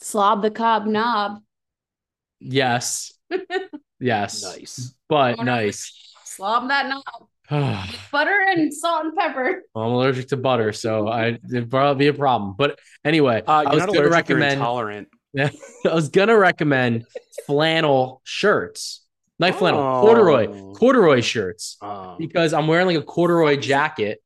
Slob 0.00 0.42
the 0.42 0.50
cob 0.50 0.86
knob. 0.86 1.38
Yes. 2.40 3.12
Yes. 4.00 4.42
nice. 4.44 4.94
But 5.08 5.38
Oh, 5.38 5.42
no. 5.42 5.54
nice. 5.56 5.92
Slob 6.24 6.68
that 6.68 6.86
knob. 6.88 7.04
Butter 8.12 8.44
and 8.48 8.72
salt 8.72 9.06
and 9.06 9.16
pepper. 9.16 9.62
I'm 9.74 9.92
allergic 9.92 10.28
to 10.28 10.36
butter, 10.36 10.72
so 10.72 11.08
I 11.08 11.38
it'd 11.50 11.70
probably 11.70 12.04
be 12.04 12.08
a 12.08 12.12
problem. 12.14 12.54
But 12.56 12.78
anyway, 13.04 13.42
Uh, 13.46 13.50
I 13.50 13.62
you're 13.62 13.70
was 13.72 13.78
not 13.80 13.88
going 13.94 14.04
to 14.04 14.10
recommend. 14.10 14.52
intolerant. 14.54 15.08
I 15.38 15.50
was 15.94 16.08
gonna 16.10 16.36
recommend 16.38 17.04
flannel 17.46 18.20
shirts, 18.24 19.04
not 19.38 19.54
flannel, 19.56 20.00
corduroy, 20.00 20.46
Oh. 20.48 20.74
corduroy 20.74 21.20
shirts, 21.20 21.76
Um, 21.82 22.16
because 22.18 22.54
I'm 22.54 22.66
wearing 22.66 22.86
like 22.86 22.96
a 22.96 23.02
corduroy 23.02 23.56
jacket. 23.56 24.22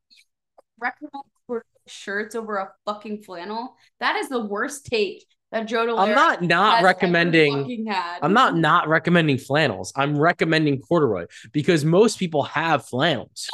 recommend 0.79 1.13
corduroy 1.47 1.65
shirts 1.87 2.35
over 2.37 2.57
a 2.59 2.73
fucking 2.87 3.23
flannel. 3.23 3.77
That 4.01 4.17
is 4.17 4.29
the 4.29 4.41
worst 4.45 4.87
take 4.87 5.27
that 5.53 5.67
Joe 5.67 5.87
Dellera 5.87 5.99
I'm 6.09 6.15
not 6.15 6.43
not 6.43 6.83
recommending. 6.83 7.87
I'm 8.21 8.33
not 8.33 8.57
not 8.57 8.89
recommending 8.89 9.39
flannels. 9.39 9.93
I'm 9.95 10.19
recommending 10.19 10.81
corduroy 10.81 11.27
because 11.53 11.85
most 11.85 12.19
people 12.19 12.43
have 12.45 12.87
flannels. 12.87 13.49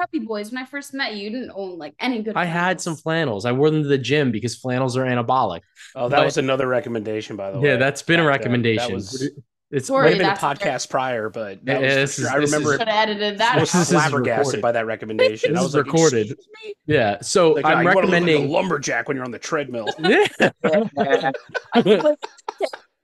Puppy 0.00 0.18
boys. 0.18 0.50
When 0.50 0.62
I 0.62 0.66
first 0.66 0.92
met 0.94 1.14
you, 1.14 1.24
you 1.24 1.30
didn't 1.30 1.52
own 1.54 1.78
like 1.78 1.94
any 2.00 2.22
good. 2.22 2.36
I 2.36 2.46
had 2.46 2.80
some 2.80 2.96
flannels. 2.96 3.42
flannels. 3.42 3.44
I 3.44 3.52
wore 3.52 3.70
them 3.70 3.82
to 3.82 3.88
the 3.88 3.98
gym 3.98 4.32
because 4.32 4.56
flannels 4.56 4.96
are 4.96 5.04
anabolic. 5.04 5.60
oh, 5.94 6.08
that 6.08 6.16
but- 6.16 6.24
was 6.24 6.38
another 6.38 6.66
recommendation, 6.66 7.36
by 7.36 7.50
the 7.50 7.60
way. 7.60 7.68
Yeah, 7.68 7.76
that's 7.76 8.02
been 8.02 8.18
a 8.18 8.22
Back 8.24 8.26
uh, 8.26 8.32
then. 8.32 8.38
recommendation. 8.38 8.88
That 8.88 8.94
was, 8.94 9.30
It's 9.70 9.88
Sorry, 9.88 10.02
might 10.02 10.08
have 10.10 10.18
been 10.18 10.26
the 10.26 10.40
that's 10.40 10.86
podcast 10.86 10.90
prior, 10.90 11.28
but 11.30 11.58
Yeah, 11.66 11.74
that 11.74 11.82
was 11.82 11.94
this 11.94 12.18
is- 12.20 12.26
I 12.26 12.38
this 12.38 12.50
remember 12.52 12.74
is- 12.74 12.78
Should 12.78 12.88
it. 12.88 12.92
have 12.92 13.08
edited 13.08 13.38
that. 13.38 13.56
I 13.56 13.60
was 13.60 13.72
This 13.72 13.82
is 13.82 13.88
flabbergasted 13.90 14.38
recorded. 14.46 14.62
by 14.62 14.72
that 14.72 14.86
recommendation. 14.86 15.52
This 15.52 15.58
I 15.60 15.62
is 15.62 15.74
was 15.74 15.74
like, 15.74 15.86
recorded. 15.86 16.38
Me?" 16.64 16.74
yeah. 16.86 17.18
So 17.22 17.52
Like, 17.52 17.64
uh, 17.64 17.68
I'm 17.68 17.78
you 17.80 17.84
wanna 17.86 17.88
like 17.88 17.96
recommending. 18.12 18.44
a 18.44 18.48
lumberjack 18.52 19.08
when 19.08 19.16
you're 19.16 19.24
on 19.24 19.32
the 19.32 19.38
treadmill. 19.38 19.88
Yeah. 19.98 21.32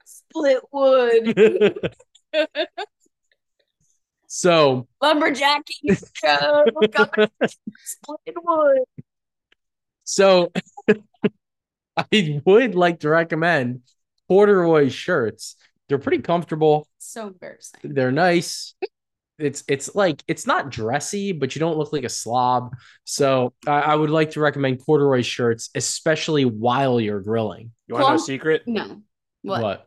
Split 0.05 0.61
wood. 0.73 1.91
so 4.27 4.87
Lumberjacking 5.03 6.01
show. 6.15 6.65
coming 6.93 7.31
Split 7.85 8.37
wood. 8.37 8.79
So 10.05 10.53
I 11.97 12.41
would 12.45 12.75
like 12.75 13.01
to 13.01 13.09
recommend 13.09 13.81
corduroy 14.29 14.89
shirts. 14.89 15.57
They're 15.91 15.99
pretty 15.99 16.23
comfortable. 16.23 16.87
So 16.99 17.27
embarrassing. 17.27 17.81
They're 17.83 18.13
nice. 18.13 18.75
It's 19.41 19.65
it's 19.67 19.95
like 19.97 20.23
it's 20.29 20.47
not 20.47 20.71
dressy, 20.71 21.33
but 21.33 21.57
you 21.57 21.61
don't 21.61 21.77
look 21.77 21.93
like 21.93 22.05
a 22.05 22.09
slob. 22.09 22.77
So 23.05 23.53
I, 23.67 23.81
I 23.81 23.95
would 23.97 24.09
like 24.11 24.31
to 24.33 24.41
recommend 24.41 24.85
corduroy 24.87 25.23
shirts, 25.23 25.69
especially 25.75 26.45
while 26.45 27.01
you're 27.01 27.21
grilling. 27.21 27.73
You 27.89 27.95
want 27.97 28.05
to 28.05 28.09
know 28.11 28.15
a 28.15 28.19
secret? 28.21 28.63
No. 28.67 29.03
What? 29.43 29.63
what? 29.63 29.87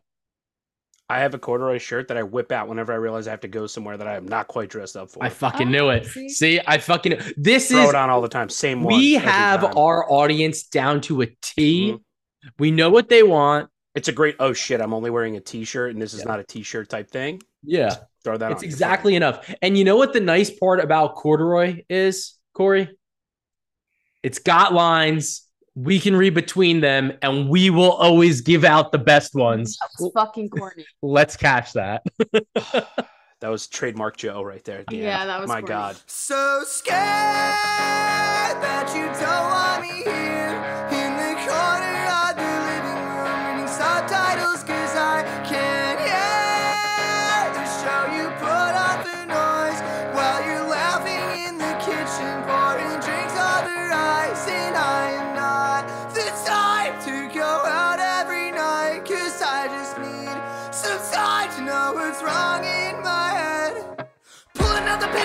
I 1.08 1.20
have 1.20 1.32
a 1.34 1.38
corduroy 1.38 1.78
shirt 1.78 2.08
that 2.08 2.16
I 2.18 2.22
whip 2.22 2.50
out 2.52 2.68
whenever 2.68 2.92
I 2.92 2.96
realize 2.96 3.26
I 3.26 3.30
have 3.30 3.40
to 3.40 3.48
go 3.48 3.66
somewhere 3.66 3.96
that 3.96 4.06
I 4.08 4.16
am 4.16 4.26
not 4.26 4.48
quite 4.48 4.68
dressed 4.70 4.96
up 4.96 5.10
for. 5.10 5.22
I 5.24 5.28
fucking 5.30 5.68
Oh, 5.68 5.70
knew 5.70 5.88
it. 5.90 6.04
see? 6.06 6.28
See, 6.28 6.60
I 6.66 6.78
fucking 6.78 7.18
this 7.38 7.68
throw 7.70 7.84
is 7.84 7.88
it 7.90 7.94
on 7.94 8.10
all 8.10 8.20
the 8.20 8.28
time. 8.28 8.48
Same 8.50 8.82
one. 8.82 8.94
we 8.96 9.16
every 9.16 9.28
have 9.30 9.60
time. 9.62 9.78
our 9.78 10.10
audience 10.10 10.64
down 10.64 11.00
to 11.02 11.22
a 11.22 11.26
T. 11.40 11.92
Mhm. 11.92 12.00
We 12.58 12.70
know 12.72 12.90
what 12.90 13.08
they 13.08 13.22
want. 13.22 13.70
It's 13.94 14.08
a 14.08 14.12
great. 14.12 14.36
Oh 14.40 14.52
shit! 14.52 14.80
I'm 14.80 14.92
only 14.92 15.10
wearing 15.10 15.36
a 15.36 15.40
t-shirt, 15.40 15.92
and 15.92 16.02
this 16.02 16.14
is 16.14 16.20
Yeah. 16.20 16.26
not 16.28 16.40
a 16.40 16.44
t-shirt 16.44 16.88
type 16.88 17.10
thing. 17.10 17.40
Yeah. 17.62 17.94
Throw 18.24 18.36
that. 18.36 18.52
It's 18.52 18.62
on, 18.62 18.68
exactly 18.68 19.14
enough. 19.14 19.48
And 19.62 19.78
you 19.78 19.84
know 19.84 19.96
what 19.96 20.12
the 20.12 20.20
nice 20.20 20.50
part 20.50 20.80
about 20.80 21.14
corduroy 21.14 21.82
is, 21.88 22.34
Corey? 22.54 22.88
It's 24.22 24.38
got 24.40 24.72
lines. 24.72 25.42
We 25.76 25.98
can 26.00 26.16
read 26.16 26.34
between 26.34 26.80
them, 26.80 27.12
and 27.22 27.48
we 27.48 27.70
will 27.70 27.92
always 27.92 28.40
give 28.40 28.64
out 28.64 28.90
the 28.92 28.98
best 28.98 29.34
ones. 29.34 29.76
That 29.80 29.90
was 30.00 30.12
fucking 30.14 30.48
corny. 30.50 30.84
Let's 31.02 31.36
catch 31.36 31.72
that. 31.74 32.02
that 33.40 33.48
was 33.48 33.66
trademark 33.66 34.16
Joe 34.16 34.42
right 34.42 34.62
there. 34.64 34.80
at 34.80 34.86
the 34.86 34.96
Yeah, 34.96 35.26
that 35.26 35.40
was 35.40 35.48
my 35.48 35.60
corny. 35.60 35.66
god. 35.68 35.96
So 36.06 36.62
scared 36.64 36.94
that 38.62 38.92
you 38.96 39.04
don't 39.20 39.50
want 39.50 39.82
me 39.82 40.02
here 40.04 40.73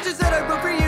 pages 0.10 0.18
that 0.20 0.34
I 0.34 0.48
wrote 0.48 0.79